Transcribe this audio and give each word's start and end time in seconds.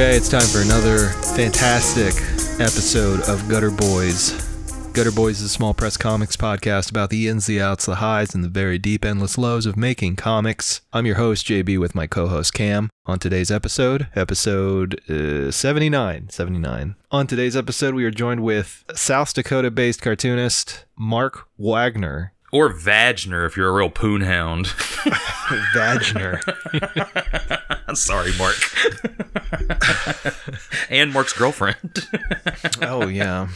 Okay, 0.00 0.16
it's 0.16 0.30
time 0.30 0.40
for 0.40 0.62
another 0.62 1.08
fantastic 1.36 2.14
episode 2.58 3.20
of 3.28 3.46
Gutter 3.50 3.70
Boys. 3.70 4.32
Gutter 4.94 5.10
Boys 5.10 5.40
is 5.40 5.42
a 5.42 5.48
small 5.50 5.74
press 5.74 5.98
comics 5.98 6.38
podcast 6.38 6.90
about 6.90 7.10
the 7.10 7.28
ins, 7.28 7.44
the 7.44 7.60
outs, 7.60 7.84
the 7.84 7.96
highs, 7.96 8.34
and 8.34 8.42
the 8.42 8.48
very 8.48 8.78
deep, 8.78 9.04
endless 9.04 9.36
lows 9.36 9.66
of 9.66 9.76
making 9.76 10.16
comics. 10.16 10.80
I'm 10.90 11.04
your 11.04 11.16
host, 11.16 11.46
JB, 11.46 11.78
with 11.78 11.94
my 11.94 12.06
co 12.06 12.28
host, 12.28 12.54
Cam. 12.54 12.88
On 13.04 13.18
today's 13.18 13.50
episode, 13.50 14.08
episode 14.16 15.02
uh, 15.10 15.50
79. 15.50 16.30
79. 16.30 16.94
On 17.10 17.26
today's 17.26 17.54
episode, 17.54 17.92
we 17.94 18.06
are 18.06 18.10
joined 18.10 18.42
with 18.42 18.86
South 18.94 19.34
Dakota 19.34 19.70
based 19.70 20.00
cartoonist 20.00 20.86
Mark 20.96 21.46
Wagner. 21.58 22.32
Or 22.52 22.72
Vagner 22.72 23.46
if 23.46 23.56
you're 23.56 23.68
a 23.68 23.72
real 23.72 23.90
poon 23.90 24.22
hound. 24.22 24.68
Wagner. 25.74 26.40
Sorry, 27.94 28.32
Mark. 28.38 28.56
and 30.90 31.12
Mark's 31.12 31.32
girlfriend. 31.32 32.06
oh 32.82 33.06
yeah. 33.08 33.48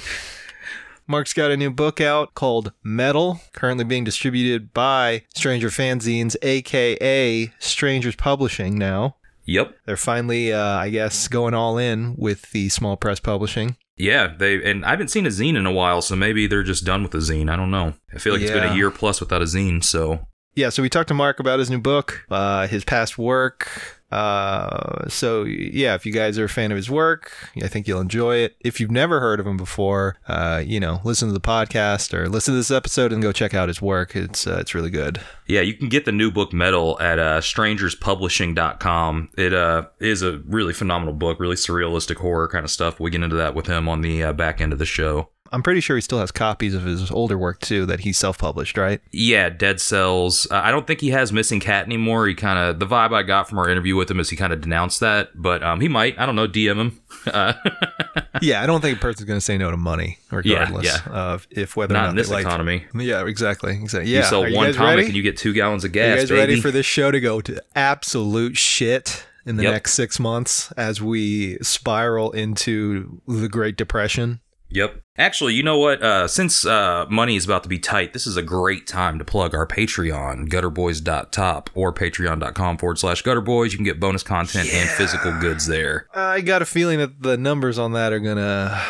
Mark's 1.06 1.34
got 1.34 1.50
a 1.50 1.56
new 1.56 1.70
book 1.70 2.00
out 2.00 2.34
called 2.34 2.72
Metal, 2.82 3.40
currently 3.52 3.84
being 3.84 4.04
distributed 4.04 4.72
by 4.72 5.24
Stranger 5.34 5.68
Fanzines, 5.68 6.34
aka 6.42 7.52
Strangers 7.58 8.16
Publishing 8.16 8.78
now. 8.78 9.16
yep. 9.44 9.76
They're 9.84 9.96
finally, 9.98 10.52
uh, 10.52 10.62
I 10.78 10.88
guess, 10.88 11.28
going 11.28 11.52
all 11.52 11.76
in 11.78 12.14
with 12.16 12.50
the 12.52 12.68
small 12.70 12.96
press 12.96 13.20
publishing. 13.20 13.76
Yeah, 13.96 14.34
they 14.36 14.62
and 14.68 14.84
I 14.84 14.90
haven't 14.90 15.08
seen 15.08 15.26
a 15.26 15.30
zine 15.30 15.56
in 15.56 15.66
a 15.66 15.72
while, 15.72 16.02
so 16.02 16.16
maybe 16.16 16.46
they're 16.46 16.62
just 16.62 16.84
done 16.84 17.02
with 17.02 17.12
the 17.12 17.18
zine. 17.18 17.48
I 17.50 17.56
don't 17.56 17.70
know. 17.70 17.94
I 18.12 18.18
feel 18.18 18.32
like 18.32 18.42
it's 18.42 18.50
been 18.50 18.64
a 18.64 18.74
year 18.74 18.90
plus 18.90 19.20
without 19.20 19.40
a 19.42 19.44
zine, 19.44 19.84
so 19.84 20.26
Yeah, 20.54 20.70
so 20.70 20.82
we 20.82 20.88
talked 20.88 21.08
to 21.08 21.14
Mark 21.14 21.38
about 21.38 21.58
his 21.58 21.70
new 21.70 21.80
book, 21.80 22.26
uh, 22.30 22.66
his 22.66 22.84
past 22.84 23.18
work. 23.18 23.68
Uh, 24.14 25.08
so 25.08 25.42
yeah, 25.42 25.94
if 25.94 26.06
you 26.06 26.12
guys 26.12 26.38
are 26.38 26.44
a 26.44 26.48
fan 26.48 26.70
of 26.70 26.76
his 26.76 26.88
work, 26.88 27.32
I 27.62 27.66
think 27.66 27.88
you'll 27.88 28.00
enjoy 28.00 28.36
it. 28.36 28.56
If 28.60 28.78
you've 28.78 28.90
never 28.90 29.18
heard 29.18 29.40
of 29.40 29.46
him 29.46 29.56
before, 29.56 30.16
uh, 30.28 30.62
you 30.64 30.78
know, 30.78 31.00
listen 31.02 31.28
to 31.28 31.34
the 31.34 31.40
podcast 31.40 32.14
or 32.14 32.28
listen 32.28 32.54
to 32.54 32.58
this 32.58 32.70
episode 32.70 33.12
and 33.12 33.20
go 33.20 33.32
check 33.32 33.54
out 33.54 33.68
his 33.68 33.82
work. 33.82 34.14
It's 34.14 34.46
uh, 34.46 34.58
it's 34.60 34.74
really 34.74 34.90
good. 34.90 35.20
yeah, 35.48 35.62
you 35.62 35.74
can 35.74 35.88
get 35.88 36.04
the 36.04 36.12
new 36.12 36.30
book 36.30 36.52
Metal 36.52 36.96
at 37.00 37.18
uh, 37.18 37.40
strangerspublishing.com. 37.40 39.30
It 39.36 39.52
uh, 39.52 39.86
is 40.00 40.22
a 40.22 40.38
really 40.46 40.72
phenomenal 40.72 41.14
book, 41.14 41.40
really 41.40 41.56
surrealistic 41.56 42.16
horror 42.16 42.48
kind 42.48 42.64
of 42.64 42.70
stuff. 42.70 43.00
We 43.00 43.10
get 43.10 43.22
into 43.22 43.36
that 43.36 43.54
with 43.54 43.66
him 43.66 43.88
on 43.88 44.00
the 44.00 44.22
uh, 44.22 44.32
back 44.32 44.60
end 44.60 44.72
of 44.72 44.78
the 44.78 44.86
show. 44.86 45.28
I'm 45.54 45.62
pretty 45.62 45.80
sure 45.80 45.96
he 45.96 46.02
still 46.02 46.18
has 46.18 46.32
copies 46.32 46.74
of 46.74 46.82
his 46.84 47.10
older 47.10 47.38
work 47.38 47.60
too 47.60 47.86
that 47.86 48.00
he 48.00 48.12
self-published, 48.12 48.76
right? 48.76 49.00
Yeah, 49.12 49.48
Dead 49.50 49.80
Cells. 49.80 50.46
Uh, 50.50 50.56
I 50.62 50.70
don't 50.70 50.86
think 50.86 51.00
he 51.00 51.10
has 51.10 51.32
Missing 51.32 51.60
Cat 51.60 51.86
anymore. 51.86 52.26
He 52.26 52.34
kind 52.34 52.58
of 52.58 52.80
the 52.80 52.86
vibe 52.86 53.14
I 53.14 53.22
got 53.22 53.48
from 53.48 53.58
our 53.58 53.68
interview 53.68 53.94
with 53.96 54.10
him 54.10 54.18
is 54.20 54.30
he 54.30 54.36
kind 54.36 54.52
of 54.52 54.60
denounced 54.60 55.00
that, 55.00 55.30
but 55.34 55.62
um, 55.62 55.80
he 55.80 55.88
might. 55.88 56.18
I 56.18 56.26
don't 56.26 56.36
know. 56.36 56.48
DM 56.48 56.76
him. 56.80 57.00
Uh, 57.24 57.54
yeah, 58.42 58.62
I 58.62 58.66
don't 58.66 58.82
think 58.82 58.98
a 58.98 59.00
person's 59.00 59.24
going 59.24 59.38
to 59.38 59.40
say 59.40 59.56
no 59.56 59.70
to 59.70 59.78
money, 59.78 60.18
regardless 60.30 60.84
yeah. 60.84 61.10
of 61.10 61.48
if 61.50 61.74
whether 61.74 61.94
or 61.94 61.96
not 61.96 62.02
not 62.02 62.10
in 62.10 62.16
this 62.16 62.28
like. 62.28 62.44
economy. 62.44 62.84
Yeah, 62.94 63.24
exactly, 63.26 63.72
exactly. 63.72 64.10
Yeah, 64.10 64.18
you 64.18 64.24
sell 64.24 64.44
Are 64.44 64.52
one 64.52 64.66
guys 64.66 64.76
comic 64.76 64.96
ready? 64.96 65.06
and 65.06 65.16
you 65.16 65.22
get 65.22 65.38
two 65.38 65.54
gallons 65.54 65.84
of 65.84 65.92
gas. 65.92 66.04
Are 66.04 66.10
you 66.10 66.16
guys 66.16 66.28
baby. 66.28 66.40
ready 66.40 66.60
for 66.60 66.70
this 66.70 66.84
show 66.84 67.10
to 67.10 67.18
go 67.20 67.40
to 67.40 67.62
absolute 67.74 68.58
shit 68.58 69.24
in 69.46 69.56
the 69.56 69.62
Yep. 69.62 69.72
next 69.72 69.94
six 69.94 70.20
months 70.20 70.70
as 70.72 71.00
we 71.00 71.56
spiral 71.62 72.30
into 72.32 73.22
the 73.26 73.48
Great 73.48 73.76
Depression? 73.78 74.40
Yep. 74.74 75.02
Actually, 75.16 75.54
you 75.54 75.62
know 75.62 75.78
what? 75.78 76.02
Uh, 76.02 76.26
since 76.26 76.66
uh, 76.66 77.06
money 77.08 77.36
is 77.36 77.44
about 77.44 77.62
to 77.62 77.68
be 77.68 77.78
tight, 77.78 78.12
this 78.12 78.26
is 78.26 78.36
a 78.36 78.42
great 78.42 78.88
time 78.88 79.20
to 79.20 79.24
plug 79.24 79.54
our 79.54 79.66
Patreon, 79.66 80.48
gutterboys.top 80.48 81.70
or 81.74 81.92
patreon.com 81.92 82.78
forward 82.78 82.98
slash 82.98 83.22
gutterboys. 83.22 83.70
You 83.70 83.78
can 83.78 83.84
get 83.84 84.00
bonus 84.00 84.24
content 84.24 84.68
and 84.74 84.90
physical 84.90 85.38
goods 85.38 85.66
there. 85.66 86.08
I 86.12 86.40
got 86.40 86.60
a 86.60 86.66
feeling 86.66 86.98
that 86.98 87.22
the 87.22 87.36
numbers 87.36 87.78
on 87.78 87.92
that 87.92 88.12
are 88.12 88.18
gonna 88.18 88.82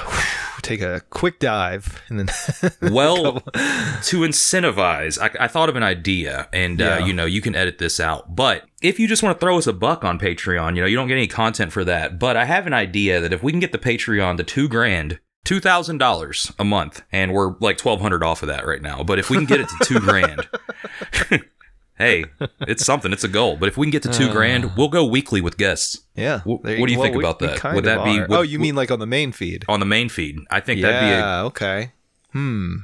take 0.63 0.81
a 0.81 1.03
quick 1.11 1.39
dive, 1.39 2.03
and 2.09 2.19
then 2.19 2.27
Well, 2.93 3.35
to 3.35 4.21
incentivize, 4.21 5.21
I, 5.21 5.45
I 5.45 5.49
thought 5.49 5.69
of 5.69 5.77
an 5.77 5.83
idea, 5.83 6.49
and 6.55 6.81
uh, 6.81 7.03
you 7.05 7.13
know, 7.13 7.27
you 7.27 7.43
can 7.43 7.55
edit 7.55 7.77
this 7.77 8.01
out. 8.01 8.35
But 8.35 8.65
if 8.81 8.99
you 8.99 9.07
just 9.07 9.23
want 9.23 9.39
to 9.39 9.41
throw 9.41 9.59
us 9.59 9.67
a 9.67 9.75
buck 9.75 10.03
on 10.03 10.19
Patreon, 10.19 10.75
you 10.75 10.81
know, 10.81 10.87
you 10.87 10.97
don't 10.97 11.09
get 11.09 11.19
any 11.19 11.27
content 11.27 11.73
for 11.73 11.85
that. 11.85 12.19
But 12.19 12.39
I 12.39 12.47
have 12.47 12.67
an 12.67 12.73
idea 12.73 13.21
that 13.21 13.35
if 13.35 13.43
we 13.43 13.53
can 13.53 13.61
get 13.61 13.73
the 13.73 13.79
Patreon 13.79 14.39
to 14.39 14.45
two 14.45 14.67
grand, 14.69 15.21
two 15.45 15.61
thousand 15.61 15.99
dollars 15.99 16.53
a 16.59 16.65
month, 16.65 17.03
and 17.13 17.33
we're 17.33 17.55
like 17.61 17.79
twelve 17.79 18.01
hundred 18.01 18.23
off 18.23 18.43
of 18.43 18.49
that 18.49 18.67
right 18.67 18.83
now. 18.83 19.03
But 19.05 19.19
if 19.19 19.31
we 19.31 19.37
can 19.37 19.47
get 19.47 19.61
it 19.61 19.69
to 19.69 19.77
two 19.85 20.01
grand. 20.01 20.49
Hey, 21.97 22.25
it's 22.63 22.85
something. 22.85 23.13
It's 23.13 23.23
a 23.23 23.29
goal. 23.29 23.57
But 23.57 23.69
if 23.69 23.77
we 23.77 23.87
can 23.87 23.93
get 23.93 24.03
to 24.03 24.09
two 24.13 24.33
grand, 24.33 24.77
we'll 24.77 24.89
go 24.89 25.05
weekly 25.05 25.41
with 25.41 25.57
guests 25.57 26.01
yeah. 26.17 26.41
There 26.45 26.55
what 26.57 26.65
do 26.65 26.73
you 26.93 26.99
well, 26.99 27.03
think 27.05 27.17
we- 27.17 27.23
about 27.23 27.39
that? 27.39 27.63
Would 27.73 27.85
that 27.85 28.05
be- 28.05 28.19
would- 28.21 28.33
oh, 28.33 28.43
you 28.43 28.59
mean 28.59 28.75
like 28.75 28.91
on 28.91 28.99
the 28.99 29.07
main 29.07 29.31
feed? 29.31 29.65
on 29.69 29.79
the 29.81 29.87
main 29.87 30.09
feed. 30.09 30.39
I 30.51 30.59
think 30.61 30.81
that'd 30.83 31.01
be 31.01 31.07
a 31.15 31.19
Yeah. 31.19 31.43
okay. 31.45 31.93
Hmm. 32.33 32.75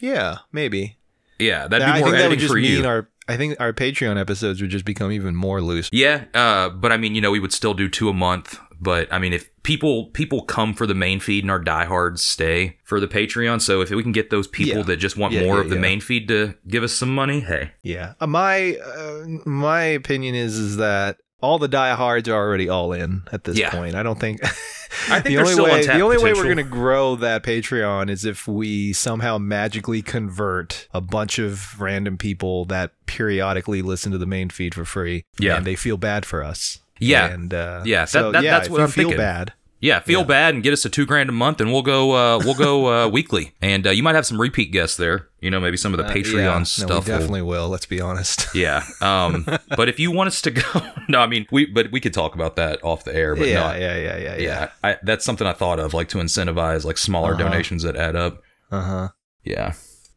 Yeah. 0.00 0.38
Maybe. 0.52 0.96
yeah, 1.40 1.66
that'd 1.66 1.80
Yeah, 1.86 1.92
be 1.92 1.98
I 1.98 2.00
more 2.00 2.08
think 2.10 2.18
that 2.22 2.28
would 2.30 2.38
just 2.38 2.52
for 2.52 2.58
mean 2.60 2.82
you. 2.82 2.86
our. 2.86 3.08
I 3.28 3.36
think 3.36 3.56
our 3.58 3.72
Patreon 3.72 4.16
episodes 4.20 4.60
would 4.60 4.70
just 4.70 4.84
become 4.84 5.10
even 5.10 5.34
more 5.34 5.60
loose. 5.60 5.88
Yeah, 5.90 6.26
uh, 6.32 6.68
but 6.68 6.92
I 6.92 6.96
mean, 6.96 7.16
you 7.16 7.20
know, 7.20 7.32
we 7.32 7.40
would 7.40 7.52
still 7.52 7.74
do 7.74 7.88
two 7.88 8.08
a 8.08 8.12
month. 8.12 8.60
But 8.80 9.12
I 9.12 9.18
mean, 9.18 9.32
if 9.32 9.48
people 9.62 10.06
people 10.06 10.42
come 10.42 10.74
for 10.74 10.86
the 10.86 10.94
main 10.94 11.18
feed 11.20 11.44
and 11.44 11.50
our 11.50 11.58
diehards 11.58 12.22
stay 12.22 12.76
for 12.84 13.00
the 13.00 13.08
Patreon, 13.08 13.60
so 13.60 13.80
if 13.80 13.90
we 13.90 14.02
can 14.02 14.12
get 14.12 14.30
those 14.30 14.46
people 14.46 14.78
Yeah. 14.78 14.84
that 14.84 14.96
just 14.96 15.16
want 15.16 15.32
Yeah, 15.32 15.44
more 15.44 15.56
yeah, 15.56 15.60
of 15.62 15.70
the 15.70 15.76
main 15.76 16.00
feed 16.00 16.28
to 16.28 16.54
give 16.68 16.82
us 16.84 16.92
some 16.92 17.14
money, 17.14 17.40
hey, 17.40 17.72
Yeah. 17.82 18.14
Uh, 18.20 18.26
my 18.26 18.76
uh, 18.76 19.24
my 19.44 19.82
opinion 19.82 20.34
is 20.34 20.58
is 20.58 20.76
that 20.76 21.18
all 21.40 21.58
the 21.58 21.68
diehards 21.68 22.28
are 22.28 22.34
already 22.34 22.68
all 22.68 22.92
in 22.92 23.22
at 23.32 23.44
this 23.44 23.60
point. 23.70 23.94
I 23.94 24.02
don't 24.02 24.18
think. 24.18 24.40
I 24.42 24.48
think 25.20 25.24
the 25.24 25.38
only 25.38 25.54
way 25.62 25.82
the 25.86 26.00
only 26.00 26.16
way 26.18 26.32
we're 26.32 26.44
going 26.44 26.56
to 26.56 26.62
grow 26.62 27.14
that 27.16 27.42
Patreon 27.42 28.08
is 28.10 28.24
if 28.24 28.48
we 28.48 28.92
somehow 28.92 29.36
magically 29.38 30.00
convert 30.02 30.88
a 30.94 31.00
bunch 31.00 31.38
of 31.38 31.78
random 31.80 32.16
people 32.18 32.64
that 32.66 32.92
periodically 33.06 33.82
listen 33.82 34.12
to 34.12 34.18
the 34.18 34.26
main 34.26 34.48
feed 34.50 34.74
for 34.74 34.84
free. 34.84 35.24
Yeah. 35.38 35.56
and 35.58 35.66
they 35.66 35.76
feel 35.76 35.96
bad 35.98 36.24
for 36.26 36.42
us. 36.42 36.80
Yeah. 36.98 37.26
and 37.26 37.52
uh, 37.54 37.82
Yeah, 37.84 38.00
that- 38.02 38.08
so 38.08 38.32
that- 38.32 38.42
yeah, 38.42 38.50
that's 38.58 38.68
what 38.70 38.80
I'm 38.80 38.88
feel 38.88 39.04
thinking. 39.08 39.18
bad. 39.18 39.52
Yeah, 39.78 40.00
feel 40.00 40.20
Yeah. 40.20 40.26
bad 40.26 40.54
and 40.54 40.62
get 40.62 40.72
us 40.72 40.80
to 40.82 40.88
two 40.88 41.04
grand 41.04 41.28
a 41.28 41.32
month, 41.32 41.60
and 41.60 41.70
we'll 41.70 41.82
go. 41.82 42.12
Uh, 42.12 42.38
we'll 42.42 42.54
go 42.54 42.86
uh, 43.04 43.08
weekly, 43.12 43.52
and 43.60 43.86
uh, 43.86 43.90
you 43.90 44.02
might 44.02 44.14
have 44.14 44.24
some 44.24 44.40
repeat 44.40 44.72
guests 44.72 44.96
there. 44.96 45.28
You 45.40 45.50
know, 45.50 45.60
maybe 45.60 45.76
some 45.76 45.92
of 45.92 45.98
the 45.98 46.06
Uh, 46.06 46.12
Patreon 46.14 46.34
yeah, 46.34 46.62
stuff. 46.62 46.88
No, 46.88 46.94
will- 46.94 47.00
we 47.02 47.06
definitely 47.06 47.42
will. 47.42 47.68
Let's 47.68 47.84
be 47.84 48.00
honest. 48.00 48.48
yeah. 48.54 48.82
Um, 49.02 49.44
but 49.76 49.90
if 49.90 50.00
you 50.00 50.10
want 50.10 50.28
us 50.28 50.40
to 50.42 50.50
go, 50.50 50.62
no, 51.08 51.20
I 51.20 51.26
mean 51.26 51.46
we, 51.52 51.66
but 51.66 51.92
we 51.92 52.00
could 52.00 52.14
talk 52.14 52.34
about 52.34 52.56
that 52.56 52.82
off 52.82 53.04
the 53.04 53.14
air. 53.14 53.36
But 53.36 53.48
yeah, 53.48 53.72
no, 53.72 53.78
yeah, 53.78 53.96
yeah, 53.98 54.16
yeah, 54.16 54.36
yeah, 54.36 54.68
I, 54.82 54.96
that's 55.02 55.26
something 55.26 55.46
I 55.46 55.52
thought 55.52 55.78
of, 55.78 55.92
like 55.92 56.08
to 56.08 56.18
incentivize 56.18 56.84
like 56.86 56.96
smaller 56.96 57.34
Uh-huh. 57.34 57.42
donations 57.44 57.82
that 57.82 57.96
add 57.96 58.16
up. 58.16 58.42
Uh 58.72 58.80
huh. 58.82 59.08
Yeah, 59.44 59.74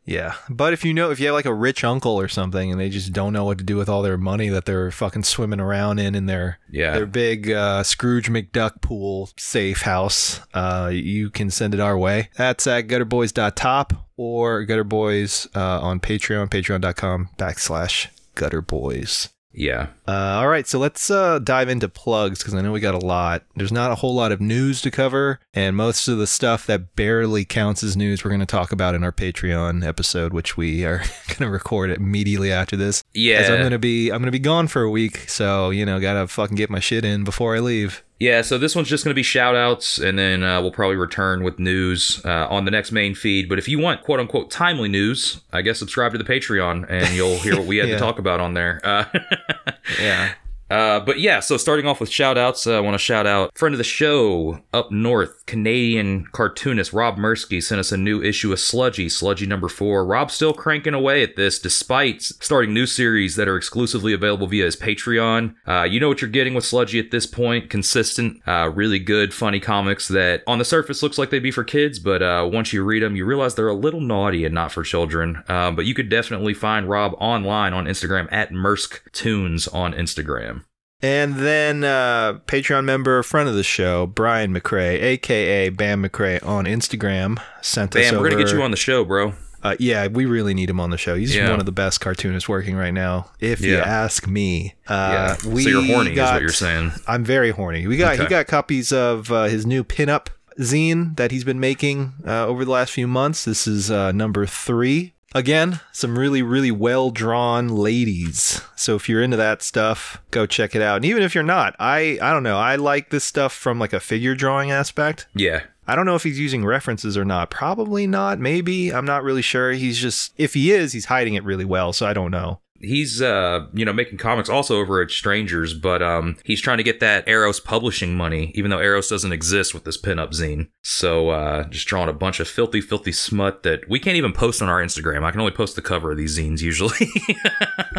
Yeah, 0.09 0.33
but 0.49 0.73
if 0.73 0.83
you 0.83 0.91
know, 0.93 1.11
if 1.11 1.19
you 1.19 1.27
have 1.27 1.35
like 1.35 1.45
a 1.45 1.53
rich 1.53 1.83
uncle 1.83 2.19
or 2.19 2.27
something, 2.27 2.71
and 2.71 2.79
they 2.81 2.89
just 2.89 3.13
don't 3.13 3.31
know 3.31 3.45
what 3.45 3.59
to 3.59 3.63
do 3.63 3.77
with 3.77 3.87
all 3.87 4.01
their 4.01 4.17
money 4.17 4.49
that 4.49 4.65
they're 4.65 4.89
fucking 4.89 5.21
swimming 5.23 5.59
around 5.59 5.99
in 5.99 6.15
in 6.15 6.25
their 6.25 6.57
Yeah. 6.71 6.93
their 6.95 7.05
big 7.05 7.51
uh, 7.51 7.83
Scrooge 7.83 8.27
McDuck 8.29 8.81
pool 8.81 9.29
safe 9.37 9.81
house, 9.83 10.41
uh, 10.55 10.89
you 10.91 11.29
can 11.29 11.51
send 11.51 11.75
it 11.75 11.79
our 11.79 11.95
way. 11.97 12.29
That's 12.35 12.65
at 12.65 12.87
gutterboys.top 12.87 13.93
or 14.17 14.65
gutterboys 14.65 15.47
uh, 15.55 15.79
on 15.81 15.99
Patreon, 15.99 16.49
patreon.com 16.49 17.29
backslash 17.37 18.07
gutterboys. 18.35 19.29
Yeah. 19.51 19.87
Uh, 20.07 20.37
all 20.37 20.47
right, 20.47 20.67
so 20.67 20.77
let's 20.79 21.09
uh, 21.09 21.39
dive 21.39 21.69
into 21.69 21.89
plugs 21.89 22.39
because 22.39 22.53
I 22.53 22.61
know 22.61 22.71
we 22.71 22.79
got 22.79 22.93
a 22.93 23.05
lot. 23.05 23.43
There's 23.55 23.71
not 23.71 23.91
a 23.91 23.95
whole 23.95 24.13
lot 24.13 24.31
of 24.31 24.39
news 24.39 24.81
to 24.81 24.91
cover, 24.91 25.39
and 25.53 25.75
most 25.75 26.07
of 26.07 26.17
the 26.17 26.27
stuff 26.27 26.65
that 26.67 26.95
barely 26.95 27.45
counts 27.45 27.83
as 27.83 27.97
news 27.97 28.23
we're 28.23 28.29
going 28.29 28.39
to 28.41 28.45
talk 28.45 28.71
about 28.71 28.95
in 28.95 29.03
our 29.03 29.11
Patreon 29.11 29.85
episode, 29.85 30.33
which 30.33 30.55
we 30.55 30.85
are 30.85 30.99
going 31.27 31.39
to 31.39 31.49
record 31.49 31.89
immediately 31.89 32.51
after 32.51 32.75
this. 32.77 33.03
Yeah. 33.13 33.41
I'm 33.41 33.59
going 33.59 33.71
to 33.71 33.79
be, 33.79 34.09
I'm 34.11 34.19
going 34.19 34.25
to 34.27 34.31
be 34.31 34.39
gone 34.39 34.67
for 34.67 34.83
a 34.83 34.89
week, 34.89 35.29
so 35.29 35.71
you 35.71 35.85
know, 35.85 35.99
gotta 35.99 36.27
fucking 36.27 36.55
get 36.55 36.69
my 36.69 36.79
shit 36.79 37.03
in 37.03 37.23
before 37.23 37.55
I 37.55 37.59
leave. 37.59 38.03
Yeah, 38.19 38.41
so 38.41 38.57
this 38.57 38.75
one's 38.75 38.89
just 38.89 39.05
going 39.05 39.11
to 39.11 39.15
be 39.15 39.23
shout 39.23 39.55
outs, 39.55 39.97
and 39.97 40.19
then 40.19 40.43
uh, 40.43 40.61
we'll 40.61 40.71
probably 40.71 40.97
return 40.97 41.41
with 41.41 41.57
news 41.57 42.21
uh, 42.25 42.47
on 42.49 42.65
the 42.65 42.71
next 42.71 42.91
main 42.91 43.15
feed. 43.15 43.47
But 43.47 43.59
if 43.59 43.69
you 43.69 43.79
want 43.79 44.03
quote 44.03 44.19
unquote 44.19 44.51
timely 44.51 44.89
news, 44.89 45.39
I 45.53 45.61
guess 45.61 45.79
subscribe 45.79 46.11
to 46.11 46.17
the 46.17 46.25
Patreon 46.25 46.85
and 46.89 47.15
you'll 47.15 47.39
hear 47.39 47.55
what 47.55 47.65
we 47.65 47.77
had 47.77 47.87
Yeah. 47.89 47.95
to 47.95 47.99
talk 48.01 48.19
about 48.19 48.39
on 48.41 48.53
there. 48.55 48.81
Uh, 48.83 49.05
Yeah. 49.99 50.33
Uh, 50.69 50.99
but 50.99 51.19
yeah, 51.19 51.39
so 51.39 51.57
starting 51.57 51.87
off 51.87 51.99
with 51.99 52.11
shout 52.11 52.37
outs, 52.37 52.67
uh, 52.67 52.77
I 52.77 52.79
want 52.79 52.93
to 52.93 52.99
shout 52.99 53.25
out 53.25 53.57
friend 53.57 53.73
of 53.73 53.77
the 53.77 53.83
show 53.83 54.59
up 54.73 54.91
north, 54.91 55.45
Canadian 55.45 56.25
cartoonist 56.31 56.93
Rob 56.93 57.17
Mursky 57.17 57.61
sent 57.61 57.79
us 57.79 57.91
a 57.91 57.97
new 57.97 58.21
issue 58.21 58.53
of 58.53 58.59
Sludgy, 58.59 59.09
Sludgy 59.09 59.47
number 59.47 59.67
four. 59.67 60.05
Rob's 60.05 60.33
still 60.33 60.53
cranking 60.53 60.93
away 60.93 61.23
at 61.23 61.35
this 61.35 61.59
despite 61.59 62.21
starting 62.21 62.73
new 62.73 62.85
series 62.85 63.35
that 63.35 63.47
are 63.47 63.57
exclusively 63.57 64.13
available 64.13 64.47
via 64.47 64.65
his 64.65 64.75
Patreon. 64.75 65.55
Uh, 65.67 65.83
you 65.83 65.99
know 65.99 66.07
what 66.07 66.21
you're 66.21 66.29
getting 66.29 66.53
with 66.53 66.65
Sludgy 66.65 66.99
at 66.99 67.11
this 67.11 67.25
point 67.25 67.69
consistent, 67.69 68.41
uh, 68.45 68.71
really 68.73 68.99
good, 68.99 69.33
funny 69.33 69.59
comics 69.59 70.07
that 70.07 70.43
on 70.45 70.59
the 70.59 70.65
surface 70.65 71.01
looks 71.01 71.17
like 71.17 71.29
they'd 71.29 71.39
be 71.39 71.51
for 71.51 71.63
kids, 71.63 71.97
but 71.99 72.21
uh, 72.21 72.47
once 72.51 72.73
you 72.73 72.83
read 72.83 73.01
them, 73.01 73.15
you 73.15 73.25
realize 73.25 73.55
they're 73.55 73.67
a 73.67 73.73
little 73.73 74.01
naughty 74.01 74.45
and 74.45 74.53
not 74.53 74.71
for 74.71 74.83
children. 74.83 75.43
But 75.47 75.85
you 75.85 75.93
could 75.93 76.09
definitely 76.09 76.53
find 76.53 76.89
Rob 76.89 77.15
online 77.19 77.73
on 77.73 77.85
Instagram 77.85 78.27
at 78.31 78.51
MerskTunes 78.51 79.73
on 79.73 79.93
Instagram. 79.93 80.58
And 81.01 81.35
then 81.35 81.83
uh, 81.85 82.39
Patreon 82.45 82.83
member, 82.83 83.23
friend 83.23 83.47
of 83.47 83.55
the 83.55 83.63
show, 83.63 84.05
Brian 84.05 84.53
McRae, 84.53 85.01
aka 85.01 85.69
Bam 85.69 86.03
McRae, 86.03 86.45
on 86.45 86.65
Instagram, 86.65 87.41
sent 87.61 87.95
us 87.95 88.11
Bam, 88.11 88.19
we're 88.19 88.29
gonna 88.29 88.43
get 88.43 88.53
you 88.53 88.61
on 88.61 88.71
the 88.71 88.77
show, 88.77 89.05
bro. 89.05 89.33
Uh, 89.61 89.75
yeah, 89.79 90.07
we 90.07 90.25
really 90.25 90.53
need 90.53 90.69
him 90.69 90.79
on 90.79 90.89
the 90.89 90.97
show. 90.97 91.15
He's 91.15 91.35
Yeah. 91.35 91.49
one 91.49 91.59
of 91.59 91.65
the 91.65 91.71
best 91.73 91.99
cartoonists 91.99 92.47
working 92.47 92.75
right 92.75 92.93
now, 92.93 93.29
if 93.39 93.61
you 93.61 93.77
ask 93.77 94.25
me. 94.27 94.75
Yeah. 94.89 95.35
Uh, 95.43 95.49
we 95.49 95.63
so 95.63 95.69
you're 95.69 95.83
horny, 95.85 96.11
is 96.11 96.17
what 96.19 96.41
you're 96.41 96.49
saying. 96.49 96.91
I'm 97.07 97.23
very 97.23 97.51
horny. 97.51 97.85
We 97.87 97.97
got 97.97 98.17
he 98.19 98.25
got 98.25 98.47
copies 98.47 98.91
of 98.93 99.31
uh, 99.31 99.43
his 99.45 99.65
new 99.65 99.83
pinup 99.83 100.27
zine 100.59 101.15
that 101.17 101.31
he's 101.31 101.43
been 101.45 101.59
making 101.59 102.13
uh, 102.25 102.45
over 102.45 102.63
the 102.65 102.71
last 102.71 102.91
few 102.91 103.07
months. 103.07 103.45
This 103.45 103.67
is 103.67 103.89
uh, 103.91 104.11
number 104.11 104.45
three. 104.45 105.13
Again, 105.35 105.79
some 105.91 106.17
really, 106.17 106.41
really 106.41 106.71
well 106.71 107.11
drawn 107.11 107.67
ladies. 107.67 108.61
So 108.75 108.95
if 108.95 109.07
you're 109.07 109.21
into 109.21 109.37
that 109.37 109.61
stuff, 109.61 110.21
go 110.31 110.45
check 110.45 110.75
it 110.75 110.81
out. 110.81 110.97
And 110.97 111.05
even 111.05 111.21
if 111.21 111.35
you're 111.35 111.43
not, 111.43 111.75
I 111.79 112.17
I 112.21 112.31
don't 112.33 112.43
know. 112.43 112.57
I 112.57 112.75
like 112.77 113.09
this 113.09 113.23
stuff 113.23 113.53
from 113.53 113.79
like 113.79 113.93
a 113.93 113.99
figure 113.99 114.35
drawing 114.35 114.71
aspect. 114.71 115.27
Yeah. 115.35 115.63
I 115.87 115.95
don't 115.95 116.05
know 116.05 116.15
if 116.15 116.23
he's 116.23 116.39
using 116.39 116.65
references 116.65 117.17
or 117.17 117.25
not. 117.25 117.49
Probably 117.49 118.05
not. 118.05 118.39
Maybe. 118.39 118.93
I'm 118.93 119.05
not 119.05 119.23
really 119.23 119.41
sure. 119.41 119.71
He's 119.71 119.97
just, 119.97 120.33
if 120.37 120.53
he 120.53 120.71
is, 120.71 120.93
he's 120.93 121.05
hiding 121.05 121.33
it 121.33 121.43
really 121.43 121.65
well. 121.65 121.93
So 121.93 122.05
I 122.05 122.13
don't 122.13 122.29
know. 122.29 122.59
He's 122.81 123.21
uh, 123.21 123.67
you 123.73 123.85
know, 123.85 123.93
making 123.93 124.17
comics 124.17 124.49
also 124.49 124.77
over 124.77 125.01
at 125.01 125.11
Strangers, 125.11 125.73
but 125.73 126.01
um 126.01 126.37
he's 126.43 126.61
trying 126.61 126.77
to 126.77 126.83
get 126.83 126.99
that 126.99 127.27
Eros 127.27 127.59
publishing 127.59 128.15
money, 128.15 128.51
even 128.55 128.71
though 128.71 128.79
Eros 128.81 129.09
doesn't 129.09 129.31
exist 129.33 129.73
with 129.73 129.83
this 129.83 129.99
pinup 129.99 130.29
zine. 130.31 130.69
So 130.81 131.29
uh 131.29 131.63
just 131.69 131.87
drawing 131.87 132.09
a 132.09 132.13
bunch 132.13 132.39
of 132.39 132.47
filthy, 132.47 132.81
filthy 132.81 133.11
smut 133.11 133.63
that 133.63 133.87
we 133.89 133.99
can't 133.99 134.17
even 134.17 134.33
post 134.33 134.61
on 134.61 134.69
our 134.69 134.81
Instagram. 134.81 135.23
I 135.23 135.31
can 135.31 135.39
only 135.39 135.51
post 135.51 135.75
the 135.75 135.81
cover 135.81 136.11
of 136.11 136.17
these 136.17 136.37
zines 136.37 136.61
usually. 136.61 137.07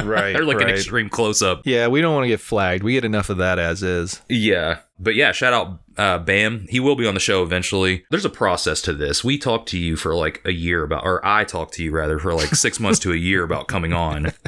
Right. 0.05 0.33
They're 0.33 0.45
like 0.45 0.61
an 0.61 0.69
extreme 0.69 1.09
close 1.09 1.43
up. 1.43 1.63
Yeah, 1.65 1.89
we 1.89 2.01
don't 2.01 2.15
want 2.15 2.25
to 2.25 2.29
get 2.29 2.41
flagged. 2.41 2.83
We 2.83 2.93
get 2.93 3.05
enough 3.05 3.29
of 3.29 3.39
that 3.39 3.59
as 3.59 3.83
is. 3.83 4.23
Yeah. 4.29 4.79
But 4.99 5.15
yeah, 5.15 5.33
shout 5.33 5.53
out 5.53 5.81
uh, 6.01 6.19
Bam. 6.19 6.67
He 6.71 6.81
will 6.81 6.97
be 6.97 7.07
on 7.07 7.13
the 7.13 7.21
show 7.21 7.43
eventually. 7.43 8.07
There's 8.11 8.25
a 8.25 8.31
process 8.31 8.81
to 8.83 8.95
this. 8.95 9.23
We 9.23 9.37
talked 9.37 9.69
to 9.69 9.79
you 9.79 9.97
for 9.97 10.15
like 10.15 10.41
a 10.47 10.53
year 10.53 10.83
about, 10.83 11.05
or 11.05 11.25
I 11.25 11.45
talked 11.45 11.75
to 11.75 11.85
you 11.85 11.93
rather 11.93 12.19
for 12.19 12.33
like 12.33 12.55
six 12.55 12.81
months 12.81 12.99
to 13.01 13.13
a 13.13 13.17
year 13.17 13.45
about 13.45 13.69
coming 13.69 13.93
on. 13.93 14.33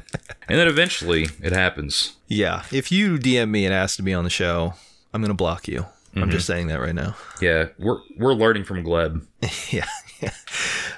And 0.49 0.58
then 0.58 0.66
eventually 0.66 1.28
it 1.40 1.52
happens. 1.52 2.16
Yeah. 2.26 2.64
If 2.72 2.93
you 2.93 3.16
DM 3.16 3.49
me 3.49 3.64
and 3.64 3.72
ask 3.72 3.96
to 3.96 4.02
be 4.02 4.12
on 4.12 4.25
the 4.25 4.28
show, 4.28 4.75
I'm 5.14 5.22
going 5.22 5.31
to 5.31 5.34
block 5.34 5.66
you. 5.66 5.87
I'm 6.14 6.31
just 6.31 6.46
saying 6.46 6.66
that 6.66 6.81
right 6.81 6.94
now. 6.94 7.14
Yeah. 7.40 7.69
We're, 7.78 8.00
we're 8.19 8.34
learning 8.34 8.64
from 8.64 8.84
Gleb. 8.84 9.25
yeah. 9.72 9.87
yeah. 10.20 10.32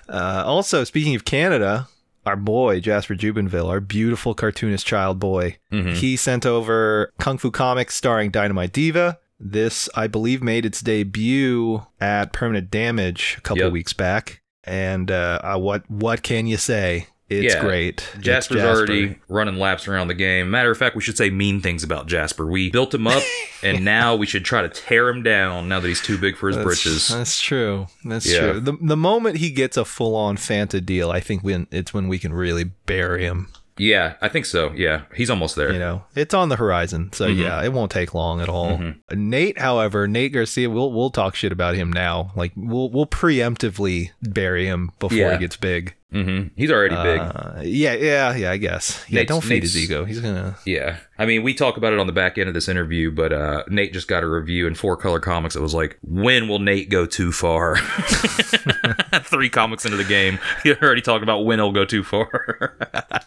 Uh, 0.09 0.43
also, 0.45 0.83
speaking 0.83 1.15
of 1.15 1.25
Canada, 1.25 1.89
our 2.27 2.37
boy 2.37 2.81
Jasper 2.81 3.15
Jubinville, 3.15 3.69
our 3.69 3.81
beautiful 3.81 4.35
cartoonist 4.35 4.87
child 4.87 5.21
boy, 5.21 5.59
he 5.71 6.17
sent 6.17 6.47
over 6.47 7.13
Kung 7.21 7.39
Fu 7.39 7.51
Comics 7.53 7.95
starring 7.95 8.31
Dynamite 8.31 8.73
Diva. 8.73 9.19
This, 9.47 9.89
I 9.95 10.07
believe, 10.07 10.43
made 10.43 10.65
its 10.65 10.81
debut 10.81 11.83
at 12.01 12.33
Permanent 12.33 12.71
Damage 12.71 13.35
a 13.39 13.41
couple 13.43 13.65
Yep. 13.65 13.73
weeks 13.73 13.93
back. 13.93 14.41
And 14.65 15.11
uh, 15.11 15.57
what 15.59 15.89
what 15.91 16.23
can 16.23 16.47
you 16.47 16.57
say? 16.57 17.09
It's 17.29 17.55
Yeah. 17.55 17.61
great. 17.61 18.09
It's 18.15 18.25
Jasper's 18.25 18.59
Jasper. 18.59 18.69
already 18.77 19.17
running 19.29 19.57
laps 19.59 19.87
around 19.89 20.09
the 20.09 20.15
game. 20.15 20.51
Matter 20.51 20.71
of 20.71 20.79
fact, 20.79 20.95
we 20.97 21.03
should 21.03 21.17
say 21.19 21.29
mean 21.31 21.61
things 21.61 21.83
about 21.83 22.07
Jasper. 22.07 22.47
We 22.47 22.71
built 22.71 22.95
him 22.95 23.07
up, 23.07 23.23
and 23.63 23.85
now 23.85 24.15
we 24.15 24.27
should 24.27 24.45
try 24.45 24.63
to 24.63 24.69
tear 24.69 25.09
him 25.09 25.23
down 25.23 25.69
now 25.69 25.81
that 25.81 25.89
he's 25.89 26.03
too 26.03 26.17
big 26.19 26.37
for 26.37 26.49
his 26.49 26.57
That's, 26.57 26.65
britches. 26.67 27.09
that's 27.09 27.41
true. 27.41 27.87
That's 28.05 28.31
Yeah. 28.31 28.53
true. 28.53 28.61
The 28.61 28.77
the 28.81 28.97
moment 28.97 29.39
he 29.39 29.51
gets 29.51 29.77
a 29.77 29.85
full 29.85 30.15
on 30.17 30.37
Fanta 30.37 30.85
deal, 30.85 31.11
I 31.11 31.21
think 31.21 31.43
when 31.43 31.67
it's 31.71 31.93
when 31.93 32.09
we 32.09 32.19
can 32.19 32.33
really 32.33 32.65
bury 32.87 33.25
him. 33.25 33.49
Yeah, 33.77 34.15
I 34.21 34.29
think 34.29 34.47
so. 34.47 34.73
Yeah, 34.73 35.03
he's 35.15 35.31
almost 35.31 35.57
there. 35.57 35.73
You 35.73 35.79
know, 35.79 36.05
it's 36.15 36.33
on 36.35 36.49
the 36.49 36.57
horizon. 36.57 37.11
So 37.13 37.27
Mm-hmm. 37.27 37.41
yeah, 37.43 37.63
it 37.65 37.73
won't 37.73 37.91
take 37.91 38.15
long 38.15 38.41
at 38.41 38.49
all. 38.49 38.81
Nate, 39.13 39.59
however, 39.59 40.07
Nate 40.07 40.33
Garcia, 40.33 40.71
we'll 40.71 40.93
we'll 40.93 41.11
talk 41.11 41.35
shit 41.35 41.51
about 41.53 41.75
him 41.75 41.93
now. 41.93 42.31
Like 42.37 42.53
we'll 42.57 42.91
we'll 42.91 43.07
preemptively 43.07 44.11
bury 44.23 44.67
him 44.67 44.91
before 45.01 45.19
Yeah. 45.19 45.33
he 45.33 45.39
gets 45.39 45.57
big. 45.57 45.95
Hmm 46.15 46.43
He's 46.57 46.71
already 46.71 46.95
big. 46.95 47.21
Uh, 47.21 47.61
yeah, 47.63 47.95
yeah, 47.95 48.35
yeah. 48.37 48.51
I 48.53 48.57
guess. 48.57 49.05
Yeah, 49.09 49.21
Nate's- 49.21 49.29
don't 49.29 49.41
feed 49.43 49.63
his 49.65 49.77
ego. 49.77 50.05
He's 50.05 50.21
gonna. 50.21 50.57
Yeah. 50.65 50.99
I 51.19 51.27
mean, 51.27 51.43
we 51.45 51.55
talk 51.55 51.77
about 51.77 51.93
it 51.93 51.99
on 52.01 52.07
the 52.09 52.13
back 52.13 52.39
end 52.39 52.49
of 52.49 52.55
this 52.55 52.69
interview, 52.69 53.11
but 53.13 53.33
uh, 53.33 53.63
Nate 53.69 53.93
just 53.93 54.09
got 54.09 54.25
a 54.25 54.29
review 54.29 54.67
in 54.67 54.75
Four 54.75 54.97
Color 54.97 55.21
Comics 55.21 55.55
that 55.55 55.61
was 55.61 55.75
like, 55.75 55.97
when 56.03 56.49
will 56.49 56.59
Nate 56.59 56.89
go 56.91 57.07
too 57.07 57.31
far? 57.31 57.77
Three 59.23 59.49
comics 59.49 59.85
into 59.85 59.97
the 59.97 60.05
game. 60.05 60.39
He 60.65 60.73
already 60.75 61.03
talking 61.03 61.23
about 61.25 61.45
when 61.45 61.59
he'll 61.59 61.73
go 61.73 61.85
too 61.85 62.03
far. 62.03 62.77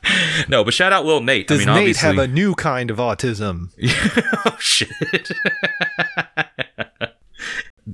no, 0.50 0.64
but 0.64 0.74
shout 0.74 0.92
out 0.92 1.06
Lil 1.06 1.22
Nate. 1.22 1.48
Does 1.48 1.62
I 1.62 1.66
mean, 1.66 1.68
Nate 1.68 1.78
obviously. 1.82 2.08
have 2.08 2.18
a 2.18 2.28
new 2.28 2.56
kind 2.56 2.90
of 2.92 2.98
autism? 2.98 3.70
oh, 4.46 4.58
shit. 4.60 4.90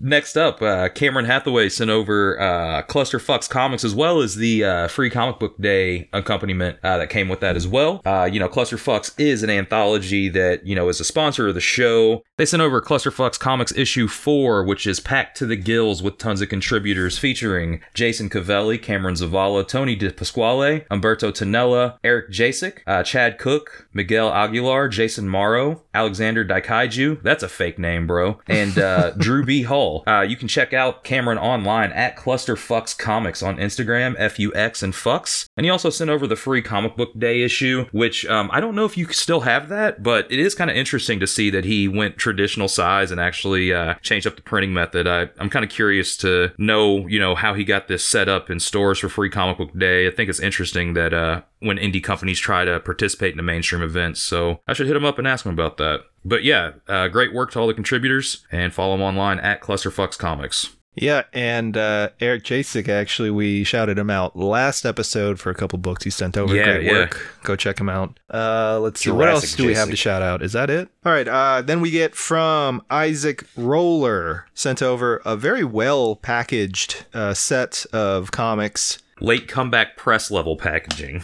Next 0.05 0.35
up, 0.35 0.61
uh, 0.61 0.89
Cameron 0.89 1.23
Hathaway 1.23 1.69
sent 1.69 1.89
over 1.89 2.37
uh, 2.37 2.83
Clusterfucks 2.83 3.49
comics 3.49 3.85
as 3.85 3.95
well 3.95 4.19
as 4.19 4.35
the 4.35 4.65
uh, 4.65 4.87
free 4.89 5.09
comic 5.09 5.39
book 5.39 5.55
day 5.61 6.09
accompaniment 6.11 6.77
uh, 6.83 6.97
that 6.97 7.09
came 7.09 7.29
with 7.29 7.39
that 7.39 7.55
as 7.55 7.65
well. 7.65 8.01
Uh, 8.05 8.29
you 8.29 8.37
know, 8.37 8.49
Clusterfucks 8.49 9.17
is 9.17 9.43
an 9.43 9.49
anthology 9.49 10.27
that 10.27 10.67
you 10.67 10.75
know 10.75 10.89
is 10.89 10.99
a 10.99 11.05
sponsor 11.05 11.47
of 11.47 11.55
the 11.55 11.61
show. 11.61 12.21
They 12.37 12.45
sent 12.45 12.61
over 12.61 12.81
Clusterfucks 12.81 13.39
comics 13.39 13.71
issue 13.77 14.09
four, 14.09 14.65
which 14.65 14.85
is 14.85 14.99
packed 14.99 15.37
to 15.37 15.45
the 15.45 15.55
gills 15.55 16.03
with 16.03 16.17
tons 16.17 16.41
of 16.41 16.49
contributors 16.49 17.17
featuring 17.17 17.79
Jason 17.93 18.27
Cavelli, 18.27 18.77
Cameron 18.77 19.15
Zavala, 19.15 19.65
Tony 19.65 19.95
De 19.95 20.11
Pasquale, 20.11 20.85
Umberto 20.91 21.31
Tonella, 21.31 21.97
Eric 22.03 22.29
Jasek, 22.29 22.79
uh, 22.85 23.03
Chad 23.03 23.37
Cook, 23.37 23.87
Miguel 23.93 24.33
Aguilar, 24.33 24.89
Jason 24.89 25.29
Morrow, 25.29 25.81
Alexander 25.93 26.43
Daikaiju. 26.43 27.23
That's 27.23 27.43
a 27.43 27.47
fake 27.47 27.79
name, 27.79 28.05
bro. 28.05 28.41
And 28.47 28.73
Drew 29.17 29.45
B. 29.45 29.61
Hall. 29.61 29.92
Uh, 30.07 30.21
you 30.21 30.35
can 30.35 30.47
check 30.47 30.73
out 30.73 31.03
Cameron 31.03 31.37
online 31.37 31.91
at 31.91 32.17
Clusterfucks 32.17 32.97
Comics 32.97 33.43
on 33.43 33.57
Instagram, 33.57 34.15
F 34.17 34.39
U 34.39 34.51
X 34.55 34.81
and 34.81 34.93
Fucks. 34.93 35.47
And 35.55 35.65
he 35.65 35.69
also 35.69 35.89
sent 35.89 36.09
over 36.09 36.25
the 36.25 36.35
free 36.35 36.61
comic 36.61 36.95
book 36.95 37.11
day 37.17 37.43
issue, 37.43 37.85
which 37.91 38.25
um, 38.25 38.49
I 38.51 38.59
don't 38.59 38.75
know 38.75 38.85
if 38.85 38.97
you 38.97 39.05
still 39.07 39.41
have 39.41 39.69
that, 39.69 40.01
but 40.01 40.31
it 40.31 40.39
is 40.39 40.55
kind 40.55 40.71
of 40.71 40.75
interesting 40.75 41.19
to 41.19 41.27
see 41.27 41.49
that 41.51 41.65
he 41.65 41.87
went 41.87 42.17
traditional 42.17 42.67
size 42.67 43.11
and 43.11 43.19
actually 43.19 43.73
uh, 43.73 43.95
changed 44.01 44.25
up 44.25 44.35
the 44.35 44.41
printing 44.41 44.73
method. 44.73 45.07
I, 45.07 45.29
I'm 45.37 45.49
kind 45.49 45.65
of 45.65 45.69
curious 45.69 46.17
to 46.17 46.51
know, 46.57 47.07
you 47.07 47.19
know, 47.19 47.35
how 47.35 47.53
he 47.53 47.63
got 47.63 47.87
this 47.87 48.05
set 48.05 48.27
up 48.29 48.49
in 48.49 48.59
stores 48.59 48.99
for 48.99 49.09
free 49.09 49.29
comic 49.29 49.57
book 49.57 49.77
day. 49.77 50.07
I 50.07 50.11
think 50.11 50.29
it's 50.29 50.39
interesting 50.39 50.93
that 50.93 51.13
uh, 51.13 51.41
when 51.59 51.77
indie 51.77 52.03
companies 52.03 52.39
try 52.39 52.65
to 52.65 52.79
participate 52.79 53.31
in 53.31 53.37
the 53.37 53.43
mainstream 53.43 53.81
events. 53.81 54.21
So 54.21 54.59
I 54.67 54.73
should 54.73 54.87
hit 54.87 54.95
him 54.95 55.05
up 55.05 55.17
and 55.17 55.27
ask 55.27 55.45
him 55.45 55.53
about 55.53 55.77
that. 55.77 56.01
But 56.25 56.43
yeah, 56.43 56.73
uh, 56.87 57.07
great 57.09 57.33
work 57.33 57.51
to 57.51 57.59
all 57.59 57.67
the 57.67 57.73
contributors 57.73 58.45
and 58.51 58.73
follow 58.73 58.95
them 58.95 59.03
online 59.03 59.39
at 59.39 59.61
Clusterfucks 59.61 60.17
Comics. 60.17 60.69
Yeah, 60.95 61.23
and 61.33 61.75
uh, 61.75 62.09
Eric 62.19 62.43
Jasek, 62.43 62.87
actually, 62.87 63.31
we 63.31 63.63
shouted 63.63 63.97
him 63.97 64.11
out 64.11 64.35
last 64.35 64.85
episode 64.85 65.39
for 65.39 65.49
a 65.49 65.55
couple 65.55 65.79
books 65.79 66.03
he 66.03 66.11
sent 66.11 66.37
over. 66.37 66.55
Yeah, 66.55 66.65
Great 66.65 66.83
yeah. 66.83 66.91
work. 66.91 67.35
Go 67.43 67.55
check 67.55 67.79
him 67.79 67.89
out. 67.89 68.19
Uh, 68.31 68.79
let's 68.79 69.01
see. 69.01 69.09
What 69.09 69.27
else 69.27 69.55
do 69.55 69.65
we 69.65 69.73
have 69.73 69.89
to 69.89 69.95
shout 69.95 70.21
out? 70.21 70.43
Is 70.43 70.53
that 70.53 70.69
it? 70.69 70.89
All 71.03 71.11
right. 71.11 71.27
Uh, 71.27 71.63
then 71.63 71.81
we 71.81 71.89
get 71.89 72.13
from 72.13 72.83
Isaac 72.91 73.43
Roller, 73.57 74.45
sent 74.53 74.83
over 74.83 75.17
a 75.25 75.35
very 75.35 75.63
well 75.63 76.15
packaged 76.15 77.05
uh, 77.13 77.33
set 77.33 77.87
of 77.91 78.31
comics. 78.31 78.99
Late 79.19 79.47
comeback 79.47 79.97
press 79.97 80.29
level 80.29 80.57
packaging, 80.57 81.23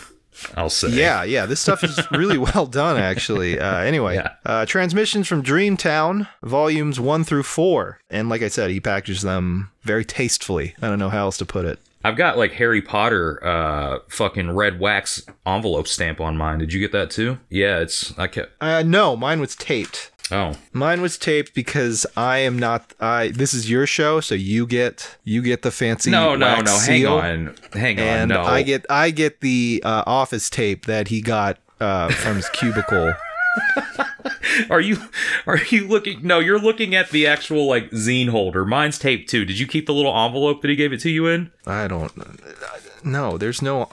I'll 0.55 0.69
say. 0.69 0.89
Yeah, 0.89 1.23
yeah. 1.23 1.45
This 1.45 1.59
stuff 1.59 1.83
is 1.83 1.99
really 2.11 2.37
well 2.53 2.65
done, 2.65 2.97
actually. 2.97 3.59
Uh, 3.59 3.77
anyway, 3.79 4.15
Yeah. 4.15 4.33
uh, 4.45 4.65
transmissions 4.65 5.27
from 5.27 5.43
Dreamtown, 5.43 6.27
volumes 6.43 6.99
one 6.99 7.23
through 7.23 7.43
four. 7.43 7.99
And 8.09 8.29
like 8.29 8.41
I 8.41 8.47
said, 8.47 8.69
he 8.71 8.79
packaged 8.79 9.23
them 9.23 9.71
very 9.83 10.05
tastefully. 10.05 10.75
I 10.81 10.87
don't 10.87 10.99
know 10.99 11.09
how 11.09 11.25
else 11.25 11.37
to 11.37 11.45
put 11.45 11.65
it. 11.65 11.79
I've 12.03 12.15
got 12.15 12.37
like 12.37 12.53
Harry 12.53 12.81
Potter 12.81 13.45
uh 13.45 13.99
fucking 14.07 14.51
red 14.51 14.79
wax 14.79 15.21
envelope 15.45 15.87
stamp 15.87 16.21
on 16.21 16.37
mine. 16.37 16.59
Did 16.59 16.71
you 16.71 16.79
get 16.79 16.93
that 16.93 17.11
too? 17.11 17.39
Yeah, 17.49 17.79
it's 17.79 18.17
I 18.17 18.27
kept 18.27 18.53
Uh, 18.61 18.83
no, 18.83 19.17
mine 19.17 19.41
was 19.41 19.53
taped. 19.55 20.09
Oh. 20.31 20.55
Mine 20.73 21.01
was 21.01 21.17
taped 21.17 21.53
because 21.53 22.05
I 22.15 22.39
am 22.39 22.59
not. 22.59 22.93
I 22.99 23.29
this 23.29 23.53
is 23.53 23.69
your 23.69 23.87
show, 23.87 24.19
so 24.19 24.35
you 24.35 24.67
get 24.67 25.17
you 25.23 25.41
get 25.41 25.61
the 25.61 25.71
fancy. 25.71 26.11
No, 26.11 26.35
no, 26.35 26.61
no. 26.61 26.77
Hang 26.77 27.05
on. 27.05 27.55
Hang 27.73 27.99
on. 27.99 28.05
And 28.05 28.29
no. 28.29 28.43
I 28.43 28.61
get 28.61 28.85
I 28.89 29.11
get 29.11 29.41
the 29.41 29.81
uh, 29.83 30.03
office 30.05 30.49
tape 30.49 30.85
that 30.85 31.07
he 31.07 31.21
got 31.21 31.57
uh, 31.79 32.09
from 32.09 32.35
his 32.35 32.49
cubicle. 32.49 33.13
Are 34.69 34.81
you 34.81 34.97
are 35.45 35.57
you 35.69 35.87
looking 35.87 36.25
No, 36.25 36.39
you're 36.39 36.59
looking 36.59 36.95
at 36.95 37.09
the 37.09 37.27
actual 37.27 37.67
like 37.67 37.89
zine 37.91 38.29
holder. 38.29 38.65
Mine's 38.65 38.99
taped 38.99 39.29
too. 39.29 39.45
Did 39.45 39.59
you 39.59 39.67
keep 39.67 39.85
the 39.85 39.93
little 39.93 40.15
envelope 40.15 40.61
that 40.61 40.69
he 40.69 40.75
gave 40.75 40.93
it 40.93 40.99
to 41.01 41.09
you 41.09 41.27
in? 41.27 41.51
I 41.65 41.87
don't. 41.87 42.11
No, 43.03 43.37
there's 43.37 43.61
no. 43.61 43.89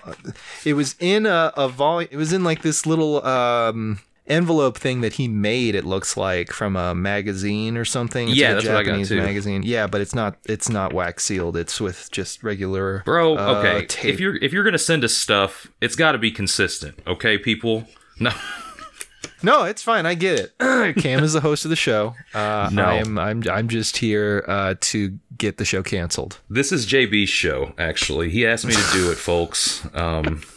It 0.64 0.74
was 0.74 0.96
in 0.98 1.26
a, 1.26 1.52
a 1.56 1.68
volume. 1.68 2.08
It 2.10 2.16
was 2.16 2.32
in 2.32 2.44
like 2.44 2.62
this 2.62 2.86
little 2.86 3.24
um, 3.24 4.00
envelope 4.28 4.76
thing 4.78 5.00
that 5.02 5.14
he 5.14 5.28
made. 5.28 5.74
It 5.74 5.84
looks 5.84 6.16
like 6.16 6.52
from 6.52 6.76
a 6.76 6.94
magazine 6.94 7.76
or 7.76 7.84
something. 7.84 8.28
It's 8.28 8.36
Yeah, 8.36 8.48
like 8.48 8.56
that's 8.56 8.66
what 8.68 8.76
I 8.76 8.82
got, 8.82 8.86
Japanese 8.90 9.08
too. 9.08 9.16
magazine. 9.22 9.62
Yeah, 9.64 9.86
but 9.86 10.00
it's 10.00 10.14
not. 10.14 10.36
It's 10.46 10.68
not 10.68 10.92
wax 10.92 11.24
sealed. 11.24 11.56
It's 11.56 11.80
with 11.80 12.10
just 12.10 12.42
regular. 12.42 13.02
Bro, 13.04 13.36
uh, 13.38 13.54
okay. 13.58 13.86
tape. 13.86 14.14
if 14.14 14.20
you're 14.20 14.36
if 14.36 14.52
you're 14.52 14.64
gonna 14.64 14.78
send 14.78 15.04
us 15.04 15.14
stuff, 15.16 15.66
it's 15.80 15.96
gotta 15.96 16.18
be 16.18 16.30
consistent, 16.30 16.98
okay, 17.06 17.38
people? 17.38 17.86
No 18.18 18.30
No, 19.42 19.64
it's 19.64 19.82
fine. 19.82 20.06
I 20.06 20.14
get 20.14 20.38
it. 20.58 20.96
Cam 20.96 21.22
is 21.22 21.34
the 21.34 21.40
host 21.40 21.64
of 21.64 21.68
the 21.68 21.76
show. 21.76 22.14
Uh, 22.32 22.70
No. 22.72 22.84
I 22.84 22.94
am. 22.94 23.18
I'm. 23.18 23.42
I'm 23.50 23.68
just 23.68 23.98
here 23.98 24.44
uh, 24.48 24.74
to 24.80 25.18
get 25.36 25.58
the 25.58 25.64
show 25.64 25.82
canceled. 25.82 26.40
This 26.48 26.72
is 26.72 26.86
JB's 26.86 27.28
show, 27.28 27.74
actually. 27.76 28.30
He 28.30 28.46
asked 28.46 28.64
me 28.64 28.72
to 28.72 28.84
do 28.92 29.10
it, 29.10 29.16
folks. 29.18 29.86
Um 29.94 30.42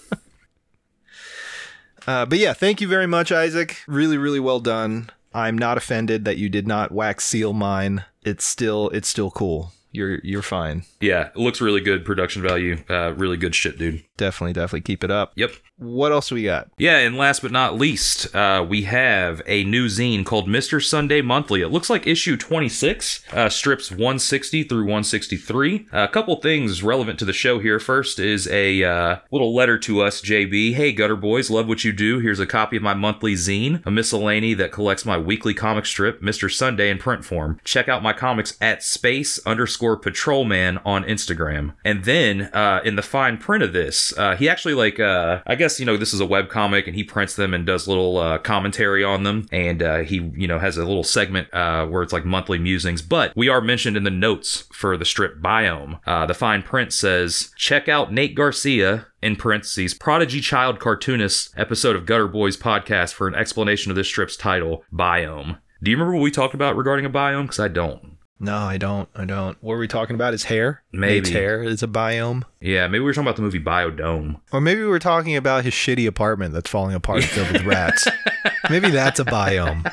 Uh, 2.10 2.26
but 2.26 2.40
yeah, 2.40 2.54
thank 2.54 2.82
you 2.82 2.88
very 2.88 3.06
much, 3.06 3.32
Isaac. 3.32 3.84
Really, 3.86 4.18
really 4.18 4.40
well 4.40 4.60
done. 4.60 5.12
I'm 5.32 5.56
not 5.56 5.78
offended 5.78 6.26
that 6.26 6.40
you 6.40 6.50
did 6.50 6.68
not 6.68 6.92
wax 6.92 7.24
seal 7.24 7.54
mine. 7.54 8.04
It's 8.24 8.44
still. 8.44 8.90
It's 8.90 9.08
still 9.08 9.30
cool. 9.30 9.74
You're. 9.92 10.20
You're 10.24 10.42
fine. 10.42 10.84
yeah, 11.02 11.28
it 11.30 11.38
looks 11.38 11.62
really 11.62 11.82
good, 11.82 12.06
production 12.06 12.42
value. 12.42 12.78
Uh 12.90 13.14
really 13.16 13.38
good 13.38 13.56
shit, 13.56 13.78
dude. 13.78 14.04
Definitely. 14.18 14.54
Definitely 14.54 14.82
keep 14.82 15.04
it 15.04 15.12
up. 15.12 15.32
Yep. 15.36 15.52
What 15.78 16.12
else 16.12 16.30
we 16.30 16.44
got? 16.44 16.68
Yeah, 16.78 16.98
and 16.98 17.16
last 17.16 17.42
but 17.42 17.54
not 17.54 17.78
least, 17.78 18.36
uh, 18.36 18.66
we 18.68 18.82
have 18.84 19.42
a 19.48 19.64
new 19.64 19.86
zine 19.86 20.26
called 20.26 20.46
Mr. 20.50 20.84
Sunday 20.84 21.22
Monthly. 21.22 21.62
It 21.62 21.70
looks 21.70 21.90
like 21.90 22.06
issue 22.06 22.36
26, 22.36 23.24
uh, 23.32 23.48
strips 23.48 23.90
160 23.90 24.64
through 24.64 24.82
163. 24.84 25.88
a 25.94 26.10
couple 26.10 26.36
things 26.42 26.84
relevant 26.84 27.18
to 27.20 27.24
the 27.24 27.32
show 27.32 27.60
here. 27.60 27.80
First 27.80 28.20
is 28.20 28.46
a 28.50 28.84
uh, 28.84 29.16
little 29.32 29.56
letter 29.56 29.78
to 29.80 30.02
us, 30.02 30.22
JB. 30.22 30.74
Hey, 30.74 30.92
Gutter 30.92 31.16
Boys, 31.16 31.50
love 31.50 31.70
what 31.70 31.86
you 31.86 31.94
do. 31.94 32.20
Here's 32.20 32.42
a 32.42 32.46
copy 32.46 32.76
of 32.76 32.84
my 32.84 32.94
monthly 32.94 33.36
zine, 33.36 33.82
a 33.86 33.92
miscellany 33.92 34.54
that 34.56 34.74
collects 34.74 35.06
my 35.06 35.18
weekly 35.18 35.54
comic 35.54 35.86
strip, 35.86 36.22
Mr. 36.22 36.52
Sunday, 36.54 36.90
in 36.90 36.98
print 36.98 37.24
form. 37.24 37.58
Check 37.64 37.88
out 37.88 38.04
my 38.04 38.12
comics 38.12 38.58
at 38.60 38.84
space 38.84 39.40
underscore 39.46 39.79
patrolman 39.98 40.80
on 40.86 41.04
Instagram. 41.04 41.74
And 41.84 42.04
then 42.04 42.44
uh, 42.54 42.82
in 42.84 42.96
the 42.96 43.02
fine 43.02 43.38
print 43.38 43.64
of 43.64 43.74
this, 43.74 44.18
uh, 44.18 44.36
he 44.36 44.50
actually 44.50 44.74
like 44.74 45.00
uh, 45.00 45.42
I 45.46 45.56
guess 45.56 45.80
you 45.80 45.86
know 45.86 45.98
this 45.98 46.14
is 46.14 46.20
a 46.20 46.26
web 46.26 46.50
comic 46.50 46.88
and 46.88 46.96
he 46.96 47.04
prints 47.04 47.36
them 47.36 47.54
and 47.54 47.66
does 47.66 47.88
little 47.88 48.18
uh, 48.18 48.38
commentary 48.40 49.04
on 49.04 49.24
them 49.24 49.48
and 49.52 49.82
uh, 49.82 50.00
he 50.00 50.32
you 50.36 50.48
know 50.48 50.60
has 50.60 50.78
a 50.78 50.86
little 50.86 51.04
segment 51.04 51.54
uh, 51.54 51.86
where 51.86 52.04
it's 52.04 52.14
like 52.14 52.26
monthly 52.26 52.60
musings. 52.60 53.02
But 53.02 53.34
we 53.36 53.50
are 53.50 53.62
mentioned 53.62 53.98
in 53.98 54.04
the 54.04 54.10
notes 54.10 54.68
for 54.72 54.98
the 54.98 55.06
strip 55.06 55.42
biome. 55.42 56.00
The 56.06 56.34
fine 56.34 56.62
print 56.62 56.94
says 56.94 57.52
check 57.56 57.88
out 57.88 58.14
Nate 58.14 58.36
Garcia 58.36 59.08
in 59.22 59.36
parentheses, 59.36 59.94
Prodigy 59.94 60.42
Child 60.42 60.80
Cartoonist 60.80 61.54
episode 61.58 61.96
of 61.96 62.06
Gutter 62.06 62.28
Boys 62.28 62.56
podcast 62.56 63.14
for 63.14 63.28
an 63.28 63.36
explanation 63.36 63.92
of 63.92 63.96
this 63.96 64.08
strip's 64.08 64.38
title, 64.38 64.84
Biome. 64.94 65.58
Do 65.82 65.92
you 65.92 65.98
remember 65.98 66.16
what 66.16 66.24
we 66.24 66.32
talked 66.32 66.54
about 66.54 66.76
regarding 66.76 67.06
a 67.06 67.10
biome? 67.10 67.44
Because 67.44 67.60
I 67.60 67.68
don't. 67.70 68.18
No, 68.40 68.56
I 68.56 68.78
don't. 68.78 69.10
I 69.16 69.26
don't. 69.26 69.58
What 69.62 69.74
were 69.74 69.80
we 69.80 69.88
talking 69.88 70.16
about? 70.16 70.32
His 70.34 70.46
hair? 70.46 70.82
Maybe. 70.94 71.16
Nate's 71.16 71.30
hair 71.30 71.62
is 71.62 71.84
a 71.84 71.88
biome. 71.88 72.44
Yeah, 72.62 72.88
maybe 72.88 73.00
we 73.00 73.06
were 73.06 73.14
talking 73.14 73.28
about 73.28 73.36
the 73.36 73.42
movie 73.42 73.60
Biodome. 73.60 74.40
Or 74.54 74.62
maybe 74.62 74.80
we 74.82 74.88
were 74.88 74.98
talking 75.00 75.36
about 75.36 75.66
his 75.66 75.74
shitty 75.74 76.08
apartment 76.08 76.54
that's 76.54 76.70
falling 76.70 76.96
apart 76.96 77.24
filled 77.26 77.52
with 77.52 77.64
rats. 77.64 78.08
maybe 78.70 78.90
that's 78.92 79.20
a 79.20 79.26
biome. 79.26 79.92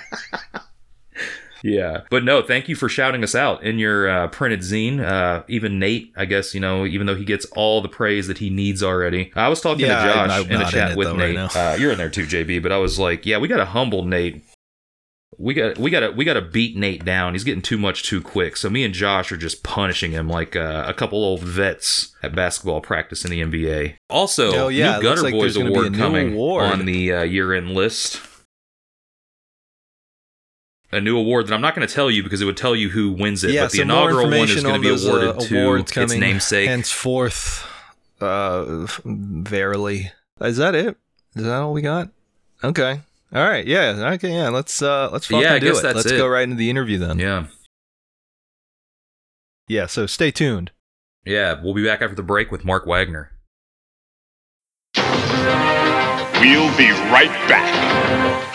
Yeah. 1.64 2.02
But 2.10 2.22
no, 2.22 2.42
thank 2.42 2.68
you 2.68 2.76
for 2.76 2.88
shouting 2.88 3.24
us 3.24 3.34
out 3.34 3.64
in 3.64 3.78
your 3.80 4.08
uh, 4.08 4.28
printed 4.28 4.60
zine. 4.60 5.00
Uh, 5.04 5.42
even 5.48 5.80
Nate, 5.80 6.12
I 6.16 6.24
guess, 6.26 6.54
you 6.54 6.60
know, 6.60 6.86
even 6.86 7.06
though 7.08 7.16
he 7.16 7.24
gets 7.24 7.44
all 7.56 7.80
the 7.80 7.88
praise 7.88 8.28
that 8.28 8.38
he 8.38 8.50
needs 8.50 8.82
already. 8.82 9.32
I 9.34 9.48
was 9.48 9.60
talking 9.60 9.86
Yeah, 9.86 10.04
to 10.06 10.12
Josh 10.12 10.30
I'm- 10.30 10.44
I'm 10.44 10.50
in 10.52 10.60
a 10.60 10.70
chat 10.70 10.90
in 10.92 10.96
with 10.98 11.08
though 11.08 11.16
right 11.16 11.34
Nate. 11.34 11.34
now. 11.34 11.46
uh, 11.72 11.76
you're 11.80 11.90
in 11.90 11.98
there 11.98 12.10
too, 12.10 12.26
JB, 12.26 12.62
but 12.62 12.70
I 12.70 12.78
was 12.78 12.98
like, 13.00 13.26
yeah, 13.26 13.38
we 13.38 13.48
got 13.48 13.56
to 13.56 13.64
humble 13.64 14.04
Nate. 14.04 14.44
We 15.38 15.52
got 15.54 15.76
we 15.78 15.90
got 15.90 16.00
to 16.00 16.10
we 16.12 16.24
got 16.24 16.34
to 16.34 16.40
beat 16.42 16.76
Nate 16.76 17.04
down. 17.04 17.34
He's 17.34 17.44
getting 17.44 17.60
too 17.62 17.76
much 17.78 18.04
too 18.04 18.20
quick. 18.22 18.56
So 18.56 18.70
me 18.70 18.84
and 18.84 18.94
Josh 18.94 19.30
are 19.32 19.36
just 19.36 19.62
punishing 19.62 20.12
him 20.12 20.28
like 20.28 20.56
uh, 20.56 20.84
a 20.86 20.94
couple 20.94 21.22
old 21.22 21.40
vets 21.42 22.14
at 22.22 22.34
basketball 22.34 22.80
practice 22.80 23.24
in 23.24 23.30
the 23.30 23.42
NBA. 23.42 23.96
Also, 24.08 24.52
Oh, 24.54 24.68
yeah, 24.68 24.96
new 24.96 25.02
Gutter 25.02 25.22
like 25.22 25.32
Boys 25.34 25.54
there's 25.54 25.58
gonna 25.58 25.70
be 25.70 25.76
a 25.76 25.80
award 25.80 25.94
coming 25.94 26.32
award. 26.32 26.64
on 26.72 26.86
the 26.86 27.12
uh, 27.12 27.22
year-end 27.22 27.72
list. 27.72 28.20
A 30.92 31.00
new 31.00 31.18
award 31.18 31.48
that 31.48 31.54
I'm 31.54 31.60
not 31.60 31.74
going 31.74 31.86
to 31.86 31.92
tell 31.92 32.10
you 32.10 32.22
because 32.22 32.40
it 32.40 32.44
would 32.44 32.56
tell 32.56 32.74
you 32.76 32.88
who 32.90 33.10
wins 33.12 33.42
it. 33.44 33.50
yeah, 33.50 33.64
but 33.64 33.72
the 33.72 33.82
inaugural 33.82 34.26
one 34.28 34.48
is 34.48 34.62
going 34.62 34.80
to 34.80 34.80
be 34.80 34.88
awarded 34.88 35.28
uh, 35.30 35.40
to 35.40 35.74
its 36.00 36.14
namesake. 36.14 36.68
henceforth. 36.68 37.66
Uh, 38.20 38.86
verily, 39.04 40.12
is 40.40 40.56
that 40.56 40.74
it? 40.74 40.96
Is 41.34 41.42
that 41.44 41.60
all 41.60 41.72
we 41.74 41.82
got? 41.82 42.08
Okay. 42.64 43.00
All 43.36 43.44
right. 43.46 43.66
Yeah. 43.66 44.12
Okay. 44.14 44.32
Yeah. 44.32 44.48
Let's 44.48 44.80
uh 44.80 45.10
let's 45.12 45.26
fucking 45.26 45.42
Yeah, 45.42 45.52
I 45.54 45.58
do 45.58 45.66
guess 45.66 45.80
it. 45.80 45.82
that's 45.82 45.96
let's 45.96 46.10
it. 46.10 46.16
go 46.16 46.26
right 46.26 46.42
into 46.44 46.56
the 46.56 46.70
interview 46.70 46.96
then. 46.98 47.18
yeah, 47.18 47.44
Yeah. 49.68 49.86
So 49.86 50.06
stay 50.06 50.30
tuned. 50.30 50.70
yeah. 51.24 51.60
We'll 51.62 51.74
be 51.74 51.84
back 51.84 52.00
after 52.02 52.14
the 52.16 52.22
break 52.22 52.50
with 52.50 52.64
Mark 52.64 52.86
Wagner. 52.86 53.30
We'll 54.96 56.76
be 56.78 56.90
right 57.12 57.30
back. 57.48 58.54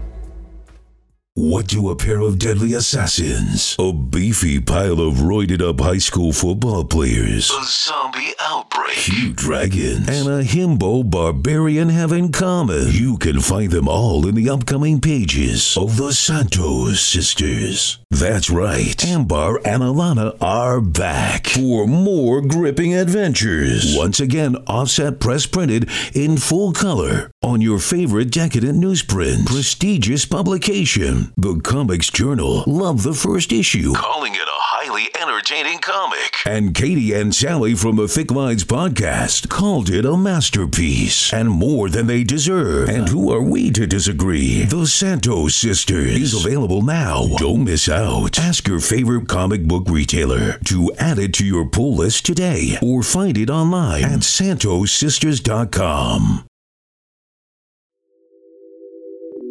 What 1.43 1.65
do 1.65 1.89
a 1.89 1.95
pair 1.95 2.19
of 2.19 2.37
deadly 2.37 2.75
assassins, 2.75 3.75
a 3.79 3.91
beefy 3.91 4.61
pile 4.61 5.01
of 5.01 5.15
roided 5.15 5.59
up 5.59 5.79
high 5.79 5.97
school 5.97 6.31
football 6.33 6.85
players, 6.85 7.49
a 7.49 7.63
zombie 7.65 8.33
outbreak, 8.39 8.91
huge 8.91 9.37
dragons, 9.37 10.07
and 10.07 10.27
a 10.27 10.43
himbo 10.43 11.09
barbarian 11.09 11.89
have 11.89 12.11
in 12.11 12.31
common? 12.31 12.91
You 12.91 13.17
can 13.17 13.41
find 13.41 13.71
them 13.71 13.87
all 13.87 14.27
in 14.27 14.35
the 14.35 14.51
upcoming 14.51 15.01
pages 15.01 15.75
of 15.75 15.97
the 15.97 16.13
Santos 16.13 17.01
Sisters. 17.01 17.97
That's 18.11 18.51
right, 18.51 19.03
Ambar 19.03 19.61
and 19.65 19.81
Alana 19.81 20.37
are 20.41 20.79
back 20.79 21.47
for 21.47 21.87
more 21.87 22.41
gripping 22.41 22.93
adventures. 22.93 23.97
Once 23.97 24.19
again, 24.19 24.57
offset 24.67 25.19
press 25.19 25.47
printed 25.47 25.89
in 26.13 26.37
full 26.37 26.71
color 26.71 27.31
on 27.41 27.61
your 27.61 27.79
favorite 27.79 28.29
decadent 28.29 28.79
newsprint. 28.79 29.47
Prestigious 29.47 30.25
publication. 30.25 31.30
The 31.37 31.59
Comics 31.61 32.09
Journal. 32.09 32.63
Love 32.67 33.03
the 33.03 33.13
first 33.13 33.51
issue. 33.51 33.93
Calling 33.93 34.33
it 34.35 34.41
a 34.41 34.45
highly 34.47 35.07
entertaining 35.19 35.79
comic. 35.79 36.35
And 36.45 36.75
Katie 36.75 37.13
and 37.13 37.33
Sally 37.33 37.73
from 37.75 37.95
the 37.95 38.07
Thick 38.07 38.31
Lines 38.31 38.63
podcast 38.63 39.49
called 39.49 39.89
it 39.89 40.05
a 40.05 40.17
masterpiece 40.17 41.33
and 41.33 41.49
more 41.49 41.89
than 41.89 42.07
they 42.07 42.23
deserve. 42.23 42.89
And 42.89 43.09
who 43.09 43.31
are 43.31 43.41
we 43.41 43.71
to 43.71 43.87
disagree? 43.87 44.63
The 44.65 44.85
Santos 44.85 45.55
Sisters 45.55 46.15
is 46.15 46.45
available 46.45 46.81
now. 46.81 47.27
Don't 47.37 47.63
miss 47.63 47.89
out. 47.89 48.39
Ask 48.39 48.67
your 48.67 48.79
favorite 48.79 49.27
comic 49.27 49.63
book 49.63 49.85
retailer 49.89 50.57
to 50.65 50.91
add 50.99 51.19
it 51.19 51.33
to 51.35 51.45
your 51.45 51.67
pull 51.67 51.95
list 51.95 52.25
today 52.25 52.77
or 52.81 53.03
find 53.03 53.37
it 53.37 53.49
online 53.49 54.03
at 54.03 54.19
santossisters.com. 54.19 56.50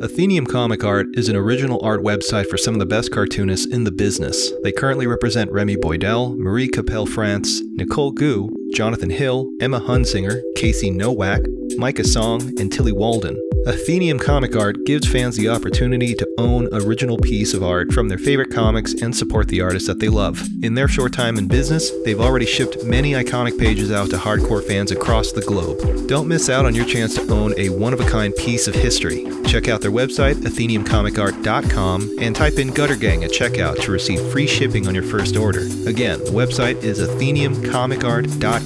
Athenium 0.02 0.46
Comic 0.46 0.82
Art 0.82 1.08
is 1.12 1.28
an 1.28 1.36
original 1.36 1.78
art 1.84 2.02
website 2.02 2.46
for 2.46 2.56
some 2.56 2.72
of 2.72 2.80
the 2.80 2.86
best 2.86 3.12
cartoonists 3.12 3.66
in 3.66 3.84
the 3.84 3.92
business. 3.92 4.50
They 4.62 4.72
currently 4.72 5.06
represent 5.06 5.52
Remy 5.52 5.76
Boydell, 5.76 6.38
Marie 6.38 6.68
Capelle 6.68 7.04
France, 7.04 7.60
Nicole 7.74 8.10
Goux, 8.10 8.48
Jonathan 8.74 9.10
Hill, 9.10 9.50
Emma 9.60 9.80
Hunsinger, 9.80 10.40
Casey 10.56 10.90
Nowak, 10.90 11.42
Micah 11.76 12.04
Song, 12.04 12.42
and 12.58 12.72
Tilly 12.72 12.92
Walden. 12.92 13.38
Athenium 13.66 14.18
Comic 14.18 14.56
Art 14.56 14.86
gives 14.86 15.06
fans 15.06 15.36
the 15.36 15.50
opportunity 15.50 16.14
to 16.14 16.26
own 16.38 16.68
original 16.72 17.18
piece 17.18 17.52
of 17.52 17.62
art 17.62 17.92
from 17.92 18.08
their 18.08 18.16
favorite 18.16 18.50
comics 18.50 18.94
and 18.94 19.14
support 19.14 19.48
the 19.48 19.60
artists 19.60 19.86
that 19.86 20.00
they 20.00 20.08
love. 20.08 20.42
In 20.62 20.74
their 20.74 20.88
short 20.88 21.12
time 21.12 21.36
in 21.36 21.46
business, 21.46 21.90
they've 22.04 22.20
already 22.20 22.46
shipped 22.46 22.82
many 22.84 23.12
iconic 23.12 23.58
pages 23.58 23.92
out 23.92 24.08
to 24.10 24.16
hardcore 24.16 24.66
fans 24.66 24.90
across 24.92 25.32
the 25.32 25.42
globe. 25.42 26.08
Don't 26.08 26.26
miss 26.26 26.48
out 26.48 26.64
on 26.64 26.74
your 26.74 26.86
chance 26.86 27.14
to 27.16 27.30
own 27.30 27.52
a 27.58 27.68
one-of-a-kind 27.68 28.34
piece 28.36 28.66
of 28.66 28.74
history. 28.74 29.26
Check 29.44 29.68
out 29.68 29.82
their 29.82 29.90
website, 29.90 30.36
atheniumcomicart.com, 30.36 32.16
and 32.18 32.34
type 32.34 32.58
in 32.58 32.72
Gutter 32.72 32.96
Gang 32.96 33.24
at 33.24 33.30
checkout 33.30 33.82
to 33.82 33.92
receive 33.92 34.20
free 34.32 34.46
shipping 34.46 34.86
on 34.88 34.94
your 34.94 35.04
first 35.04 35.36
order. 35.36 35.66
Again, 35.86 36.20
the 36.20 36.30
website 36.30 36.82
is 36.82 37.00
atheniumcomicart.com, 37.00 38.59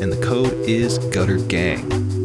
and 0.00 0.12
the 0.12 0.20
code 0.24 0.52
is 0.68 0.98
Gutter 0.98 1.38
Gang. 1.38 2.17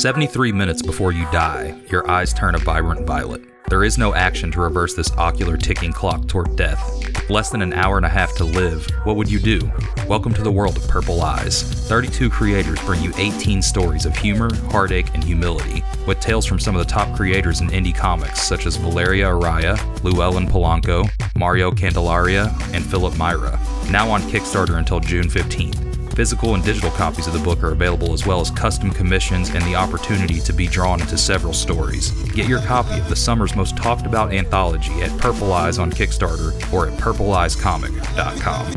73 0.00 0.50
minutes 0.52 0.80
before 0.80 1.12
you 1.12 1.24
die, 1.30 1.78
your 1.90 2.10
eyes 2.10 2.32
turn 2.32 2.54
a 2.54 2.58
vibrant 2.58 3.06
violet. 3.06 3.42
There 3.68 3.84
is 3.84 3.98
no 3.98 4.14
action 4.14 4.50
to 4.52 4.60
reverse 4.62 4.94
this 4.94 5.12
ocular 5.18 5.58
ticking 5.58 5.92
clock 5.92 6.26
toward 6.26 6.56
death. 6.56 7.28
Less 7.28 7.50
than 7.50 7.60
an 7.60 7.74
hour 7.74 7.98
and 7.98 8.06
a 8.06 8.08
half 8.08 8.34
to 8.36 8.44
live, 8.44 8.88
what 9.04 9.16
would 9.16 9.30
you 9.30 9.38
do? 9.38 9.60
Welcome 10.08 10.32
to 10.32 10.42
the 10.42 10.50
world 10.50 10.78
of 10.78 10.88
Purple 10.88 11.20
Eyes. 11.20 11.62
32 11.86 12.30
creators 12.30 12.80
bring 12.86 13.02
you 13.02 13.12
18 13.18 13.60
stories 13.60 14.06
of 14.06 14.16
humor, 14.16 14.48
heartache, 14.70 15.12
and 15.12 15.22
humility, 15.22 15.84
with 16.06 16.18
tales 16.18 16.46
from 16.46 16.58
some 16.58 16.74
of 16.74 16.78
the 16.82 16.90
top 16.90 17.14
creators 17.14 17.60
in 17.60 17.68
indie 17.68 17.94
comics, 17.94 18.40
such 18.40 18.64
as 18.64 18.76
Valeria 18.76 19.26
Araya, 19.26 19.76
Llewellyn 20.02 20.46
Polanco, 20.46 21.06
Mario 21.36 21.70
Candelaria, 21.70 22.50
and 22.72 22.86
Philip 22.86 23.18
Myra. 23.18 23.60
Now 23.90 24.10
on 24.10 24.22
Kickstarter 24.22 24.78
until 24.78 25.00
June 25.00 25.28
15th. 25.28 25.89
Physical 26.20 26.54
and 26.54 26.62
digital 26.62 26.90
copies 26.90 27.26
of 27.26 27.32
the 27.32 27.38
book 27.38 27.62
are 27.62 27.72
available 27.72 28.12
as 28.12 28.26
well 28.26 28.42
as 28.42 28.50
custom 28.50 28.90
commissions 28.90 29.48
and 29.54 29.64
the 29.64 29.74
opportunity 29.74 30.38
to 30.38 30.52
be 30.52 30.66
drawn 30.66 31.00
into 31.00 31.16
several 31.16 31.54
stories. 31.54 32.10
Get 32.34 32.46
your 32.46 32.60
copy 32.60 33.00
of 33.00 33.08
the 33.08 33.16
summer's 33.16 33.56
most 33.56 33.74
talked 33.74 34.04
about 34.04 34.30
anthology 34.30 34.92
at 35.00 35.18
Purple 35.18 35.50
Eyes 35.50 35.78
on 35.78 35.90
Kickstarter 35.90 36.52
or 36.74 36.88
at 36.88 36.98
purpleeyescomic.com. 36.98 38.74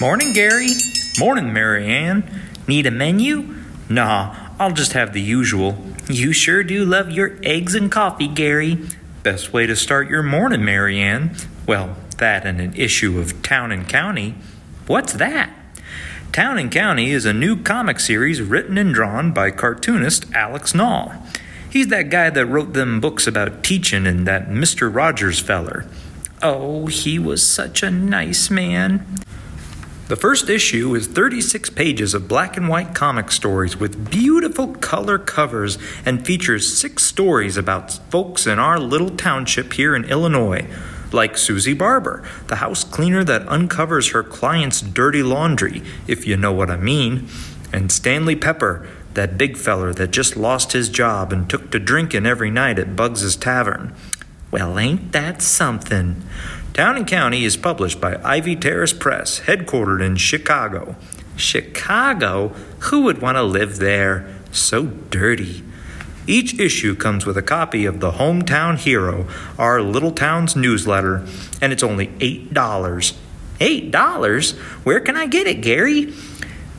Morning, 0.00 0.32
Gary. 0.32 0.70
Morning, 1.16 1.52
Marianne. 1.52 2.28
Need 2.66 2.86
a 2.86 2.90
menu? 2.90 3.54
Nah, 3.88 4.34
I'll 4.58 4.72
just 4.72 4.94
have 4.94 5.12
the 5.12 5.22
usual. 5.22 5.78
You 6.12 6.32
sure 6.32 6.64
do 6.64 6.84
love 6.84 7.10
your 7.10 7.38
eggs 7.42 7.74
and 7.74 7.90
coffee, 7.90 8.26
Gary. 8.26 8.78
Best 9.22 9.52
way 9.52 9.66
to 9.66 9.76
start 9.76 10.08
your 10.08 10.24
morning, 10.24 10.64
Marianne. 10.64 11.36
Well, 11.66 11.96
that 12.18 12.44
and 12.44 12.60
an 12.60 12.74
issue 12.74 13.20
of 13.20 13.42
Town 13.42 13.70
and 13.70 13.88
County. 13.88 14.34
What's 14.86 15.12
that? 15.14 15.50
Town 16.32 16.58
and 16.58 16.70
County 16.70 17.10
is 17.10 17.24
a 17.24 17.32
new 17.32 17.62
comic 17.62 18.00
series 18.00 18.42
written 18.42 18.76
and 18.76 18.92
drawn 18.92 19.32
by 19.32 19.50
cartoonist 19.52 20.26
Alex 20.32 20.72
Nall. 20.72 21.14
He's 21.70 21.88
that 21.88 22.10
guy 22.10 22.30
that 22.30 22.46
wrote 22.46 22.72
them 22.72 23.00
books 23.00 23.28
about 23.28 23.62
teaching 23.62 24.06
and 24.06 24.26
that 24.26 24.48
Mr. 24.48 24.92
Rogers 24.92 25.38
feller. 25.38 25.86
Oh, 26.42 26.86
he 26.86 27.18
was 27.18 27.46
such 27.46 27.82
a 27.84 27.90
nice 27.90 28.50
man. 28.50 29.06
The 30.10 30.16
first 30.16 30.50
issue 30.50 30.96
is 30.96 31.06
36 31.06 31.70
pages 31.70 32.14
of 32.14 32.26
black 32.26 32.56
and 32.56 32.68
white 32.68 32.96
comic 32.96 33.30
stories 33.30 33.76
with 33.76 34.10
beautiful 34.10 34.74
color 34.74 35.20
covers 35.20 35.78
and 36.04 36.26
features 36.26 36.76
six 36.76 37.04
stories 37.04 37.56
about 37.56 37.92
folks 38.10 38.44
in 38.44 38.58
our 38.58 38.80
little 38.80 39.10
township 39.10 39.74
here 39.74 39.94
in 39.94 40.04
Illinois, 40.04 40.66
like 41.12 41.38
Susie 41.38 41.74
Barber, 41.74 42.28
the 42.48 42.56
house 42.56 42.82
cleaner 42.82 43.22
that 43.22 43.46
uncovers 43.46 44.10
her 44.10 44.24
client's 44.24 44.80
dirty 44.80 45.22
laundry, 45.22 45.80
if 46.08 46.26
you 46.26 46.36
know 46.36 46.52
what 46.52 46.70
I 46.70 46.76
mean, 46.76 47.28
and 47.72 47.92
Stanley 47.92 48.34
Pepper, 48.34 48.88
that 49.14 49.38
big 49.38 49.56
feller 49.56 49.94
that 49.94 50.10
just 50.10 50.36
lost 50.36 50.72
his 50.72 50.88
job 50.88 51.32
and 51.32 51.48
took 51.48 51.70
to 51.70 51.78
drinking 51.78 52.26
every 52.26 52.50
night 52.50 52.80
at 52.80 52.96
Bugs's 52.96 53.36
Tavern. 53.36 53.94
Well, 54.50 54.76
ain't 54.76 55.12
that 55.12 55.40
something? 55.40 56.24
Town 56.72 56.96
and 56.96 57.06
County 57.06 57.44
is 57.44 57.56
published 57.56 58.00
by 58.00 58.20
Ivy 58.22 58.54
Terrace 58.54 58.92
Press, 58.92 59.40
headquartered 59.40 60.04
in 60.04 60.14
Chicago. 60.14 60.94
Chicago? 61.36 62.48
Who 62.78 63.02
would 63.02 63.20
want 63.20 63.36
to 63.36 63.42
live 63.42 63.78
there? 63.78 64.32
So 64.52 64.86
dirty. 64.86 65.64
Each 66.28 66.58
issue 66.60 66.94
comes 66.94 67.26
with 67.26 67.36
a 67.36 67.42
copy 67.42 67.86
of 67.86 67.98
the 67.98 68.12
Hometown 68.12 68.78
Hero, 68.78 69.26
our 69.58 69.82
little 69.82 70.12
town's 70.12 70.54
newsletter, 70.54 71.26
and 71.60 71.72
it's 71.72 71.82
only 71.82 72.06
$8. 72.06 72.52
$8? 73.58 74.58
Where 74.84 75.00
can 75.00 75.16
I 75.16 75.26
get 75.26 75.48
it, 75.48 75.62
Gary? 75.62 76.14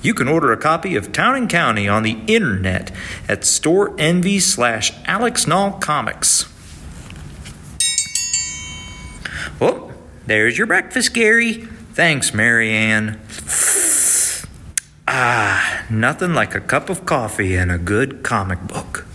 You 0.01 0.13
can 0.13 0.30
order 0.30 0.54
a 0.54 0.58
copy 0.58 0.95
of 0.95 1.12
Town 1.12 1.36
and 1.36 1.49
County 1.49 1.88
on 1.88 2.04
the 2.04 2.17
internet 2.27 2.91
at 3.27 3.43
Store 3.43 3.93
Envy 3.99 4.39
slash 4.39 4.93
Alex 5.06 5.45
Comics. 5.45 6.50
Oh, 9.60 9.91
there's 10.25 10.58
your 10.58 10.67
breakfast, 10.67 11.13
Gary. 11.13 11.54
Thanks, 11.93 12.34
Marianne. 12.34 13.19
Ah, 15.08 15.86
nothing 15.89 16.34
like 16.34 16.56
a 16.56 16.62
cup 16.62 16.89
of 16.89 17.06
coffee 17.06 17.56
and 17.56 17.71
a 17.71 17.77
good 17.77 18.23
comic 18.23 18.60
book. 18.67 19.06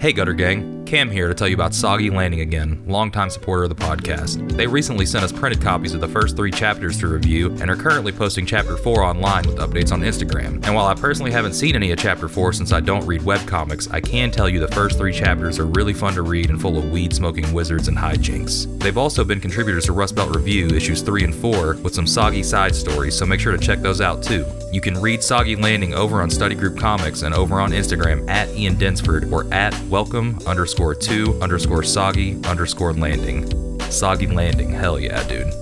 Hey 0.00 0.12
Gutter 0.12 0.34
Gang, 0.34 0.77
Cam 0.88 1.10
here 1.10 1.28
to 1.28 1.34
tell 1.34 1.46
you 1.46 1.54
about 1.54 1.74
Soggy 1.74 2.08
Landing 2.08 2.40
again, 2.40 2.82
longtime 2.86 3.28
supporter 3.28 3.64
of 3.64 3.68
the 3.68 3.74
podcast. 3.74 4.56
They 4.56 4.66
recently 4.66 5.04
sent 5.04 5.22
us 5.22 5.30
printed 5.30 5.60
copies 5.60 5.92
of 5.92 6.00
the 6.00 6.08
first 6.08 6.34
three 6.34 6.50
chapters 6.50 6.98
to 7.00 7.08
review 7.08 7.50
and 7.60 7.68
are 7.68 7.76
currently 7.76 8.10
posting 8.10 8.46
chapter 8.46 8.74
4 8.74 9.02
online 9.02 9.46
with 9.46 9.58
updates 9.58 9.92
on 9.92 10.00
Instagram. 10.00 10.64
And 10.64 10.74
while 10.74 10.86
I 10.86 10.94
personally 10.94 11.30
haven't 11.30 11.52
seen 11.52 11.76
any 11.76 11.90
of 11.90 11.98
chapter 11.98 12.26
4 12.26 12.54
since 12.54 12.72
I 12.72 12.80
don't 12.80 13.04
read 13.04 13.20
webcomics, 13.20 13.92
I 13.92 14.00
can 14.00 14.30
tell 14.30 14.48
you 14.48 14.60
the 14.60 14.68
first 14.68 14.96
three 14.96 15.12
chapters 15.12 15.58
are 15.58 15.66
really 15.66 15.92
fun 15.92 16.14
to 16.14 16.22
read 16.22 16.48
and 16.48 16.58
full 16.58 16.78
of 16.78 16.90
weed 16.90 17.12
smoking 17.12 17.52
wizards 17.52 17.88
and 17.88 17.98
hijinks. 17.98 18.80
They've 18.80 18.96
also 18.96 19.24
been 19.24 19.42
contributors 19.42 19.84
to 19.84 19.92
Rust 19.92 20.14
Belt 20.16 20.34
Review 20.34 20.68
issues 20.68 21.02
3 21.02 21.22
and 21.22 21.34
4 21.34 21.74
with 21.82 21.94
some 21.94 22.06
soggy 22.06 22.42
side 22.42 22.74
stories, 22.74 23.14
so 23.14 23.26
make 23.26 23.40
sure 23.40 23.52
to 23.52 23.58
check 23.58 23.80
those 23.80 24.00
out 24.00 24.22
too. 24.22 24.46
You 24.72 24.80
can 24.80 24.98
read 24.98 25.22
Soggy 25.22 25.56
Landing 25.56 25.92
over 25.92 26.22
on 26.22 26.30
Study 26.30 26.54
Group 26.54 26.78
Comics 26.78 27.22
and 27.22 27.34
over 27.34 27.60
on 27.60 27.72
Instagram 27.72 28.26
at 28.30 28.48
Ian 28.54 28.76
Densford 28.76 29.30
or 29.30 29.52
at 29.52 29.78
welcome 29.84 30.38
underscore 30.46 30.77
two 30.94 31.36
underscore 31.42 31.82
soggy 31.82 32.40
underscore 32.44 32.92
landing. 32.92 33.46
Soggy 33.90 34.26
Landing, 34.26 34.70
hell 34.70 35.00
yeah, 35.00 35.26
dude. 35.26 35.52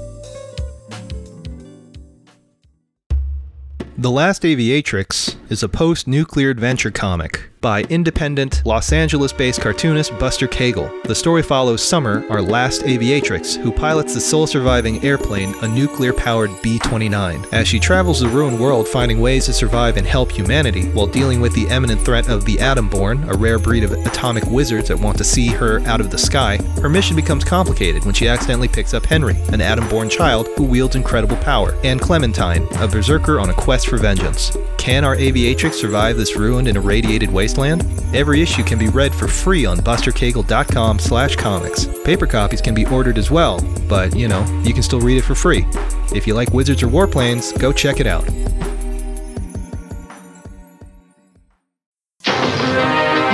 The 3.97 4.11
Last 4.11 4.43
Aviatrix 4.43 5.37
is 5.51 5.63
a 5.63 5.69
post 5.69 6.07
nuclear 6.07 6.51
adventure 6.51 6.91
comic 6.91 7.49
by 7.67 7.83
independent 7.91 8.63
Los 8.65 8.93
Angeles 8.93 9.33
based 9.33 9.61
cartoonist 9.61 10.17
Buster 10.21 10.47
Cagle. 10.47 11.03
The 11.03 11.17
story 11.17 11.43
follows 11.43 11.83
Summer, 11.83 12.25
our 12.31 12.41
last 12.41 12.83
aviatrix, 12.83 13.57
who 13.57 13.73
pilots 13.73 14.15
the 14.15 14.21
sole 14.21 14.47
surviving 14.47 15.05
airplane, 15.05 15.53
a 15.63 15.67
nuclear 15.67 16.13
powered 16.13 16.53
B 16.63 16.79
29. 16.79 17.45
As 17.51 17.67
she 17.67 17.81
travels 17.81 18.21
the 18.21 18.29
ruined 18.29 18.61
world 18.61 18.87
finding 18.87 19.21
ways 19.21 19.47
to 19.47 19.53
survive 19.53 19.97
and 19.97 20.07
help 20.07 20.31
humanity 20.31 20.91
while 20.91 21.09
dealing 21.09 21.41
with 21.41 21.57
the 21.57 21.67
imminent 21.67 22.01
threat 22.03 22.29
of 22.29 22.45
the 22.45 22.57
Atomborn, 22.59 23.29
a 23.29 23.37
rare 23.37 23.59
breed 23.59 23.83
of 23.83 23.91
atomic 23.91 24.45
wizards 24.45 24.87
that 24.87 25.01
want 25.01 25.19
to 25.19 25.25
see 25.25 25.49
her 25.49 25.81
out 25.89 26.01
of 26.01 26.13
the 26.13 26.19
sky, 26.19 26.59
her 26.81 26.89
mission 26.89 27.17
becomes 27.17 27.43
complicated 27.43 28.05
when 28.05 28.15
she 28.15 28.29
accidentally 28.29 28.69
picks 28.69 28.95
up 28.95 29.05
Henry, 29.05 29.35
an 29.49 29.61
Atom-born 29.61 30.09
child 30.09 30.47
who 30.57 30.63
wields 30.63 30.95
incredible 30.95 31.37
power, 31.39 31.77
and 31.83 32.01
Clementine, 32.01 32.65
a 32.77 32.87
berserker 32.87 33.41
on 33.41 33.51
a 33.51 33.55
quest 33.55 33.89
for 33.89 33.99
vengeance. 33.99 34.57
Can 34.79 35.03
our 35.05 35.17
aviatrix 35.17 35.73
survive 35.73 36.17
this 36.17 36.37
ruined 36.37 36.69
and 36.69 36.77
irradiated 36.77 37.29
wasteland? 37.29 37.56
Wasteland? 37.57 38.15
Every 38.15 38.41
issue 38.43 38.63
can 38.63 38.79
be 38.79 38.89
read 38.89 39.15
for 39.15 39.29
free 39.29 39.67
on 39.67 39.79
bustercagle.com 39.79 40.99
slash 40.99 41.37
comics. 41.37 41.87
Paper 42.05 42.27
copies 42.27 42.61
can 42.61 42.75
be 42.75 42.85
ordered 42.87 43.19
as 43.19 43.31
well, 43.31 43.61
but, 43.89 44.15
you 44.15 44.29
know, 44.29 44.45
you 44.65 44.73
can 44.73 44.83
still 44.83 45.01
read 45.01 45.19
it 45.19 45.25
for 45.25 45.35
free. 45.35 45.67
If 46.15 46.27
you 46.27 46.35
like 46.35 46.51
Wizards 46.53 46.83
or 46.83 46.89
Warplanes, 46.89 47.59
go 47.59 47.73
check 47.73 48.01
it 48.01 48.07
out. 48.07 48.27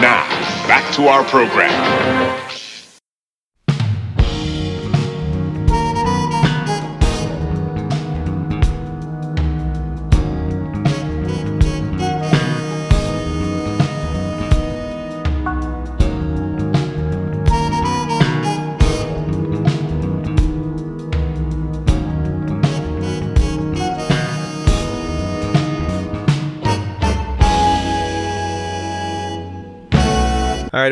Now, 0.01 0.25
back 0.67 0.95
to 0.95 1.09
our 1.09 1.25
program. 1.25 2.52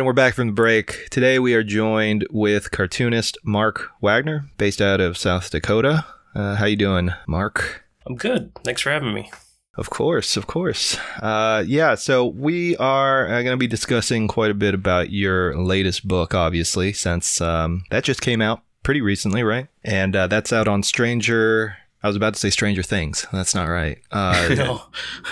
And 0.01 0.07
we're 0.07 0.15
back 0.15 0.33
from 0.33 0.47
the 0.47 0.53
break. 0.55 1.09
Today 1.11 1.39
we 1.39 1.53
are 1.53 1.63
joined 1.63 2.27
with 2.31 2.71
cartoonist 2.71 3.37
Mark 3.45 3.91
Wagner, 4.01 4.47
based 4.57 4.81
out 4.81 4.99
of 4.99 5.19
South 5.19 5.51
Dakota. 5.51 6.07
Uh, 6.35 6.55
how 6.55 6.65
you 6.65 6.77
doing, 6.77 7.11
Mark? 7.29 7.85
I'm 8.07 8.17
good. 8.17 8.51
Thanks 8.65 8.81
for 8.81 8.89
having 8.91 9.13
me. 9.13 9.31
Of 9.77 9.91
course, 9.91 10.39
of 10.39 10.47
course. 10.47 10.97
Uh, 11.21 11.65
yeah, 11.67 11.97
so 11.97 12.25
we 12.25 12.79
are 12.79 13.27
uh, 13.27 13.43
going 13.43 13.53
to 13.53 13.59
be 13.59 13.67
discussing 13.67 14.27
quite 14.27 14.51
a 14.51 14.55
bit 14.55 14.73
about 14.73 15.11
your 15.11 15.55
latest 15.55 16.09
book, 16.09 16.35
obviously, 16.35 16.95
since 16.95 17.43
um, 17.43 17.83
that 17.91 18.03
just 18.03 18.23
came 18.23 18.41
out 18.41 18.63
pretty 18.83 19.03
recently, 19.03 19.43
right? 19.43 19.69
And 19.85 20.17
uh, 20.17 20.29
that's 20.29 20.51
out 20.51 20.67
on 20.67 20.83
Stranger. 20.83 21.77
I 22.03 22.07
was 22.07 22.17
about 22.17 22.33
to 22.33 22.41
say 22.41 22.49
Stranger 22.49 22.83
Things. 22.83 23.27
That's 23.35 23.55
not 23.55 23.69
right. 23.69 23.99
Uh, 24.11 24.49
No. 24.57 24.83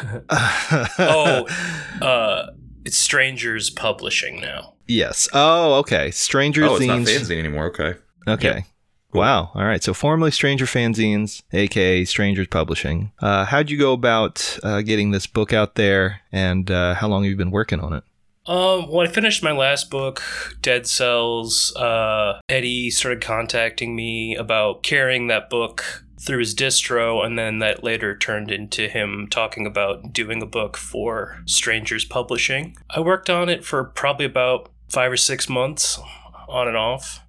oh, 0.99 1.47
uh, 2.03 2.51
it's 2.89 2.99
Strangers 2.99 3.69
Publishing 3.71 4.41
now. 4.41 4.73
yes. 4.87 5.29
Oh, 5.35 5.75
okay. 5.75 6.11
Stranger 6.11 6.65
Oh, 6.65 6.77
it's 6.77 6.87
not 6.87 7.05
Things. 7.05 7.29
fanzine 7.29 7.39
anymore. 7.39 7.67
Okay. 7.67 7.95
Okay. 8.27 8.65
Wow. 9.13 9.51
All 9.55 9.65
right. 9.65 9.83
So 9.83 9.93
formerly 9.95 10.31
Stranger 10.31 10.65
Fanzines, 10.67 11.43
aka 11.53 12.05
Strangers 12.05 12.47
Publishing. 12.49 13.13
Uh, 13.21 13.45
how'd 13.45 13.71
you 13.71 13.79
go 13.79 13.93
about 13.93 14.59
uh, 14.63 14.81
getting 14.83 15.11
this 15.13 15.27
book 15.27 15.53
out 15.53 15.75
there, 15.77 16.21
and 16.33 16.71
uh, 16.71 16.95
how 16.95 17.09
long 17.09 17.25
have 17.25 17.31
you 17.31 17.37
been 17.37 17.51
working 17.51 17.81
on 17.81 17.93
it? 17.93 18.05
Um, 18.49 18.89
when 18.89 19.07
I 19.07 19.11
finished 19.11 19.43
my 19.43 19.53
last 19.53 19.91
book, 19.91 20.23
Dead 20.63 20.87
Cells, 20.87 21.77
uh, 21.77 22.41
Eddie 22.49 22.91
started 22.91 23.23
contacting 23.23 23.95
me 23.95 24.37
about 24.37 24.83
carrying 24.83 25.27
that 25.27 25.51
book 25.51 26.05
through 26.19 26.39
his 26.39 26.55
distro, 26.55 27.25
and 27.25 27.39
then 27.39 27.59
that 27.59 27.85
later 27.85 28.17
turned 28.17 28.51
into 28.51 28.89
him 28.89 29.29
talking 29.31 29.67
about 29.67 30.15
doing 30.15 30.43
a 30.43 30.47
book 30.47 30.79
for 30.79 31.43
Strangers 31.45 32.07
Publishing. 32.07 32.75
I 32.89 33.01
worked 33.01 33.29
on 33.29 33.51
it 33.51 33.67
for 33.67 33.85
probably 33.85 34.25
about 34.25 34.71
five 34.89 35.13
or 35.13 35.19
six 35.19 35.51
months, 35.51 36.01
on 36.49 36.67
and 36.67 36.77
off. 36.77 37.21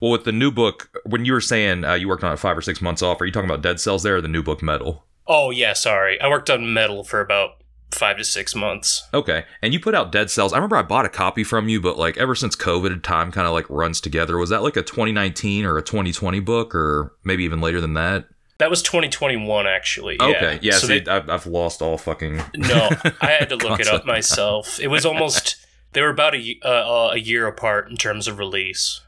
Well, 0.00 0.12
with 0.12 0.24
the 0.24 0.32
new 0.32 0.52
book, 0.52 0.96
when 1.04 1.24
you 1.24 1.32
were 1.32 1.40
saying 1.40 1.84
uh, 1.84 1.94
you 1.94 2.06
worked 2.06 2.22
on 2.22 2.32
it 2.32 2.38
five 2.38 2.56
or 2.56 2.62
six 2.62 2.80
months 2.80 3.02
off, 3.02 3.20
are 3.20 3.26
you 3.26 3.32
talking 3.32 3.50
about 3.50 3.62
Dead 3.62 3.80
Cells 3.80 4.04
there 4.04 4.16
or 4.16 4.20
the 4.20 4.28
new 4.28 4.42
book 4.42 4.62
Metal? 4.62 5.04
Oh, 5.26 5.50
yeah, 5.50 5.72
sorry. 5.72 6.20
I 6.20 6.28
worked 6.28 6.48
on 6.48 6.72
Metal 6.72 7.02
for 7.04 7.20
about 7.20 7.59
five 7.92 8.16
to 8.18 8.24
six 8.24 8.54
months. 8.54 9.08
Okay. 9.12 9.44
And 9.62 9.72
you 9.72 9.80
put 9.80 9.94
out 9.94 10.12
Dead 10.12 10.30
Cells. 10.30 10.52
I 10.52 10.56
remember 10.56 10.76
I 10.76 10.82
bought 10.82 11.04
a 11.04 11.08
copy 11.08 11.44
from 11.44 11.68
you, 11.68 11.80
but 11.80 11.98
like 11.98 12.16
ever 12.18 12.34
since 12.34 12.54
COVID, 12.56 13.02
time 13.02 13.32
kind 13.32 13.46
of 13.46 13.52
like 13.52 13.68
runs 13.68 14.00
together. 14.00 14.36
Was 14.38 14.50
that 14.50 14.62
like 14.62 14.76
a 14.76 14.82
2019 14.82 15.64
or 15.64 15.76
a 15.78 15.82
2020 15.82 16.40
book 16.40 16.74
or 16.74 17.12
maybe 17.24 17.44
even 17.44 17.60
later 17.60 17.80
than 17.80 17.94
that? 17.94 18.26
That 18.58 18.68
was 18.70 18.82
2021, 18.82 19.66
actually. 19.66 20.20
Okay. 20.20 20.58
Yeah. 20.62 20.72
So 20.74 20.86
see, 20.86 21.00
they- 21.00 21.10
I've, 21.10 21.46
lost 21.46 21.80
all 21.80 21.96
fucking. 21.96 22.42
no, 22.56 22.90
I 23.20 23.30
had 23.38 23.48
to 23.48 23.56
look 23.68 23.80
it 23.80 23.88
up 23.88 24.04
myself. 24.04 24.78
It 24.78 24.88
was 24.88 25.06
almost 25.06 25.56
they 25.92 26.02
were 26.02 26.10
about 26.10 26.34
a 26.34 26.38
y- 26.62 26.68
uh, 26.68 27.10
a 27.12 27.18
year 27.18 27.46
apart 27.46 27.90
in 27.90 27.96
terms 27.96 28.28
of 28.28 28.38
release. 28.38 29.00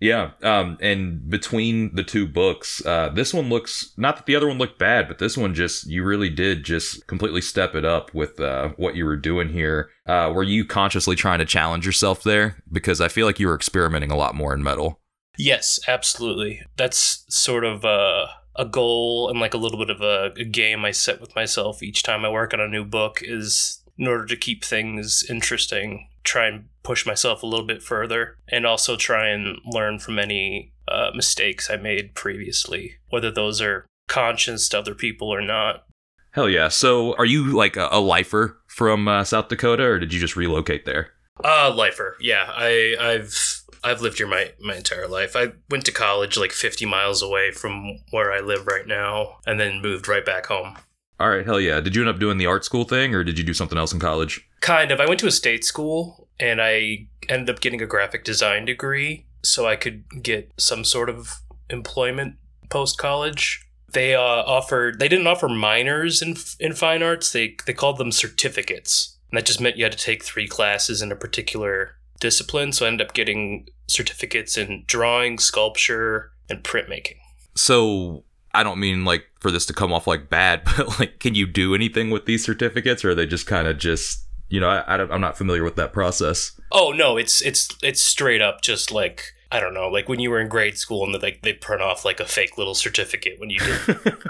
Yeah. 0.00 0.30
Um. 0.42 0.78
And 0.80 1.28
between 1.28 1.94
the 1.94 2.02
two 2.02 2.26
books, 2.26 2.84
uh, 2.86 3.10
this 3.10 3.34
one 3.34 3.50
looks 3.50 3.92
not 3.98 4.16
that 4.16 4.26
the 4.26 4.34
other 4.34 4.48
one 4.48 4.56
looked 4.58 4.78
bad, 4.78 5.06
but 5.06 5.18
this 5.18 5.36
one 5.36 5.54
just 5.54 5.86
you 5.86 6.02
really 6.02 6.30
did 6.30 6.64
just 6.64 7.06
completely 7.06 7.42
step 7.42 7.74
it 7.74 7.84
up 7.84 8.12
with 8.14 8.40
uh, 8.40 8.70
what 8.76 8.96
you 8.96 9.04
were 9.04 9.16
doing 9.16 9.50
here. 9.50 9.90
Uh, 10.06 10.32
were 10.34 10.42
you 10.42 10.64
consciously 10.64 11.16
trying 11.16 11.38
to 11.38 11.44
challenge 11.44 11.84
yourself 11.84 12.22
there? 12.22 12.62
Because 12.72 13.00
I 13.00 13.08
feel 13.08 13.26
like 13.26 13.38
you 13.38 13.46
were 13.46 13.54
experimenting 13.54 14.10
a 14.10 14.16
lot 14.16 14.34
more 14.34 14.54
in 14.54 14.62
metal. 14.62 15.00
Yes, 15.38 15.78
absolutely. 15.86 16.62
That's 16.76 17.24
sort 17.28 17.64
of 17.64 17.84
uh, 17.84 18.26
a 18.56 18.64
goal 18.64 19.28
and 19.30 19.38
like 19.38 19.54
a 19.54 19.58
little 19.58 19.78
bit 19.78 19.90
of 19.90 20.00
a, 20.00 20.32
a 20.36 20.44
game 20.44 20.84
I 20.84 20.90
set 20.90 21.20
with 21.20 21.34
myself 21.34 21.82
each 21.82 22.02
time 22.02 22.24
I 22.24 22.30
work 22.30 22.52
on 22.52 22.60
a 22.60 22.68
new 22.68 22.84
book 22.84 23.20
is 23.22 23.79
in 24.00 24.08
order 24.08 24.24
to 24.24 24.36
keep 24.36 24.64
things 24.64 25.22
interesting, 25.28 26.08
try 26.24 26.46
and 26.46 26.64
push 26.82 27.04
myself 27.04 27.42
a 27.42 27.46
little 27.46 27.66
bit 27.66 27.82
further 27.82 28.38
and 28.48 28.66
also 28.66 28.96
try 28.96 29.28
and 29.28 29.58
learn 29.66 29.98
from 29.98 30.18
any 30.18 30.72
uh, 30.88 31.10
mistakes 31.14 31.70
I 31.70 31.76
made 31.76 32.14
previously, 32.14 32.94
whether 33.10 33.30
those 33.30 33.60
are 33.60 33.86
conscious 34.08 34.70
to 34.70 34.78
other 34.78 34.94
people 34.94 35.28
or 35.28 35.42
not. 35.42 35.84
Hell 36.32 36.48
yeah! 36.48 36.68
So, 36.68 37.14
are 37.16 37.24
you 37.24 37.52
like 37.52 37.76
a, 37.76 37.88
a 37.90 38.00
lifer 38.00 38.58
from 38.68 39.08
uh, 39.08 39.24
South 39.24 39.48
Dakota, 39.48 39.82
or 39.82 39.98
did 39.98 40.12
you 40.12 40.20
just 40.20 40.36
relocate 40.36 40.86
there? 40.86 41.10
Uh 41.44 41.72
lifer. 41.74 42.16
Yeah, 42.20 42.46
I 42.48 42.96
I've 43.00 43.62
I've 43.82 44.00
lived 44.00 44.18
here 44.18 44.28
my 44.28 44.52
my 44.60 44.76
entire 44.76 45.08
life. 45.08 45.34
I 45.34 45.52
went 45.68 45.84
to 45.86 45.92
college 45.92 46.36
like 46.36 46.52
50 46.52 46.86
miles 46.86 47.20
away 47.22 47.50
from 47.50 47.98
where 48.10 48.32
I 48.32 48.40
live 48.40 48.66
right 48.66 48.86
now 48.86 49.38
and 49.46 49.58
then 49.58 49.82
moved 49.82 50.06
right 50.06 50.24
back 50.24 50.46
home. 50.46 50.76
All 51.20 51.28
right, 51.28 51.44
hell 51.44 51.60
yeah! 51.60 51.80
Did 51.80 51.94
you 51.94 52.00
end 52.00 52.08
up 52.08 52.18
doing 52.18 52.38
the 52.38 52.46
art 52.46 52.64
school 52.64 52.84
thing, 52.84 53.14
or 53.14 53.22
did 53.22 53.38
you 53.38 53.44
do 53.44 53.52
something 53.52 53.76
else 53.76 53.92
in 53.92 54.00
college? 54.00 54.48
Kind 54.60 54.90
of. 54.90 55.00
I 55.00 55.06
went 55.06 55.20
to 55.20 55.26
a 55.26 55.30
state 55.30 55.66
school 55.66 56.28
and 56.40 56.62
I 56.62 57.08
ended 57.28 57.54
up 57.54 57.60
getting 57.60 57.82
a 57.82 57.86
graphic 57.86 58.24
design 58.24 58.64
degree 58.64 59.26
so 59.44 59.66
I 59.66 59.76
could 59.76 60.22
get 60.22 60.50
some 60.56 60.82
sort 60.82 61.10
of 61.10 61.42
employment 61.68 62.36
post 62.70 62.96
college. 62.96 63.66
They 63.92 64.14
uh, 64.14 64.20
offered. 64.20 64.98
They 64.98 65.08
didn't 65.08 65.26
offer 65.26 65.46
minors 65.46 66.22
in 66.22 66.36
in 66.58 66.72
fine 66.72 67.02
arts. 67.02 67.32
They 67.32 67.54
they 67.66 67.74
called 67.74 67.98
them 67.98 68.12
certificates, 68.12 69.18
and 69.30 69.36
that 69.36 69.44
just 69.44 69.60
meant 69.60 69.76
you 69.76 69.84
had 69.84 69.92
to 69.92 69.98
take 69.98 70.24
three 70.24 70.48
classes 70.48 71.02
in 71.02 71.12
a 71.12 71.16
particular 71.16 71.96
discipline. 72.18 72.72
So 72.72 72.86
I 72.86 72.88
ended 72.88 73.06
up 73.06 73.12
getting 73.12 73.68
certificates 73.88 74.56
in 74.56 74.84
drawing, 74.86 75.38
sculpture, 75.38 76.32
and 76.48 76.62
printmaking. 76.62 77.16
So, 77.54 78.24
I 78.54 78.62
don't 78.62 78.80
mean 78.80 79.04
like 79.04 79.26
for 79.40 79.50
this 79.50 79.66
to 79.66 79.72
come 79.72 79.92
off 79.92 80.06
like 80.06 80.28
bad, 80.28 80.62
but 80.76 80.98
like, 80.98 81.18
can 81.20 81.34
you 81.34 81.46
do 81.46 81.74
anything 81.74 82.10
with 82.10 82.26
these 82.26 82.44
certificates, 82.44 83.04
or 83.04 83.10
are 83.10 83.14
they 83.14 83.26
just 83.26 83.46
kind 83.46 83.66
of 83.68 83.78
just 83.78 84.26
you 84.48 84.58
know? 84.60 84.68
I, 84.68 84.94
I 84.94 84.96
don't, 84.96 85.12
I'm 85.12 85.20
not 85.20 85.36
familiar 85.38 85.62
with 85.64 85.76
that 85.76 85.92
process. 85.92 86.58
Oh 86.72 86.90
no, 86.92 87.16
it's 87.16 87.40
it's 87.42 87.68
it's 87.82 88.02
straight 88.02 88.40
up 88.40 88.62
just 88.62 88.90
like 88.92 89.32
I 89.52 89.60
don't 89.60 89.74
know, 89.74 89.88
like 89.88 90.08
when 90.08 90.20
you 90.20 90.30
were 90.30 90.40
in 90.40 90.48
grade 90.48 90.78
school 90.78 91.04
and 91.04 91.14
they 91.14 91.18
like 91.18 91.42
they 91.42 91.52
print 91.52 91.82
off 91.82 92.04
like 92.04 92.20
a 92.20 92.24
fake 92.26 92.56
little 92.58 92.74
certificate 92.74 93.38
when 93.38 93.50
you 93.50 93.58
did 93.58 93.98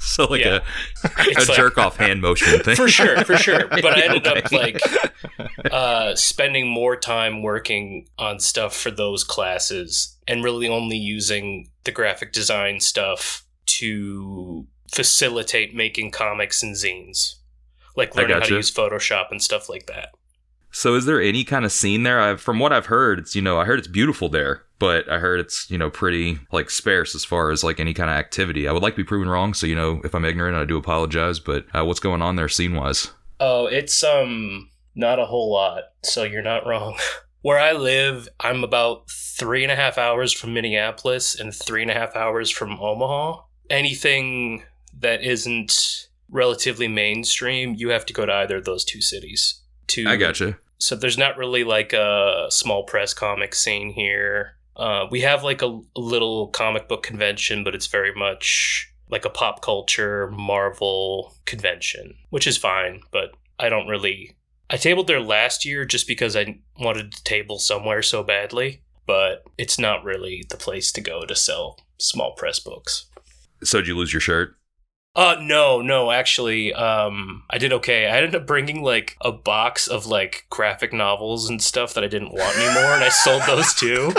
So 0.00 0.26
like 0.26 0.42
Yeah. 0.44 0.60
a 1.04 1.08
It's 1.20 1.46
a 1.46 1.52
like- 1.52 1.56
jerk 1.56 1.78
off 1.78 1.96
hand 1.96 2.20
motion 2.20 2.60
thing. 2.62 2.76
for 2.76 2.86
sure, 2.88 3.24
for 3.24 3.36
sure. 3.36 3.66
But 3.68 3.86
I 3.86 4.02
ended 4.02 4.26
up 4.26 4.52
like 4.52 4.78
uh, 5.70 6.14
spending 6.14 6.68
more 6.68 6.96
time 6.96 7.42
working 7.42 8.06
on 8.18 8.38
stuff 8.38 8.76
for 8.76 8.90
those 8.90 9.24
classes 9.24 10.16
and 10.28 10.44
really 10.44 10.68
only 10.68 10.96
using 10.96 11.70
the 11.84 11.92
graphic 11.92 12.32
design 12.32 12.80
stuff 12.80 13.44
to 13.66 14.66
facilitate 14.92 15.74
making 15.74 16.10
comics 16.10 16.62
and 16.62 16.74
zines, 16.74 17.36
like 17.96 18.14
learning 18.14 18.34
how 18.34 18.40
to 18.40 18.54
use 18.54 18.72
Photoshop 18.72 19.30
and 19.30 19.42
stuff 19.42 19.68
like 19.68 19.86
that. 19.86 20.10
So 20.76 20.94
is 20.94 21.06
there 21.06 21.22
any 21.22 21.42
kind 21.42 21.64
of 21.64 21.72
scene 21.72 22.02
there? 22.02 22.20
I've, 22.20 22.40
from 22.40 22.58
what 22.58 22.72
I've 22.72 22.86
heard, 22.86 23.18
it's 23.18 23.34
you 23.34 23.40
know 23.40 23.58
I 23.58 23.64
heard 23.64 23.78
it's 23.78 23.88
beautiful 23.88 24.28
there, 24.28 24.64
but 24.78 25.10
I 25.10 25.18
heard 25.18 25.40
it's 25.40 25.70
you 25.70 25.78
know 25.78 25.88
pretty 25.88 26.38
like 26.52 26.68
sparse 26.68 27.14
as 27.14 27.24
far 27.24 27.50
as 27.50 27.64
like 27.64 27.80
any 27.80 27.94
kind 27.94 28.10
of 28.10 28.16
activity. 28.16 28.68
I 28.68 28.72
would 28.72 28.82
like 28.82 28.92
to 28.92 29.02
be 29.02 29.04
proven 29.04 29.28
wrong, 29.28 29.54
so 29.54 29.66
you 29.66 29.74
know 29.74 30.02
if 30.04 30.14
I'm 30.14 30.26
ignorant, 30.26 30.56
I 30.56 30.66
do 30.66 30.76
apologize. 30.76 31.40
But 31.40 31.64
uh, 31.74 31.84
what's 31.86 32.00
going 32.00 32.20
on 32.20 32.36
there 32.36 32.48
scene 32.48 32.74
wise? 32.74 33.10
Oh, 33.40 33.66
it's 33.66 34.04
um 34.04 34.68
not 34.94 35.18
a 35.18 35.24
whole 35.24 35.50
lot, 35.50 35.84
so 36.02 36.24
you're 36.24 36.42
not 36.42 36.66
wrong. 36.66 36.98
Where 37.40 37.58
I 37.58 37.72
live, 37.72 38.28
I'm 38.40 38.64
about 38.64 39.08
three 39.08 39.62
and 39.62 39.72
a 39.72 39.76
half 39.76 39.98
hours 39.98 40.32
from 40.32 40.52
Minneapolis 40.52 41.38
and 41.38 41.54
three 41.54 41.80
and 41.80 41.90
a 41.90 41.94
half 41.94 42.14
hours 42.16 42.50
from 42.50 42.78
Omaha. 42.80 43.40
Anything 43.70 44.62
that 44.98 45.22
isn't 45.22 46.08
relatively 46.30 46.88
mainstream, 46.88 47.74
you 47.74 47.90
have 47.90 48.06
to 48.06 48.12
go 48.12 48.26
to 48.26 48.32
either 48.32 48.56
of 48.56 48.64
those 48.64 48.84
two 48.84 49.00
cities. 49.00 49.60
To 49.88 50.04
I 50.06 50.16
gotcha. 50.16 50.58
so 50.78 50.96
there's 50.96 51.18
not 51.18 51.36
really 51.36 51.62
like 51.62 51.92
a 51.92 52.46
small 52.50 52.82
press 52.82 53.14
comic 53.14 53.54
scene 53.54 53.92
here. 53.92 54.56
Uh, 54.74 55.06
we 55.10 55.20
have 55.20 55.44
like 55.44 55.62
a, 55.62 55.66
a 55.66 56.00
little 56.00 56.48
comic 56.48 56.88
book 56.88 57.02
convention, 57.02 57.64
but 57.64 57.74
it's 57.74 57.86
very 57.86 58.12
much 58.14 58.92
like 59.08 59.24
a 59.24 59.30
pop 59.30 59.62
culture 59.62 60.28
Marvel 60.30 61.34
convention, 61.44 62.14
which 62.30 62.46
is 62.46 62.56
fine. 62.56 63.00
But 63.10 63.30
I 63.58 63.68
don't 63.68 63.86
really. 63.86 64.36
I 64.68 64.76
tabled 64.76 65.06
there 65.06 65.20
last 65.20 65.64
year 65.64 65.84
just 65.84 66.08
because 66.08 66.34
I 66.34 66.58
wanted 66.80 67.12
to 67.12 67.22
table 67.22 67.60
somewhere 67.60 68.02
so 68.02 68.24
badly, 68.24 68.82
but 69.06 69.44
it's 69.56 69.78
not 69.78 70.02
really 70.02 70.44
the 70.50 70.56
place 70.56 70.90
to 70.92 71.00
go 71.00 71.24
to 71.24 71.36
sell 71.36 71.78
small 71.98 72.32
press 72.32 72.58
books. 72.58 73.06
So 73.64 73.78
did 73.78 73.88
you 73.88 73.96
lose 73.96 74.12
your 74.12 74.20
shirt? 74.20 74.56
Uh 75.14 75.36
no, 75.40 75.80
no, 75.80 76.10
actually, 76.10 76.74
um 76.74 77.44
I 77.48 77.58
did 77.58 77.72
okay. 77.72 78.06
I 78.06 78.16
ended 78.18 78.34
up 78.34 78.46
bringing 78.46 78.82
like 78.82 79.16
a 79.22 79.32
box 79.32 79.86
of 79.88 80.06
like 80.06 80.44
graphic 80.50 80.92
novels 80.92 81.48
and 81.48 81.62
stuff 81.62 81.94
that 81.94 82.04
I 82.04 82.08
didn't 82.08 82.32
want 82.34 82.56
anymore 82.58 82.92
and 82.94 83.02
I 83.04 83.08
sold 83.08 83.42
those 83.46 83.72
too. 83.80 84.12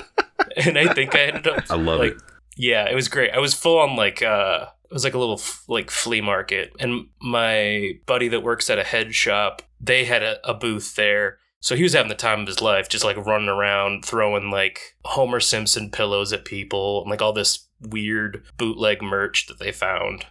and 0.55 0.77
I 0.77 0.93
think 0.93 1.13
I 1.15 1.19
ended 1.25 1.47
up 1.47 1.63
I 1.69 1.75
love 1.75 1.99
like 1.99 2.13
it. 2.13 2.21
yeah, 2.55 2.89
it 2.89 2.95
was 2.95 3.07
great. 3.09 3.31
I 3.31 3.39
was 3.39 3.53
full 3.53 3.77
on 3.79 3.95
like 3.95 4.21
uh 4.23 4.65
it 4.89 4.93
was 4.93 5.03
like 5.03 5.13
a 5.13 5.19
little 5.19 5.35
f- 5.37 5.63
like 5.67 5.91
flea 5.91 6.21
market 6.21 6.71
and 6.79 7.07
my 7.21 7.91
buddy 8.05 8.29
that 8.29 8.41
works 8.41 8.69
at 8.69 8.79
a 8.79 8.83
head 8.83 9.13
shop, 9.13 9.61
they 9.79 10.05
had 10.05 10.23
a, 10.23 10.49
a 10.49 10.53
booth 10.53 10.95
there. 10.95 11.37
So 11.59 11.75
he 11.75 11.83
was 11.83 11.93
having 11.93 12.07
the 12.09 12.15
time 12.15 12.41
of 12.41 12.47
his 12.47 12.61
life 12.61 12.87
just 12.87 13.03
like 13.03 13.17
running 13.17 13.49
around 13.49 14.05
throwing 14.05 14.49
like 14.49 14.95
Homer 15.03 15.39
Simpson 15.41 15.91
pillows 15.91 16.31
at 16.33 16.45
people 16.45 17.01
and 17.01 17.09
like 17.11 17.21
all 17.21 17.33
this 17.33 17.66
weird 17.81 18.43
bootleg 18.57 19.01
merch 19.01 19.47
that 19.47 19.59
they 19.59 19.71
found. 19.71 20.25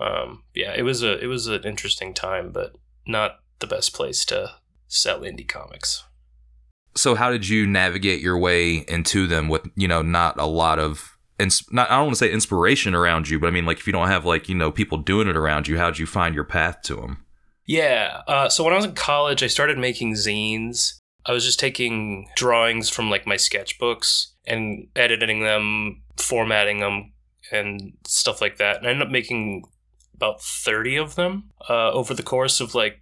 Um, 0.00 0.44
yeah, 0.54 0.72
it 0.74 0.82
was 0.82 1.02
a 1.02 1.18
it 1.22 1.26
was 1.26 1.46
an 1.46 1.64
interesting 1.64 2.12
time, 2.14 2.50
but 2.50 2.74
not 3.06 3.40
the 3.60 3.66
best 3.66 3.94
place 3.94 4.24
to 4.26 4.56
sell 4.88 5.20
indie 5.20 5.48
comics. 5.48 6.04
So 6.94 7.14
how 7.14 7.30
did 7.30 7.48
you 7.48 7.66
navigate 7.66 8.20
your 8.20 8.38
way 8.38 8.84
into 8.88 9.26
them 9.26 9.48
with 9.48 9.62
you 9.76 9.88
know 9.88 10.02
not 10.02 10.38
a 10.38 10.46
lot 10.46 10.78
of 10.78 11.16
ins- 11.38 11.70
not 11.72 11.90
I 11.90 11.96
don't 11.96 12.06
want 12.06 12.16
to 12.16 12.24
say 12.24 12.32
inspiration 12.32 12.94
around 12.94 13.28
you, 13.28 13.38
but 13.38 13.46
I 13.46 13.50
mean 13.50 13.66
like 13.66 13.78
if 13.78 13.86
you 13.86 13.92
don't 13.92 14.08
have 14.08 14.24
like 14.24 14.48
you 14.48 14.54
know 14.54 14.72
people 14.72 14.98
doing 14.98 15.28
it 15.28 15.36
around 15.36 15.68
you, 15.68 15.78
how'd 15.78 15.98
you 15.98 16.06
find 16.06 16.34
your 16.34 16.44
path 16.44 16.82
to 16.82 16.96
them? 16.96 17.24
Yeah. 17.64 18.22
Uh, 18.26 18.48
so 18.48 18.64
when 18.64 18.72
I 18.72 18.76
was 18.76 18.84
in 18.84 18.94
college, 18.94 19.42
I 19.42 19.46
started 19.46 19.78
making 19.78 20.14
zines. 20.14 20.98
I 21.24 21.32
was 21.32 21.44
just 21.44 21.60
taking 21.60 22.28
drawings 22.34 22.90
from 22.90 23.08
like 23.08 23.26
my 23.26 23.36
sketchbooks 23.36 24.31
and 24.46 24.88
editing 24.96 25.42
them, 25.42 26.02
formatting 26.16 26.80
them, 26.80 27.12
and 27.50 27.92
stuff 28.06 28.40
like 28.40 28.56
that. 28.58 28.78
And 28.78 28.86
I 28.86 28.90
ended 28.90 29.06
up 29.06 29.12
making 29.12 29.64
about 30.14 30.40
30 30.40 30.96
of 30.96 31.14
them 31.14 31.50
uh, 31.68 31.90
over 31.90 32.14
the 32.14 32.22
course 32.22 32.60
of 32.60 32.74
like, 32.74 33.00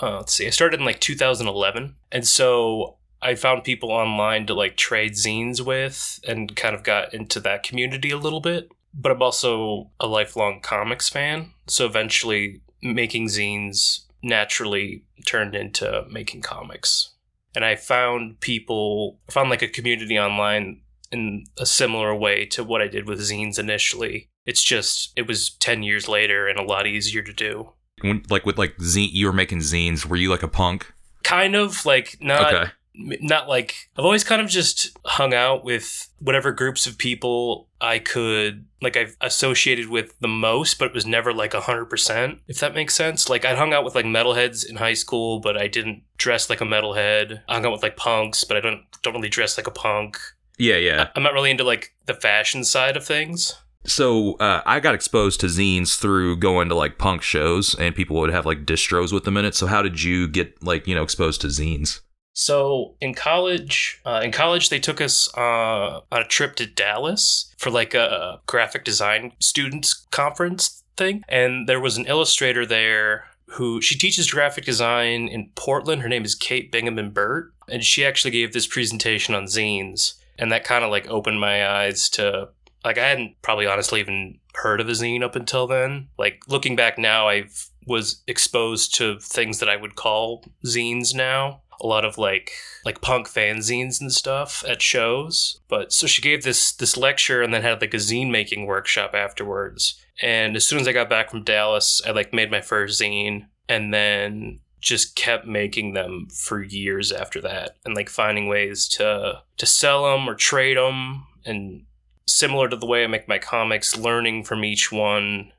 uh, 0.00 0.18
let's 0.18 0.34
see, 0.34 0.46
I 0.46 0.50
started 0.50 0.80
in 0.80 0.86
like 0.86 1.00
2011. 1.00 1.96
And 2.12 2.26
so 2.26 2.96
I 3.22 3.34
found 3.34 3.64
people 3.64 3.90
online 3.90 4.46
to 4.46 4.54
like 4.54 4.76
trade 4.76 5.12
zines 5.12 5.60
with 5.60 6.20
and 6.26 6.54
kind 6.56 6.74
of 6.74 6.82
got 6.82 7.12
into 7.12 7.40
that 7.40 7.62
community 7.62 8.10
a 8.10 8.18
little 8.18 8.40
bit. 8.40 8.70
But 8.92 9.12
I'm 9.12 9.22
also 9.22 9.90
a 10.00 10.06
lifelong 10.06 10.60
comics 10.60 11.08
fan. 11.08 11.52
So 11.66 11.86
eventually 11.86 12.62
making 12.82 13.26
zines 13.26 14.04
naturally 14.22 15.04
turned 15.26 15.54
into 15.54 16.04
making 16.10 16.42
comics. 16.42 17.10
And 17.54 17.64
I 17.64 17.76
found 17.76 18.40
people, 18.40 19.18
I 19.28 19.32
found 19.32 19.50
like 19.50 19.62
a 19.62 19.68
community 19.68 20.18
online 20.18 20.82
in 21.12 21.44
a 21.58 21.66
similar 21.66 22.14
way 22.14 22.46
to 22.46 22.62
what 22.62 22.80
I 22.80 22.88
did 22.88 23.08
with 23.08 23.20
zines 23.20 23.58
initially. 23.58 24.28
It's 24.46 24.62
just, 24.62 25.12
it 25.16 25.26
was 25.26 25.50
10 25.50 25.82
years 25.82 26.08
later 26.08 26.48
and 26.48 26.58
a 26.58 26.62
lot 26.62 26.86
easier 26.86 27.22
to 27.22 27.32
do. 27.32 27.72
When, 28.00 28.22
like 28.30 28.46
with 28.46 28.58
like 28.58 28.76
zine, 28.78 29.10
you 29.12 29.26
were 29.26 29.32
making 29.32 29.58
zines. 29.58 30.06
Were 30.06 30.16
you 30.16 30.30
like 30.30 30.42
a 30.42 30.48
punk? 30.48 30.92
Kind 31.22 31.54
of 31.54 31.84
like 31.84 32.16
not 32.20 32.54
okay. 32.54 32.70
Not 32.94 33.48
like 33.48 33.88
I've 33.96 34.04
always 34.04 34.24
kind 34.24 34.42
of 34.42 34.48
just 34.48 34.96
hung 35.04 35.32
out 35.32 35.64
with 35.64 36.08
whatever 36.18 36.52
groups 36.52 36.86
of 36.86 36.98
people 36.98 37.68
I 37.80 37.98
could 37.98 38.66
like 38.82 38.96
I've 38.96 39.16
associated 39.20 39.88
with 39.88 40.18
the 40.20 40.28
most, 40.28 40.78
but 40.78 40.88
it 40.88 40.94
was 40.94 41.06
never 41.06 41.32
like 41.32 41.54
hundred 41.54 41.86
percent, 41.86 42.38
if 42.48 42.58
that 42.60 42.74
makes 42.74 42.94
sense. 42.94 43.28
Like 43.28 43.44
I'd 43.44 43.56
hung 43.56 43.72
out 43.72 43.84
with 43.84 43.94
like 43.94 44.04
metalheads 44.04 44.68
in 44.68 44.76
high 44.76 44.94
school, 44.94 45.40
but 45.40 45.56
I 45.56 45.68
didn't 45.68 46.02
dress 46.18 46.50
like 46.50 46.60
a 46.60 46.64
metalhead. 46.64 47.42
I 47.48 47.54
hung 47.54 47.66
out 47.66 47.72
with 47.72 47.82
like 47.82 47.96
punks, 47.96 48.44
but 48.44 48.56
I 48.56 48.60
don't 48.60 48.82
don't 49.02 49.14
really 49.14 49.28
dress 49.28 49.56
like 49.56 49.66
a 49.66 49.72
punk. 49.72 50.18
Yeah, 50.58 50.76
yeah. 50.76 51.08
I'm 51.16 51.22
not 51.22 51.32
really 51.32 51.50
into 51.50 51.64
like 51.64 51.94
the 52.06 52.14
fashion 52.14 52.64
side 52.64 52.96
of 52.96 53.06
things. 53.06 53.54
So 53.86 54.34
uh, 54.34 54.60
I 54.66 54.78
got 54.78 54.94
exposed 54.94 55.40
to 55.40 55.46
zines 55.46 55.98
through 55.98 56.36
going 56.36 56.68
to 56.68 56.74
like 56.74 56.98
punk 56.98 57.22
shows, 57.22 57.74
and 57.74 57.94
people 57.94 58.16
would 58.16 58.30
have 58.30 58.44
like 58.44 58.66
distros 58.66 59.10
with 59.12 59.24
them 59.24 59.38
in 59.38 59.46
it. 59.46 59.54
So 59.54 59.66
how 59.66 59.80
did 59.80 60.02
you 60.02 60.28
get 60.28 60.62
like 60.62 60.86
you 60.86 60.94
know 60.94 61.02
exposed 61.02 61.40
to 61.42 61.46
zines? 61.46 62.00
So 62.40 62.94
in 63.02 63.12
college, 63.12 64.00
uh, 64.06 64.22
in 64.24 64.32
college 64.32 64.70
they 64.70 64.78
took 64.78 64.98
us 64.98 65.28
uh, 65.36 66.00
on 66.10 66.22
a 66.22 66.24
trip 66.24 66.56
to 66.56 66.64
Dallas 66.64 67.54
for 67.58 67.70
like 67.70 67.92
a 67.92 68.40
graphic 68.46 68.82
design 68.82 69.32
students 69.40 69.92
conference 70.10 70.82
thing, 70.96 71.22
and 71.28 71.68
there 71.68 71.80
was 71.80 71.98
an 71.98 72.06
illustrator 72.06 72.64
there 72.64 73.26
who 73.44 73.82
she 73.82 73.94
teaches 73.98 74.30
graphic 74.30 74.64
design 74.64 75.28
in 75.28 75.50
Portland. 75.54 76.00
Her 76.00 76.08
name 76.08 76.24
is 76.24 76.34
Kate 76.34 76.72
Bingaman 76.72 77.12
Burt, 77.12 77.52
and 77.68 77.84
she 77.84 78.06
actually 78.06 78.30
gave 78.30 78.54
this 78.54 78.66
presentation 78.66 79.34
on 79.34 79.44
zines, 79.44 80.14
and 80.38 80.50
that 80.50 80.64
kind 80.64 80.82
of 80.82 80.90
like 80.90 81.10
opened 81.10 81.40
my 81.40 81.68
eyes 81.68 82.08
to 82.08 82.48
like 82.86 82.96
I 82.96 83.06
hadn't 83.06 83.34
probably 83.42 83.66
honestly 83.66 84.00
even 84.00 84.38
heard 84.54 84.80
of 84.80 84.88
a 84.88 84.92
zine 84.92 85.22
up 85.22 85.36
until 85.36 85.66
then. 85.66 86.08
Like 86.16 86.40
looking 86.48 86.74
back 86.74 86.96
now, 86.96 87.28
I 87.28 87.48
was 87.86 88.22
exposed 88.26 88.94
to 88.94 89.20
things 89.20 89.58
that 89.58 89.68
I 89.68 89.76
would 89.76 89.94
call 89.94 90.42
zines 90.64 91.14
now 91.14 91.60
a 91.80 91.86
lot 91.86 92.04
of 92.04 92.18
like 92.18 92.52
like 92.84 93.00
punk 93.00 93.28
fanzines 93.28 94.00
and 94.00 94.12
stuff 94.12 94.64
at 94.68 94.82
shows. 94.82 95.60
But 95.68 95.92
so 95.92 96.06
she 96.06 96.22
gave 96.22 96.42
this 96.42 96.72
this 96.72 96.96
lecture 96.96 97.42
and 97.42 97.52
then 97.52 97.62
had 97.62 97.80
like 97.80 97.94
a 97.94 97.98
zine 97.98 98.30
making 98.30 98.66
workshop 98.66 99.14
afterwards. 99.14 100.00
And 100.22 100.56
as 100.56 100.66
soon 100.66 100.80
as 100.80 100.88
I 100.88 100.92
got 100.92 101.08
back 101.08 101.30
from 101.30 101.44
Dallas, 101.44 102.02
I 102.06 102.10
like 102.10 102.32
made 102.32 102.50
my 102.50 102.60
first 102.60 103.00
zine 103.00 103.46
and 103.68 103.92
then 103.92 104.60
just 104.80 105.14
kept 105.14 105.46
making 105.46 105.92
them 105.92 106.28
for 106.34 106.62
years 106.62 107.12
after 107.12 107.40
that 107.42 107.76
and 107.84 107.94
like 107.94 108.08
finding 108.08 108.48
ways 108.48 108.88
to 108.88 109.42
to 109.58 109.66
sell 109.66 110.04
them 110.04 110.28
or 110.28 110.34
trade 110.34 110.76
them 110.76 111.26
and 111.44 111.84
similar 112.26 112.68
to 112.68 112.76
the 112.76 112.86
way 112.86 113.04
I 113.04 113.06
make 113.06 113.28
my 113.28 113.38
comics 113.38 113.96
learning 113.96 114.44
from 114.44 114.64
each 114.64 114.90
one 114.90 115.52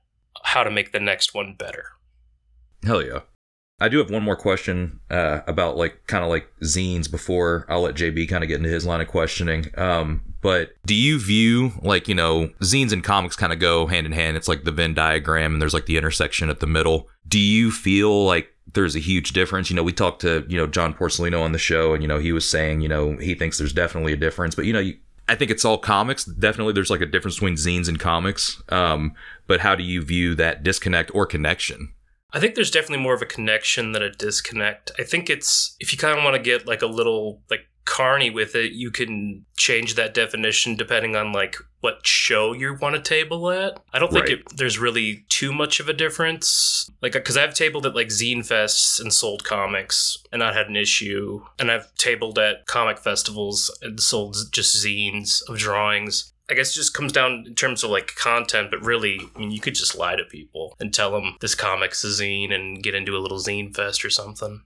how 0.44 0.64
to 0.64 0.72
make 0.72 0.92
the 0.92 1.00
next 1.00 1.34
one 1.34 1.56
better. 1.58 1.86
Hell 2.84 3.04
yeah. 3.04 3.20
I 3.82 3.90
do 3.90 3.98
have 3.98 4.12
one 4.12 4.22
more 4.22 4.36
question 4.36 5.00
uh, 5.10 5.42
about 5.48 5.76
like 5.76 6.06
kind 6.06 6.24
of 6.24 6.30
like 6.30 6.48
zines 6.62 7.10
before 7.10 7.66
I'll 7.68 7.82
let 7.82 7.96
JB 7.96 8.30
kind 8.30 8.44
of 8.44 8.48
get 8.48 8.58
into 8.58 8.70
his 8.70 8.86
line 8.86 9.02
of 9.02 9.08
questioning. 9.08 9.72
Um, 9.76 10.22
but 10.42 10.74
do 10.86 10.94
you 10.94 11.20
view 11.20 11.72
like 11.82 12.08
you 12.08 12.14
know 12.14 12.50
zines 12.62 12.94
and 12.94 13.04
comics 13.04 13.36
kind 13.36 13.52
of 13.52 13.58
go 13.58 13.88
hand 13.88 14.06
in 14.06 14.12
hand? 14.12 14.38
It's 14.38 14.48
like 14.48 14.66
the 14.66 14.72
Venn 14.72 14.94
diagram, 14.94 15.54
and 15.54 15.62
there's 15.62 15.74
like 15.74 15.88
the 15.88 15.98
intersection 15.98 16.50
at 16.52 16.60
the 16.60 16.68
middle. 16.68 17.10
Do 17.28 17.40
you 17.40 17.72
feel 17.72 18.24
like 18.24 18.54
there's 18.72 18.96
a 18.96 19.00
huge 19.00 19.34
difference? 19.34 19.72
You 19.72 19.76
know, 19.76 19.84
we 19.84 19.94
talked 19.94 20.22
to 20.22 20.46
you 20.48 20.58
know 20.58 20.68
John 20.68 20.94
Porcellino 20.94 21.42
on 21.42 21.52
the 21.52 21.58
show, 21.58 21.96
and 21.96 22.04
you 22.04 22.08
know 22.08 22.20
he 22.20 22.32
was 22.32 22.48
saying 22.48 22.82
you 22.82 22.88
know 22.88 23.18
he 23.18 23.34
thinks 23.34 23.58
there's 23.58 23.74
definitely 23.74 24.14
a 24.14 24.18
difference, 24.18 24.54
but 24.54 24.66
you 24.66 24.74
know 24.74 24.80
you, 24.80 24.98
I 25.28 25.34
think 25.34 25.50
it's 25.50 25.66
all 25.66 25.80
comics. 25.80 26.24
Definitely, 26.24 26.74
there's 26.74 26.92
like 26.92 27.02
a 27.02 27.08
difference 27.08 27.38
between 27.38 27.56
zines 27.56 27.88
and 27.88 28.00
comics. 28.00 28.62
Um, 28.70 29.16
but 29.48 29.62
how 29.62 29.74
do 29.74 29.84
you 29.84 30.04
view 30.04 30.36
that 30.36 30.62
disconnect 30.62 31.10
or 31.16 31.26
connection? 31.26 31.94
I 32.34 32.40
think 32.40 32.56
there's 32.56 32.72
definitely 32.72 33.04
more 33.04 33.14
of 33.14 33.22
a 33.22 33.26
connection 33.26 33.92
than 33.92 34.02
a 34.02 34.12
disconnect. 34.12 34.92
I 34.98 35.04
think 35.04 35.30
it's 35.30 35.76
if 35.80 35.92
you 35.92 35.98
kind 35.98 36.18
of 36.18 36.24
want 36.24 36.36
to 36.36 36.42
get 36.42 36.68
like 36.68 36.82
a 36.82 36.88
little 36.88 37.42
like 37.50 37.62
carny 37.84 38.30
with 38.30 38.56
it, 38.56 38.72
you 38.74 38.92
can 38.92 39.44
change 39.58 39.96
that 39.96 40.14
definition 40.14 40.76
depending 40.76 41.16
on 41.16 41.34
like 41.34 41.58
what 41.82 42.06
show 42.06 42.54
you 42.54 42.76
want 42.80 42.96
to 42.96 43.02
table 43.02 43.50
at. 43.50 43.80
I 43.92 44.00
don't 44.00 44.12
think 44.14 44.28
Right. 44.28 44.38
it, 44.40 44.58
there's 44.58 44.78
really 44.78 45.26
too 45.30 45.52
much 45.52 45.80
of 45.80 45.90
a 45.90 45.94
difference. 45.94 46.90
Like, 47.02 47.16
uh, 47.16 47.20
because 47.20 47.38
I've 47.38 47.56
tabled 47.56 47.86
at 47.88 47.96
like 47.96 48.08
zine 48.10 48.48
fests 48.48 49.02
and 49.02 49.12
sold 49.12 49.44
comics 49.44 50.18
and 50.32 50.40
not 50.40 50.54
had 50.54 50.68
an 50.68 50.76
issue, 50.76 51.42
and 51.58 51.72
I've 51.72 51.94
tabled 51.96 52.38
at 52.38 52.68
comic 52.68 53.00
festivals 53.00 53.76
and 53.82 54.00
sold 54.00 54.38
just 54.52 54.76
zines 54.86 55.42
of 55.50 55.58
drawings. 55.58 56.31
I 56.52 56.54
guess 56.54 56.72
it 56.72 56.76
just 56.76 56.94
comes 56.94 57.14
down 57.14 57.46
in 57.48 57.56
terms 57.56 57.82
of 57.82 57.90
like 57.90 58.14
content, 58.16 58.70
but 58.70 58.84
really, 58.84 59.22
I 59.36 59.40
mean, 59.40 59.52
you 59.52 59.62
could 59.62 59.74
just 59.74 59.98
lie 59.98 60.18
to 60.18 60.26
people 60.26 60.76
and 60.82 60.94
tell 60.94 61.12
them 61.12 61.38
this 61.40 61.56
comic's 61.56 62.04
a 62.04 62.08
zine 62.08 62.54
and 62.54 62.84
get 62.84 62.94
into 62.94 63.16
a 63.16 63.20
little 63.20 63.38
zine 63.40 63.74
fest 63.74 64.04
or 64.04 64.10
something. 64.10 64.62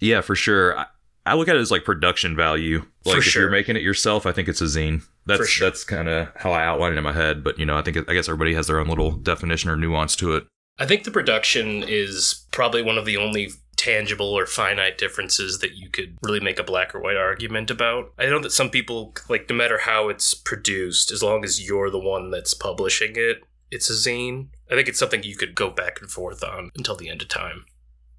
Yeah, 0.00 0.22
for 0.22 0.34
sure. 0.34 0.76
I, 0.76 0.86
I 1.24 1.34
look 1.34 1.46
at 1.46 1.54
it 1.54 1.60
as 1.60 1.70
like 1.70 1.84
production 1.84 2.34
value. 2.34 2.84
Like 3.04 3.14
For 3.14 3.18
if 3.18 3.24
sure. 3.24 3.42
you're 3.42 3.50
making 3.50 3.76
it 3.76 3.82
yourself, 3.82 4.26
I 4.26 4.32
think 4.32 4.48
it's 4.48 4.60
a 4.60 4.64
zine. 4.64 5.02
That's 5.26 5.48
sure. 5.48 5.70
that's 5.70 5.84
kind 5.84 6.08
of 6.08 6.28
how 6.34 6.50
I 6.50 6.64
outline 6.64 6.94
it 6.94 6.98
in 6.98 7.04
my 7.04 7.12
head. 7.12 7.44
But 7.44 7.60
you 7.60 7.64
know, 7.64 7.78
I 7.78 7.82
think 7.82 7.96
I 8.10 8.14
guess 8.14 8.28
everybody 8.28 8.54
has 8.54 8.66
their 8.66 8.80
own 8.80 8.88
little 8.88 9.12
definition 9.12 9.70
or 9.70 9.76
nuance 9.76 10.16
to 10.16 10.34
it. 10.34 10.46
I 10.80 10.86
think 10.86 11.04
the 11.04 11.10
production 11.10 11.84
is 11.86 12.46
probably 12.50 12.82
one 12.82 12.98
of 12.98 13.04
the 13.04 13.18
only 13.18 13.50
tangible 13.80 14.26
or 14.26 14.44
finite 14.44 14.98
differences 14.98 15.60
that 15.60 15.74
you 15.74 15.88
could 15.88 16.18
really 16.22 16.38
make 16.38 16.58
a 16.58 16.62
black 16.62 16.94
or 16.94 17.00
white 17.00 17.16
argument 17.16 17.70
about. 17.70 18.12
I 18.18 18.26
know 18.26 18.38
that 18.40 18.52
some 18.52 18.68
people, 18.68 19.14
like, 19.30 19.48
no 19.48 19.56
matter 19.56 19.78
how 19.78 20.10
it's 20.10 20.34
produced, 20.34 21.10
as 21.10 21.22
long 21.22 21.44
as 21.44 21.66
you're 21.66 21.88
the 21.88 21.98
one 21.98 22.30
that's 22.30 22.52
publishing 22.52 23.12
it, 23.14 23.42
it's 23.70 23.88
a 23.88 23.94
zine. 23.94 24.48
I 24.70 24.74
think 24.74 24.86
it's 24.88 24.98
something 24.98 25.22
you 25.22 25.34
could 25.34 25.54
go 25.54 25.70
back 25.70 25.98
and 25.98 26.10
forth 26.10 26.44
on 26.44 26.70
until 26.76 26.94
the 26.94 27.08
end 27.08 27.22
of 27.22 27.28
time. 27.28 27.64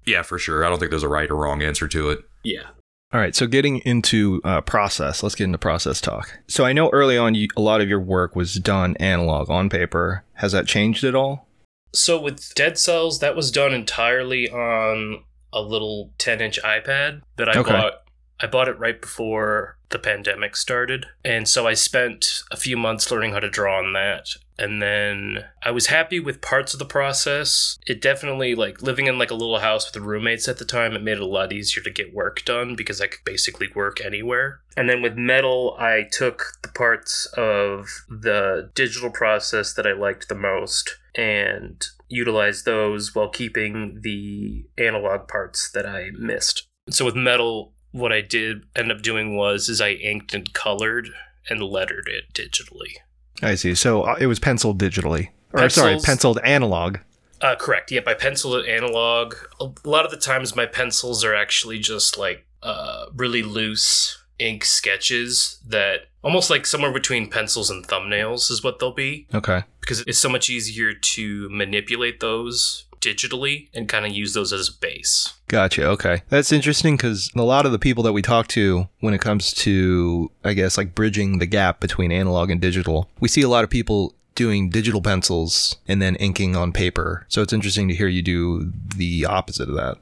Yeah, 0.04 0.22
for 0.22 0.36
sure. 0.36 0.64
I 0.64 0.68
don't 0.68 0.80
think 0.80 0.90
there's 0.90 1.04
a 1.04 1.08
right 1.08 1.30
or 1.30 1.36
wrong 1.36 1.62
answer 1.62 1.86
to 1.86 2.10
it. 2.10 2.24
Yeah. 2.42 2.70
All 3.12 3.20
right, 3.20 3.36
so 3.36 3.46
getting 3.46 3.78
into 3.80 4.40
uh, 4.42 4.62
process, 4.62 5.22
let's 5.22 5.36
get 5.36 5.44
into 5.44 5.58
process 5.58 6.00
talk. 6.00 6.40
So 6.48 6.64
I 6.64 6.72
know 6.72 6.90
early 6.90 7.16
on, 7.16 7.36
you, 7.36 7.46
a 7.56 7.60
lot 7.60 7.80
of 7.80 7.88
your 7.88 8.00
work 8.00 8.34
was 8.34 8.54
done 8.54 8.96
analog 8.96 9.48
on 9.48 9.68
paper. 9.68 10.24
Has 10.34 10.50
that 10.52 10.66
changed 10.66 11.04
at 11.04 11.14
all? 11.14 11.46
So 11.94 12.18
with 12.20 12.52
Dead 12.54 12.78
Cells, 12.78 13.20
that 13.20 13.36
was 13.36 13.52
done 13.52 13.74
entirely 13.74 14.50
on 14.50 15.22
a 15.52 15.60
little 15.60 16.12
10 16.18 16.40
inch 16.40 16.58
iPad 16.62 17.22
that 17.36 17.48
I 17.48 17.58
Okay. 17.58 17.72
bought. 17.72 17.92
I 18.40 18.46
bought 18.46 18.66
it 18.68 18.78
right 18.78 19.00
before 19.00 19.76
the 19.90 20.00
pandemic 20.00 20.56
started. 20.56 21.06
And 21.24 21.48
so 21.48 21.66
I 21.68 21.74
spent 21.74 22.42
a 22.50 22.56
few 22.56 22.76
months 22.76 23.08
learning 23.10 23.32
how 23.32 23.40
to 23.40 23.48
draw 23.48 23.78
on 23.78 23.92
that. 23.92 24.30
And 24.62 24.80
then 24.80 25.44
I 25.64 25.72
was 25.72 25.88
happy 25.88 26.20
with 26.20 26.40
parts 26.40 26.72
of 26.72 26.78
the 26.78 26.84
process. 26.84 27.80
It 27.84 28.00
definitely 28.00 28.54
like 28.54 28.80
living 28.80 29.08
in 29.08 29.18
like 29.18 29.32
a 29.32 29.34
little 29.34 29.58
house 29.58 29.92
with 29.92 30.00
roommates 30.00 30.46
at 30.46 30.58
the 30.58 30.64
time, 30.64 30.92
it 30.92 31.02
made 31.02 31.14
it 31.16 31.20
a 31.20 31.26
lot 31.26 31.52
easier 31.52 31.82
to 31.82 31.90
get 31.90 32.14
work 32.14 32.44
done 32.44 32.76
because 32.76 33.00
I 33.00 33.08
could 33.08 33.24
basically 33.24 33.66
work 33.74 34.00
anywhere. 34.00 34.60
And 34.76 34.88
then 34.88 35.02
with 35.02 35.16
metal, 35.16 35.76
I 35.80 36.06
took 36.08 36.44
the 36.62 36.68
parts 36.68 37.26
of 37.36 37.88
the 38.08 38.70
digital 38.76 39.10
process 39.10 39.74
that 39.74 39.86
I 39.86 39.94
liked 39.94 40.28
the 40.28 40.36
most 40.36 40.96
and 41.16 41.84
utilized 42.08 42.64
those 42.64 43.16
while 43.16 43.30
keeping 43.30 43.98
the 44.02 44.64
analog 44.78 45.26
parts 45.26 45.72
that 45.72 45.86
I 45.86 46.10
missed. 46.16 46.68
So 46.88 47.04
with 47.04 47.16
metal, 47.16 47.74
what 47.90 48.12
I 48.12 48.20
did 48.20 48.62
end 48.76 48.92
up 48.92 49.02
doing 49.02 49.36
was 49.36 49.68
is 49.68 49.80
I 49.80 49.90
inked 49.90 50.34
and 50.34 50.54
colored 50.54 51.08
and 51.50 51.60
lettered 51.60 52.08
it 52.08 52.32
digitally. 52.32 52.98
I 53.42 53.54
see. 53.56 53.74
So 53.74 54.02
uh, 54.02 54.16
it 54.20 54.26
was 54.26 54.38
penciled 54.38 54.78
digitally. 54.78 55.28
Or 55.52 55.68
sorry, 55.68 55.98
penciled 56.02 56.38
analog. 56.44 56.98
Uh, 57.40 57.56
correct. 57.56 57.90
Yep, 57.90 58.06
I 58.06 58.14
penciled 58.14 58.64
it 58.64 58.68
analog. 58.68 59.34
A 59.60 59.68
lot 59.84 60.04
of 60.04 60.10
the 60.10 60.16
times, 60.16 60.54
my 60.56 60.64
pencils 60.64 61.24
are 61.24 61.34
actually 61.34 61.78
just 61.80 62.16
like 62.16 62.46
uh, 62.62 63.06
really 63.14 63.42
loose 63.42 64.22
ink 64.38 64.64
sketches 64.64 65.60
that 65.66 66.06
almost 66.22 66.50
like 66.50 66.66
somewhere 66.66 66.92
between 66.92 67.28
pencils 67.28 67.68
and 67.70 67.86
thumbnails 67.86 68.50
is 68.50 68.62
what 68.64 68.78
they'll 68.78 68.92
be 68.94 69.26
Okay. 69.34 69.62
because 69.80 70.00
it's 70.00 70.18
so 70.18 70.28
much 70.28 70.48
easier 70.48 70.92
to 70.94 71.48
manipulate 71.50 72.18
those 72.20 72.86
digitally 73.02 73.68
and 73.74 73.88
kind 73.88 74.06
of 74.06 74.12
use 74.12 74.32
those 74.32 74.52
as 74.52 74.68
a 74.68 74.72
base. 74.80 75.34
Gotcha. 75.48 75.84
Okay. 75.88 76.22
That's 76.30 76.52
interesting 76.52 76.96
because 76.96 77.30
a 77.36 77.42
lot 77.42 77.66
of 77.66 77.72
the 77.72 77.78
people 77.78 78.02
that 78.04 78.12
we 78.12 78.22
talk 78.22 78.46
to 78.48 78.88
when 79.00 79.12
it 79.12 79.20
comes 79.20 79.52
to, 79.54 80.30
I 80.44 80.54
guess, 80.54 80.78
like 80.78 80.94
bridging 80.94 81.38
the 81.38 81.46
gap 81.46 81.80
between 81.80 82.10
analog 82.12 82.50
and 82.50 82.60
digital, 82.60 83.10
we 83.20 83.28
see 83.28 83.42
a 83.42 83.48
lot 83.48 83.64
of 83.64 83.70
people 83.70 84.14
doing 84.34 84.70
digital 84.70 85.02
pencils 85.02 85.76
and 85.86 86.00
then 86.00 86.16
inking 86.16 86.56
on 86.56 86.72
paper. 86.72 87.26
So 87.28 87.42
it's 87.42 87.52
interesting 87.52 87.88
to 87.88 87.94
hear 87.94 88.08
you 88.08 88.22
do 88.22 88.72
the 88.96 89.26
opposite 89.26 89.68
of 89.68 89.74
that. 89.74 89.98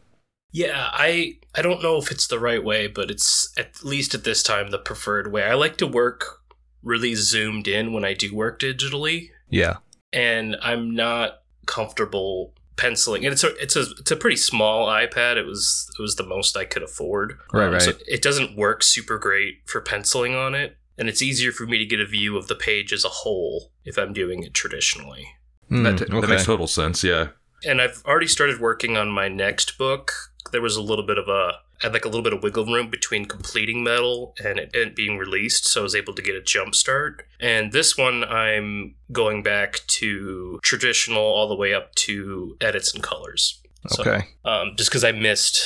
Yeah, 0.52 0.88
I 0.92 1.38
I 1.54 1.62
don't 1.62 1.82
know 1.82 1.96
if 1.96 2.10
it's 2.12 2.26
the 2.28 2.38
right 2.38 2.62
way, 2.62 2.86
but 2.86 3.10
it's 3.10 3.52
at 3.56 3.82
least 3.82 4.14
at 4.14 4.22
this 4.24 4.42
time 4.42 4.70
the 4.70 4.78
preferred 4.78 5.32
way. 5.32 5.42
I 5.44 5.54
like 5.54 5.76
to 5.78 5.86
work 5.86 6.42
really 6.82 7.14
zoomed 7.14 7.66
in 7.68 7.92
when 7.92 8.04
I 8.04 8.14
do 8.14 8.34
work 8.34 8.60
digitally. 8.60 9.30
Yeah. 9.48 9.78
and 10.12 10.56
I'm 10.62 10.94
not 10.94 11.42
comfortable 11.66 12.54
penciling. 12.80 13.24
And 13.24 13.32
it's 13.32 13.44
a 13.44 13.54
it's 13.56 13.76
a 13.76 13.84
it's 13.98 14.10
a 14.10 14.16
pretty 14.16 14.36
small 14.36 14.86
iPad. 14.88 15.36
It 15.36 15.46
was 15.46 15.86
it 15.98 16.02
was 16.02 16.16
the 16.16 16.26
most 16.26 16.56
I 16.56 16.64
could 16.64 16.82
afford. 16.82 17.32
Um, 17.52 17.60
Right, 17.60 17.82
So 17.82 17.92
right. 17.92 18.02
it 18.08 18.22
doesn't 18.22 18.56
work 18.56 18.82
super 18.82 19.18
great 19.18 19.58
for 19.66 19.80
penciling 19.80 20.34
on 20.34 20.54
it, 20.54 20.76
and 20.96 21.08
it's 21.08 21.22
easier 21.22 21.52
for 21.52 21.66
me 21.66 21.78
to 21.78 21.84
get 21.84 22.00
a 22.00 22.06
view 22.06 22.36
of 22.36 22.48
the 22.48 22.54
page 22.54 22.92
as 22.92 23.04
a 23.04 23.08
whole 23.08 23.72
if 23.84 23.98
I'm 23.98 24.12
doing 24.12 24.42
it 24.42 24.54
traditionally. 24.54 25.26
Hmm, 25.68 25.82
that, 25.84 25.98
that 25.98 26.10
okay. 26.10 26.26
makes 26.26 26.44
total 26.44 26.66
sense. 26.66 27.04
Yeah. 27.04 27.28
And 27.64 27.80
I've 27.80 28.02
already 28.06 28.26
started 28.26 28.58
working 28.58 28.96
on 28.96 29.10
my 29.10 29.28
next 29.28 29.76
book. 29.76 30.12
There 30.52 30.62
was 30.62 30.76
a 30.76 30.82
little 30.82 31.06
bit 31.06 31.18
of 31.18 31.28
a 31.28 31.52
I 31.82 31.86
had 31.86 31.92
like 31.94 32.04
a 32.04 32.08
little 32.08 32.22
bit 32.22 32.34
of 32.34 32.42
wiggle 32.42 32.66
room 32.66 32.90
between 32.90 33.24
completing 33.24 33.82
metal 33.82 34.34
and 34.44 34.58
it, 34.58 34.74
and 34.74 34.94
being 34.94 35.16
released, 35.16 35.64
so 35.66 35.80
I 35.80 35.82
was 35.84 35.94
able 35.94 36.12
to 36.14 36.20
get 36.22 36.34
a 36.34 36.42
jump 36.42 36.74
start. 36.74 37.26
And 37.40 37.72
this 37.72 37.96
one, 37.96 38.22
I'm 38.24 38.96
going 39.12 39.42
back 39.42 39.80
to 39.86 40.60
traditional 40.62 41.22
all 41.22 41.48
the 41.48 41.54
way 41.56 41.72
up 41.72 41.94
to 42.06 42.56
edits 42.60 42.92
and 42.92 43.02
colors. 43.02 43.62
So, 43.88 44.02
Okay. 44.02 44.26
um, 44.44 44.72
just 44.76 44.90
because 44.90 45.04
I 45.04 45.12
missed 45.12 45.62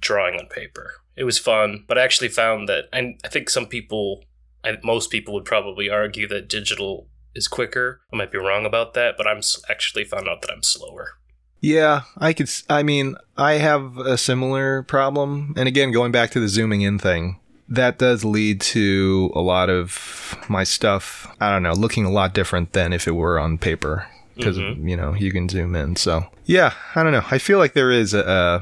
drawing 0.00 0.34
on 0.34 0.46
paper, 0.46 0.94
it 1.14 1.22
was 1.22 1.38
fun, 1.38 1.84
but 1.86 1.96
I 1.96 2.02
actually 2.02 2.28
found 2.28 2.68
that 2.68 2.86
I, 2.92 3.14
I 3.24 3.28
think 3.28 3.48
some 3.48 3.66
people, 3.66 4.24
I, 4.64 4.78
most 4.82 5.10
people 5.12 5.32
would 5.34 5.44
probably 5.44 5.88
argue 5.88 6.26
that 6.26 6.48
digital 6.48 7.08
is 7.36 7.46
quicker. 7.46 8.00
I 8.12 8.16
might 8.16 8.32
be 8.32 8.38
wrong 8.38 8.66
about 8.66 8.94
that, 8.94 9.16
but 9.16 9.28
I'm 9.28 9.42
actually 9.70 10.04
found 10.04 10.28
out 10.28 10.42
that 10.42 10.50
I'm 10.50 10.64
slower. 10.64 11.18
Yeah, 11.62 12.02
I 12.18 12.32
could. 12.32 12.50
I 12.68 12.82
mean, 12.82 13.14
I 13.36 13.52
have 13.54 13.96
a 13.96 14.18
similar 14.18 14.82
problem. 14.82 15.54
And 15.56 15.68
again, 15.68 15.92
going 15.92 16.12
back 16.12 16.30
to 16.32 16.40
the 16.40 16.48
zooming 16.48 16.82
in 16.82 16.98
thing, 16.98 17.38
that 17.68 17.98
does 17.98 18.24
lead 18.24 18.60
to 18.60 19.30
a 19.34 19.40
lot 19.40 19.70
of 19.70 20.36
my 20.48 20.64
stuff, 20.64 21.34
I 21.40 21.50
don't 21.50 21.62
know, 21.62 21.72
looking 21.72 22.04
a 22.04 22.10
lot 22.10 22.34
different 22.34 22.72
than 22.72 22.92
if 22.92 23.06
it 23.06 23.12
were 23.12 23.38
on 23.38 23.58
paper. 23.58 24.08
Because, 24.36 24.58
mm-hmm. 24.58 24.88
you 24.88 24.96
know, 24.96 25.14
you 25.14 25.30
can 25.30 25.48
zoom 25.48 25.76
in. 25.76 25.94
So, 25.96 26.26
yeah, 26.46 26.74
I 26.94 27.02
don't 27.02 27.12
know. 27.12 27.24
I 27.30 27.38
feel 27.38 27.58
like 27.58 27.74
there 27.74 27.90
is 27.90 28.12
a, 28.12 28.60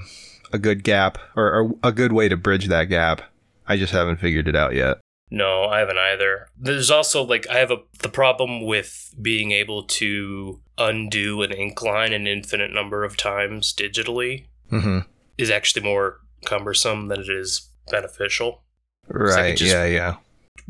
a, 0.53 0.57
a 0.57 0.59
good 0.59 0.85
gap 0.85 1.17
or, 1.37 1.53
or 1.53 1.71
a 1.83 1.93
good 1.93 2.13
way 2.13 2.29
to 2.29 2.37
bridge 2.37 2.69
that 2.69 2.85
gap. 2.85 3.23
I 3.67 3.77
just 3.77 3.93
haven't 3.93 4.19
figured 4.19 4.47
it 4.47 4.57
out 4.57 4.75
yet. 4.75 4.99
No, 5.31 5.65
I 5.65 5.79
haven't 5.79 5.99
either. 5.99 6.49
There's 6.59 6.91
also 6.91 7.23
like 7.23 7.49
I 7.49 7.59
have 7.59 7.71
a 7.71 7.79
the 8.03 8.09
problem 8.09 8.67
with 8.67 9.15
being 9.21 9.53
able 9.53 9.85
to 9.85 10.61
undo 10.77 11.43
an 11.43 11.53
ink 11.53 11.81
line 11.83 12.13
an 12.13 12.27
infinite 12.27 12.73
number 12.73 13.05
of 13.05 13.17
times 13.17 13.75
digitally 13.75 14.47
hmm 14.71 15.01
is 15.39 15.51
actually 15.51 15.83
more 15.83 16.21
cumbersome 16.45 17.09
than 17.09 17.21
it 17.21 17.29
is 17.31 17.71
beneficial. 17.91 18.63
Right. 19.09 19.59
yeah, 19.59 19.87
yeah. 19.87 20.17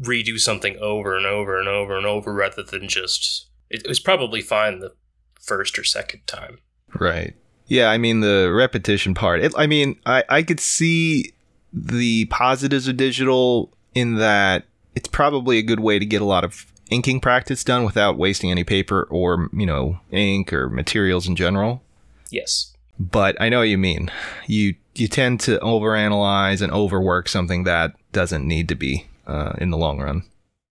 Redo 0.01 0.38
something 0.38 0.77
over 0.79 1.16
and 1.16 1.27
over 1.27 1.59
and 1.59 1.68
over 1.68 1.96
and 1.96 2.07
over 2.07 2.33
rather 2.33 2.62
than 2.62 2.88
just 2.88 3.49
it, 3.68 3.83
it 3.85 3.88
was 3.88 4.01
probably 4.01 4.42
fine 4.42 4.79
the 4.79 4.94
first 5.40 5.79
or 5.79 5.85
second 5.85 6.27
time. 6.27 6.59
Right. 6.99 7.35
Yeah, 7.66 7.88
I 7.88 7.99
mean 7.99 8.20
the 8.20 8.53
repetition 8.55 9.14
part. 9.14 9.40
It, 9.40 9.53
I 9.57 9.66
mean, 9.66 9.99
I 10.07 10.25
I 10.29 10.42
could 10.42 10.61
see 10.61 11.33
the 11.73 12.27
positives 12.27 12.88
of 12.88 12.96
digital 12.96 13.73
in 13.94 14.16
that 14.16 14.64
it's 14.94 15.09
probably 15.09 15.59
a 15.59 15.62
good 15.62 15.81
way 15.81 15.98
to 15.98 16.07
get 16.07 16.22
a 16.22 16.26
lot 16.26 16.44
of 16.44 16.66
inking 16.90 17.20
practice 17.20 17.62
done 17.64 17.85
without 17.85 18.18
wasting 18.18 18.50
any 18.50 18.64
paper 18.64 19.07
or, 19.11 19.48
you 19.53 19.66
know, 19.66 20.00
ink 20.11 20.53
or 20.53 20.68
materials 20.68 21.26
in 21.29 21.37
general. 21.37 21.83
Yes. 22.31 22.74
But 22.98 23.40
I 23.40 23.48
know 23.48 23.61
what 23.61 23.68
you 23.68 23.79
mean. 23.79 24.11
You 24.46 24.74
you 24.94 25.09
tend 25.09 25.40
to 25.40 25.59
overanalyze 25.61 26.61
and 26.61 26.72
overwork 26.72 27.29
something 27.29 27.64
that 27.64 27.94
doesn't 28.12 28.46
need 28.46 28.68
to 28.68 28.74
be 28.74 29.07
uh, 29.26 29.55
in 29.59 29.70
the 29.70 29.79
long 29.79 30.00
run. 30.00 30.24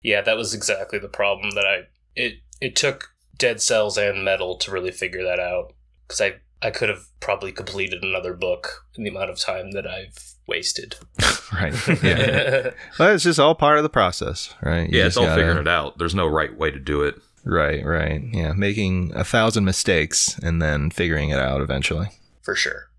Yeah, 0.03 0.21
that 0.23 0.37
was 0.37 0.53
exactly 0.53 0.99
the 0.99 1.09
problem 1.09 1.53
that 1.53 1.65
I 1.65 1.87
it 2.15 2.41
it 2.61 2.77
took 2.77 3.15
Dead 3.39 3.63
Cells 3.63 3.97
and 3.97 4.25
Metal 4.25 4.57
to 4.59 4.71
really 4.71 4.91
figure 4.91 5.25
that 5.25 5.39
out 5.41 5.73
because 6.07 6.21
I 6.21 6.35
I 6.63 6.71
could 6.71 6.89
have 6.89 7.05
probably 7.21 7.53
completed 7.53 8.03
another 8.03 8.35
book 8.35 8.85
in 8.97 9.05
the 9.05 9.11
amount 9.11 9.31
of 9.31 9.39
time 9.39 9.71
that 9.73 9.87
I've 9.87 10.17
wasted. 10.47 10.97
Right. 11.51 11.73
Yeah. 12.03 12.73
well, 12.99 13.15
it's 13.15 13.25
just 13.25 13.41
all 13.41 13.55
part 13.55 13.79
of 13.79 13.83
the 13.83 13.89
process, 13.89 14.55
right? 14.63 14.83
You 14.91 14.99
Yeah, 14.99 15.05
just 15.05 15.07
it's 15.07 15.17
all 15.17 15.25
gotta- 15.25 15.41
figuring 15.41 15.59
it 15.59 15.67
out. 15.69 15.97
There's 15.97 16.15
no 16.15 16.27
right 16.27 16.55
way 16.55 16.71
to 16.71 16.79
do 16.79 17.03
it. 17.05 17.15
Right, 17.43 17.83
right. 17.87 18.21
Yeah, 18.35 18.53
making 18.53 19.13
a 19.15 19.25
thousand 19.25 19.65
mistakes 19.65 20.39
and 20.43 20.61
then 20.61 20.91
figuring 20.91 21.31
it 21.31 21.39
out 21.39 21.63
eventually. 21.63 22.09
For 22.43 22.55
sure. 22.55 22.91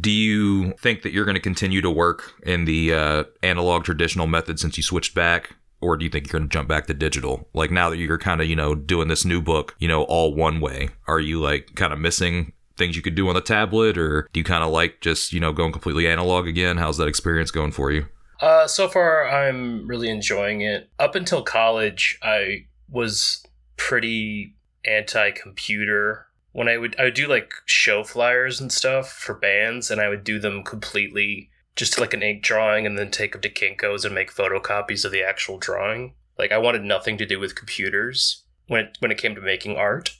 Do 0.00 0.10
you 0.10 0.72
think 0.80 1.02
that 1.02 1.12
you're 1.12 1.26
going 1.26 1.34
to 1.34 1.40
continue 1.40 1.82
to 1.82 1.90
work 1.90 2.32
in 2.44 2.64
the 2.64 2.94
uh, 2.94 3.24
analog 3.42 3.84
traditional 3.84 4.26
method 4.26 4.58
since 4.58 4.78
you 4.78 4.82
switched 4.82 5.14
back? 5.14 5.56
Or 5.82 5.98
do 5.98 6.04
you 6.06 6.10
think 6.10 6.26
you're 6.32 6.40
going 6.40 6.48
to 6.48 6.52
jump 6.52 6.66
back 6.68 6.86
to 6.86 6.94
digital? 6.94 7.46
Like 7.52 7.70
now 7.70 7.90
that 7.90 7.98
you're 7.98 8.16
kind 8.18 8.40
of, 8.40 8.46
you 8.48 8.56
know, 8.56 8.74
doing 8.74 9.08
this 9.08 9.26
new 9.26 9.42
book, 9.42 9.76
you 9.78 9.86
know, 9.88 10.04
all 10.04 10.34
one 10.34 10.60
way, 10.60 10.88
are 11.06 11.20
you 11.20 11.40
like 11.40 11.74
kind 11.74 11.92
of 11.92 11.98
missing 11.98 12.52
things 12.78 12.96
you 12.96 13.02
could 13.02 13.14
do 13.14 13.28
on 13.28 13.34
the 13.34 13.40
tablet? 13.40 13.98
Or 13.98 14.28
do 14.32 14.40
you 14.40 14.44
kind 14.44 14.64
of 14.64 14.70
like 14.70 15.00
just, 15.00 15.32
you 15.32 15.40
know, 15.40 15.52
going 15.52 15.72
completely 15.72 16.08
analog 16.08 16.46
again? 16.46 16.78
How's 16.78 16.96
that 16.96 17.08
experience 17.08 17.50
going 17.50 17.72
for 17.72 17.90
you? 17.90 18.06
Uh, 18.40 18.66
so 18.68 18.88
far, 18.88 19.28
I'm 19.28 19.86
really 19.88 20.08
enjoying 20.08 20.60
it. 20.60 20.88
Up 20.98 21.14
until 21.14 21.42
college, 21.42 22.18
I 22.22 22.66
was 22.88 23.44
pretty 23.76 24.54
anti-computer. 24.84 26.26
When 26.52 26.68
I 26.68 26.78
would, 26.78 26.94
I 26.98 27.04
would 27.04 27.14
do 27.14 27.26
like 27.26 27.52
show 27.66 28.04
flyers 28.04 28.60
and 28.60 28.72
stuff 28.72 29.10
for 29.10 29.34
bands, 29.34 29.90
and 29.90 30.00
I 30.00 30.08
would 30.08 30.24
do 30.24 30.38
them 30.38 30.62
completely 30.62 31.50
just 31.74 32.00
like 32.00 32.14
an 32.14 32.22
ink 32.22 32.42
drawing, 32.42 32.86
and 32.86 32.98
then 32.98 33.10
take 33.10 33.32
them 33.32 33.42
to 33.42 33.50
Kinkos 33.50 34.04
and 34.04 34.14
make 34.14 34.32
photocopies 34.32 35.04
of 35.04 35.12
the 35.12 35.22
actual 35.22 35.58
drawing. 35.58 36.14
Like 36.38 36.52
I 36.52 36.58
wanted 36.58 36.82
nothing 36.82 37.18
to 37.18 37.26
do 37.26 37.40
with 37.40 37.56
computers 37.56 38.44
when 38.68 38.84
it, 38.84 38.96
when 39.00 39.10
it 39.10 39.18
came 39.18 39.34
to 39.34 39.40
making 39.40 39.76
art. 39.76 40.10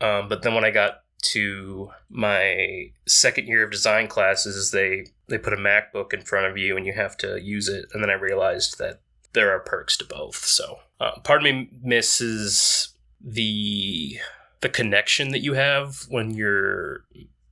Um, 0.00 0.28
but 0.28 0.42
then 0.42 0.54
when 0.54 0.64
I 0.64 0.70
got 0.70 1.02
to 1.20 1.90
my 2.08 2.90
second 3.06 3.46
year 3.48 3.64
of 3.64 3.70
design 3.70 4.08
classes, 4.08 4.70
they 4.70 5.06
they 5.28 5.38
put 5.38 5.52
a 5.52 5.56
MacBook 5.56 6.12
in 6.12 6.22
front 6.22 6.46
of 6.46 6.56
you 6.56 6.76
and 6.76 6.86
you 6.86 6.92
have 6.92 7.16
to 7.18 7.40
use 7.40 7.68
it. 7.68 7.86
And 7.92 8.02
then 8.02 8.10
I 8.10 8.14
realized 8.14 8.78
that 8.78 9.00
there 9.32 9.50
are 9.54 9.60
perks 9.60 9.96
to 9.98 10.04
both. 10.04 10.36
So 10.36 10.78
uh, 11.00 11.18
part 11.20 11.40
of 11.40 11.44
me 11.44 11.70
misses 11.82 12.94
the 13.20 14.18
the 14.60 14.68
connection 14.68 15.30
that 15.30 15.40
you 15.40 15.54
have 15.54 16.06
when 16.08 16.30
you're 16.30 17.04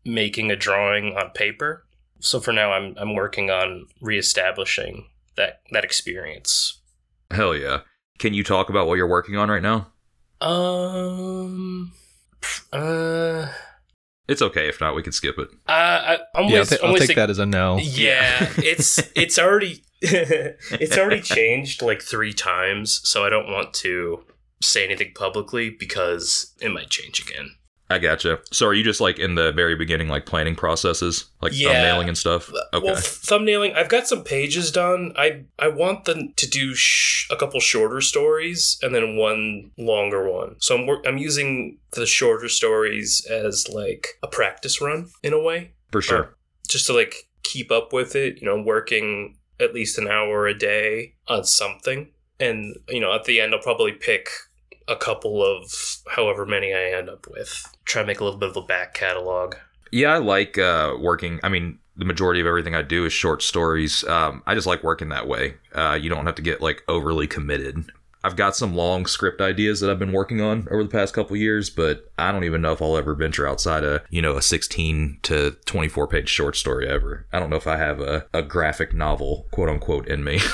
making 0.04 0.50
a 0.50 0.56
drawing 0.56 1.16
on 1.16 1.30
paper. 1.30 1.84
So 2.20 2.40
for 2.40 2.52
now, 2.52 2.72
I'm 2.72 2.94
I'm 2.98 3.14
working 3.14 3.50
on 3.50 3.86
reestablishing 4.00 5.06
that 5.36 5.60
that 5.72 5.84
experience. 5.84 6.80
Hell 7.30 7.54
yeah. 7.54 7.80
Can 8.18 8.32
you 8.32 8.42
talk 8.42 8.70
about 8.70 8.86
what 8.86 8.94
you're 8.94 9.06
working 9.06 9.36
on 9.36 9.50
right 9.50 9.62
now? 9.62 9.92
Um. 10.40 11.92
Uh. 12.72 13.48
It's 14.28 14.42
okay. 14.42 14.68
If 14.68 14.80
not, 14.80 14.96
we 14.96 15.02
can 15.04 15.12
skip 15.12 15.38
it. 15.38 15.48
I, 15.68 15.74
I 15.74 16.18
I'm 16.34 16.48
yeah, 16.48 16.50
I'll, 16.50 16.52
always, 16.54 16.68
ta- 16.70 16.76
I'm 16.82 16.90
I'll 16.90 16.96
take 16.96 17.06
think- 17.08 17.16
that 17.16 17.30
as 17.30 17.38
a 17.38 17.46
no. 17.46 17.78
Yeah, 17.78 18.50
it's 18.58 18.98
it's 19.14 19.38
already 19.38 19.84
it's 20.02 20.98
already 20.98 21.20
changed 21.36 21.80
like 21.82 22.02
three 22.02 22.32
times, 22.32 23.00
so 23.04 23.24
I 23.24 23.28
don't 23.30 23.46
want 23.50 23.72
to 23.74 24.24
say 24.62 24.84
anything 24.84 25.12
publicly 25.14 25.70
because 25.70 26.54
it 26.60 26.70
might 26.72 26.90
change 26.90 27.20
again. 27.20 27.50
I 27.88 27.98
gotcha. 27.98 28.40
So 28.50 28.66
are 28.66 28.74
you 28.74 28.82
just 28.82 29.00
like 29.00 29.18
in 29.20 29.36
the 29.36 29.52
very 29.52 29.76
beginning, 29.76 30.08
like 30.08 30.26
planning 30.26 30.56
processes, 30.56 31.26
like 31.40 31.52
Yeah. 31.54 31.68
thumbnailing 31.72 32.08
and 32.08 32.18
stuff? 32.18 32.50
Okay. 32.74 32.84
Well, 32.84 32.96
thumbnailing. 32.96 33.76
I've 33.76 33.88
got 33.88 34.08
some 34.08 34.24
pages 34.24 34.72
done. 34.72 35.12
I 35.16 35.44
I 35.58 35.68
want 35.68 36.04
them 36.04 36.32
to 36.36 36.48
do 36.48 36.74
sh- 36.74 37.28
a 37.30 37.36
couple 37.36 37.60
shorter 37.60 38.00
stories 38.00 38.78
and 38.82 38.92
then 38.94 39.16
one 39.16 39.70
longer 39.78 40.28
one. 40.28 40.56
So 40.58 40.76
I'm 40.76 40.88
I'm 41.06 41.18
using 41.18 41.78
the 41.92 42.06
shorter 42.06 42.48
stories 42.48 43.24
as 43.30 43.68
like 43.68 44.18
a 44.22 44.26
practice 44.26 44.80
run 44.80 45.10
in 45.22 45.32
a 45.32 45.40
way, 45.40 45.70
For 45.92 46.02
sure. 46.02 46.36
just 46.68 46.86
to 46.86 46.92
like 46.92 47.28
keep 47.44 47.70
up 47.70 47.92
with 47.92 48.16
it. 48.16 48.40
You 48.40 48.46
know, 48.48 48.60
working 48.60 49.36
at 49.60 49.72
least 49.74 49.96
an 49.96 50.08
hour 50.08 50.48
a 50.48 50.54
day 50.58 51.14
on 51.28 51.44
something, 51.44 52.08
and 52.40 52.76
you 52.88 52.98
know, 53.00 53.12
at 53.14 53.24
the 53.24 53.40
end, 53.40 53.54
I'll 53.54 53.60
probably 53.62 53.92
pick 53.92 54.28
a 54.88 54.96
couple 54.96 55.44
of 55.44 55.72
however 56.08 56.46
many 56.46 56.72
I 56.72 56.96
end 56.96 57.08
up 57.08 57.26
with. 57.30 57.74
Try 57.84 58.02
to 58.02 58.06
make 58.06 58.20
a 58.20 58.24
little 58.24 58.38
bit 58.38 58.50
of 58.50 58.56
a 58.56 58.62
back 58.62 58.94
catalog. 58.94 59.56
Yeah, 59.90 60.14
I 60.14 60.18
like 60.18 60.58
uh, 60.58 60.94
working. 60.98 61.40
I 61.42 61.48
mean, 61.48 61.78
the 61.96 62.04
majority 62.04 62.40
of 62.40 62.46
everything 62.46 62.74
I 62.74 62.82
do 62.82 63.04
is 63.04 63.12
short 63.12 63.42
stories. 63.42 64.04
Um, 64.04 64.42
I 64.46 64.54
just 64.54 64.66
like 64.66 64.82
working 64.82 65.08
that 65.10 65.26
way. 65.26 65.54
Uh, 65.72 65.98
you 66.00 66.10
don't 66.10 66.26
have 66.26 66.34
to 66.36 66.42
get 66.42 66.60
like 66.60 66.82
overly 66.88 67.26
committed. 67.26 67.90
I've 68.26 68.36
got 68.36 68.56
some 68.56 68.74
long 68.74 69.06
script 69.06 69.40
ideas 69.40 69.80
that 69.80 69.90
I've 69.90 69.98
been 69.98 70.12
working 70.12 70.40
on 70.40 70.66
over 70.70 70.82
the 70.82 70.88
past 70.88 71.14
couple 71.14 71.36
years, 71.36 71.70
but 71.70 72.10
I 72.18 72.32
don't 72.32 72.44
even 72.44 72.60
know 72.60 72.72
if 72.72 72.82
I'll 72.82 72.96
ever 72.96 73.14
venture 73.14 73.48
outside 73.48 73.84
a 73.84 74.02
you 74.10 74.20
know 74.20 74.36
a 74.36 74.42
16 74.42 75.20
to 75.22 75.52
24 75.64 76.08
page 76.08 76.28
short 76.28 76.56
story 76.56 76.88
ever. 76.88 77.26
I 77.32 77.38
don't 77.38 77.50
know 77.50 77.56
if 77.56 77.66
I 77.66 77.76
have 77.76 78.00
a, 78.00 78.26
a 78.34 78.42
graphic 78.42 78.92
novel 78.92 79.46
quote 79.52 79.68
unquote 79.68 80.08
in 80.08 80.24
me. 80.24 80.40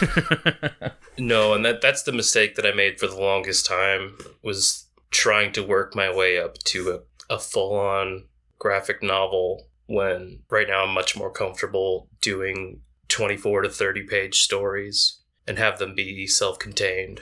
No, 1.19 1.53
and 1.53 1.65
that 1.65 1.81
that's 1.81 2.03
the 2.03 2.13
mistake 2.13 2.55
that 2.55 2.67
I 2.67 2.73
made 2.73 2.99
for 2.99 3.07
the 3.07 3.21
longest 3.21 3.67
time 3.67 4.17
was 4.43 4.89
trying 5.11 5.53
to 5.53 5.63
work 5.63 5.95
my 5.95 6.15
way 6.15 6.39
up 6.39 6.59
to 6.65 6.91
a, 7.29 7.35
a 7.35 7.39
full 7.39 7.79
on 7.79 8.25
graphic 8.59 9.03
novel 9.03 9.69
when 9.87 10.41
right 10.51 10.69
now 10.69 10.85
I'm 10.85 10.95
much 10.95 11.17
more 11.17 11.31
comfortable 11.31 12.09
doing 12.21 12.81
24 13.09 13.63
to 13.63 13.69
30 13.69 14.05
page 14.05 14.41
stories 14.41 15.19
and 15.47 15.59
have 15.59 15.79
them 15.79 15.95
be 15.95 16.27
self 16.27 16.59
contained. 16.59 17.21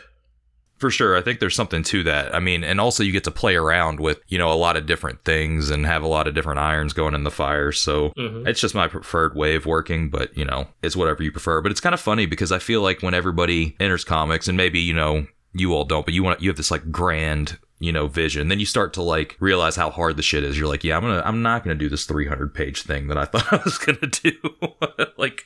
For 0.80 0.90
sure. 0.90 1.14
I 1.16 1.20
think 1.20 1.40
there's 1.40 1.54
something 1.54 1.82
to 1.84 2.02
that. 2.04 2.34
I 2.34 2.40
mean, 2.40 2.64
and 2.64 2.80
also 2.80 3.02
you 3.04 3.12
get 3.12 3.24
to 3.24 3.30
play 3.30 3.54
around 3.54 4.00
with, 4.00 4.18
you 4.28 4.38
know, 4.38 4.50
a 4.50 4.54
lot 4.54 4.76
of 4.78 4.86
different 4.86 5.22
things 5.26 5.68
and 5.70 5.84
have 5.84 6.02
a 6.02 6.08
lot 6.08 6.26
of 6.26 6.34
different 6.34 6.58
irons 6.58 6.94
going 6.94 7.14
in 7.14 7.22
the 7.22 7.30
fire. 7.30 7.70
So 7.70 8.10
Mhm. 8.16 8.48
it's 8.48 8.60
just 8.62 8.74
my 8.74 8.88
preferred 8.88 9.36
way 9.36 9.54
of 9.56 9.66
working, 9.66 10.08
but, 10.08 10.36
you 10.36 10.44
know, 10.46 10.68
it's 10.82 10.96
whatever 10.96 11.22
you 11.22 11.30
prefer. 11.30 11.60
But 11.60 11.70
it's 11.70 11.80
kind 11.82 11.92
of 11.94 12.00
funny 12.00 12.24
because 12.24 12.50
I 12.50 12.58
feel 12.58 12.80
like 12.80 13.02
when 13.02 13.12
everybody 13.14 13.76
enters 13.78 14.04
comics, 14.04 14.48
and 14.48 14.56
maybe, 14.56 14.80
you 14.80 14.94
know, 14.94 15.26
you 15.52 15.74
all 15.74 15.84
don't, 15.84 16.06
but 16.06 16.14
you 16.14 16.22
want, 16.22 16.40
you 16.40 16.48
have 16.48 16.56
this 16.56 16.70
like 16.70 16.90
grand, 16.90 17.58
you 17.78 17.92
know, 17.92 18.06
vision. 18.06 18.48
Then 18.48 18.58
you 18.60 18.66
start 18.66 18.92
to 18.94 19.02
like 19.02 19.36
realize 19.40 19.76
how 19.76 19.90
hard 19.90 20.16
the 20.16 20.22
shit 20.22 20.44
is. 20.44 20.58
You're 20.58 20.68
like, 20.68 20.84
yeah, 20.84 20.96
I'm 20.96 21.02
gonna, 21.02 21.22
I'm 21.26 21.42
not 21.42 21.62
gonna 21.62 21.74
do 21.74 21.88
this 21.90 22.06
300 22.06 22.54
page 22.54 22.82
thing 22.82 23.08
that 23.08 23.18
I 23.18 23.24
thought 23.26 23.52
I 23.52 23.60
was 23.64 23.76
gonna 23.76 24.06
do. 24.06 24.32
like, 25.18 25.44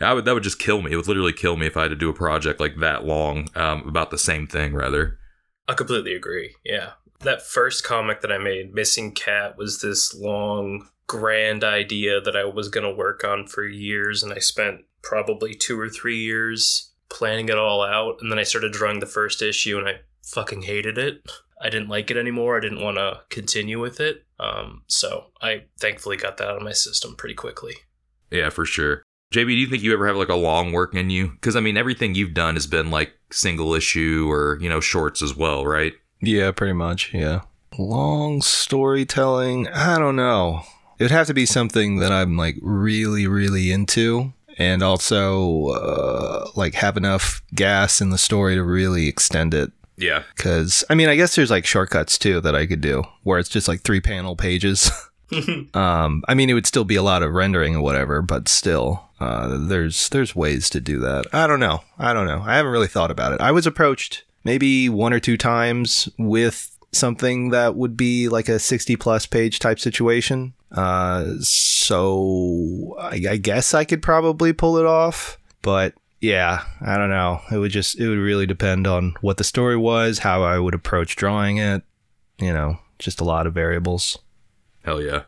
I 0.00 0.12
would 0.12 0.24
that 0.24 0.34
would 0.34 0.42
just 0.42 0.58
kill 0.58 0.82
me. 0.82 0.92
It 0.92 0.96
would 0.96 1.08
literally 1.08 1.32
kill 1.32 1.56
me 1.56 1.66
if 1.66 1.76
I 1.76 1.82
had 1.82 1.90
to 1.90 1.96
do 1.96 2.10
a 2.10 2.14
project 2.14 2.60
like 2.60 2.76
that 2.78 3.04
long 3.04 3.48
um, 3.54 3.86
about 3.88 4.10
the 4.10 4.18
same 4.18 4.46
thing. 4.46 4.74
Rather, 4.74 5.18
I 5.68 5.74
completely 5.74 6.14
agree. 6.14 6.54
Yeah. 6.64 6.92
That 7.20 7.42
first 7.42 7.82
comic 7.82 8.20
that 8.20 8.30
I 8.32 8.38
made, 8.38 8.74
Missing 8.74 9.12
Cat, 9.12 9.56
was 9.56 9.80
this 9.80 10.14
long, 10.14 10.88
grand 11.06 11.64
idea 11.64 12.20
that 12.20 12.36
I 12.36 12.44
was 12.44 12.68
going 12.68 12.84
to 12.84 12.94
work 12.94 13.24
on 13.24 13.46
for 13.46 13.64
years. 13.64 14.22
And 14.22 14.32
I 14.32 14.38
spent 14.38 14.82
probably 15.02 15.54
two 15.54 15.78
or 15.78 15.88
three 15.88 16.18
years 16.18 16.92
planning 17.08 17.48
it 17.48 17.58
all 17.58 17.82
out. 17.82 18.18
And 18.20 18.30
then 18.30 18.38
I 18.38 18.42
started 18.42 18.72
drawing 18.72 19.00
the 19.00 19.06
first 19.06 19.40
issue 19.40 19.78
and 19.78 19.88
I 19.88 20.00
fucking 20.22 20.62
hated 20.62 20.98
it. 20.98 21.22
I 21.60 21.70
didn't 21.70 21.88
like 21.88 22.10
it 22.10 22.16
anymore. 22.18 22.56
I 22.56 22.60
didn't 22.60 22.82
want 22.82 22.98
to 22.98 23.22
continue 23.30 23.80
with 23.80 23.98
it. 24.00 24.26
Um, 24.38 24.82
so 24.86 25.26
I 25.40 25.64
thankfully 25.78 26.18
got 26.18 26.36
that 26.36 26.48
out 26.48 26.56
of 26.56 26.62
my 26.62 26.72
system 26.72 27.16
pretty 27.16 27.34
quickly. 27.34 27.76
yeah, 28.30 28.50
for 28.50 28.66
sure. 28.66 29.02
JB, 29.32 29.46
do 29.46 29.52
you 29.54 29.66
think 29.66 29.82
you 29.82 29.92
ever 29.92 30.06
have 30.06 30.16
like 30.16 30.28
a 30.28 30.36
long 30.36 30.72
work 30.72 30.94
in 30.94 31.10
you? 31.10 31.28
Because 31.28 31.56
I 31.56 31.60
mean, 31.60 31.76
everything 31.76 32.14
you've 32.14 32.34
done 32.34 32.54
has 32.54 32.66
been 32.66 32.90
like 32.90 33.12
single 33.30 33.74
issue 33.74 34.28
or 34.30 34.58
you 34.60 34.68
know 34.68 34.80
shorts 34.80 35.22
as 35.22 35.36
well, 35.36 35.66
right? 35.66 35.94
Yeah, 36.20 36.50
pretty 36.52 36.72
much. 36.74 37.12
Yeah. 37.12 37.42
Long 37.78 38.40
storytelling. 38.40 39.68
I 39.68 39.98
don't 39.98 40.16
know. 40.16 40.62
It 40.98 41.04
would 41.04 41.10
have 41.10 41.26
to 41.26 41.34
be 41.34 41.44
something 41.44 41.96
that 41.98 42.12
I'm 42.12 42.36
like 42.36 42.56
really, 42.62 43.26
really 43.26 43.70
into, 43.70 44.32
and 44.56 44.82
also 44.82 45.68
uh, 45.68 46.50
like 46.54 46.74
have 46.74 46.96
enough 46.96 47.42
gas 47.54 48.00
in 48.00 48.10
the 48.10 48.18
story 48.18 48.54
to 48.54 48.62
really 48.62 49.08
extend 49.08 49.52
it. 49.52 49.72
Yeah, 49.98 50.24
Because 50.36 50.84
I 50.90 50.94
mean, 50.94 51.08
I 51.08 51.16
guess 51.16 51.34
there's 51.34 51.50
like 51.50 51.64
shortcuts 51.64 52.18
too 52.18 52.40
that 52.42 52.54
I 52.54 52.66
could 52.66 52.82
do, 52.82 53.02
where 53.22 53.38
it's 53.38 53.48
just 53.48 53.66
like 53.66 53.80
three 53.80 54.00
panel 54.00 54.36
pages. 54.36 54.90
um, 55.74 56.22
I 56.28 56.34
mean, 56.34 56.50
it 56.50 56.54
would 56.54 56.66
still 56.66 56.84
be 56.84 56.96
a 56.96 57.02
lot 57.02 57.22
of 57.22 57.32
rendering 57.32 57.74
or 57.74 57.80
whatever, 57.82 58.20
but 58.20 58.46
still, 58.48 59.05
uh, 59.20 59.56
there's 59.58 60.08
there's 60.10 60.36
ways 60.36 60.68
to 60.70 60.80
do 60.80 60.98
that. 61.00 61.26
I 61.32 61.46
don't 61.46 61.60
know. 61.60 61.82
I 61.98 62.12
don't 62.12 62.26
know. 62.26 62.42
I 62.44 62.56
haven't 62.56 62.72
really 62.72 62.86
thought 62.86 63.10
about 63.10 63.32
it. 63.32 63.40
I 63.40 63.52
was 63.52 63.66
approached 63.66 64.24
maybe 64.44 64.88
one 64.88 65.12
or 65.12 65.20
two 65.20 65.36
times 65.36 66.08
with 66.18 66.76
something 66.92 67.50
that 67.50 67.74
would 67.76 67.96
be 67.96 68.28
like 68.28 68.48
a 68.48 68.58
60 68.58 68.96
plus 68.96 69.26
page 69.26 69.58
type 69.58 69.78
situation. 69.78 70.54
Uh, 70.70 71.34
so 71.40 72.96
I, 73.00 73.22
I 73.30 73.36
guess 73.36 73.74
I 73.74 73.84
could 73.84 74.02
probably 74.02 74.52
pull 74.52 74.76
it 74.78 74.86
off, 74.86 75.38
but 75.62 75.94
yeah, 76.20 76.64
I 76.80 76.96
don't 76.96 77.10
know. 77.10 77.40
It 77.52 77.58
would 77.58 77.72
just 77.72 77.98
it 77.98 78.08
would 78.08 78.18
really 78.18 78.46
depend 78.46 78.86
on 78.86 79.14
what 79.20 79.36
the 79.36 79.44
story 79.44 79.76
was, 79.76 80.20
how 80.20 80.42
I 80.42 80.58
would 80.58 80.74
approach 80.74 81.16
drawing 81.16 81.58
it. 81.58 81.82
You 82.38 82.52
know, 82.52 82.78
just 82.98 83.20
a 83.20 83.24
lot 83.24 83.46
of 83.46 83.54
variables. 83.54 84.18
hell 84.84 85.00
yeah. 85.00 85.22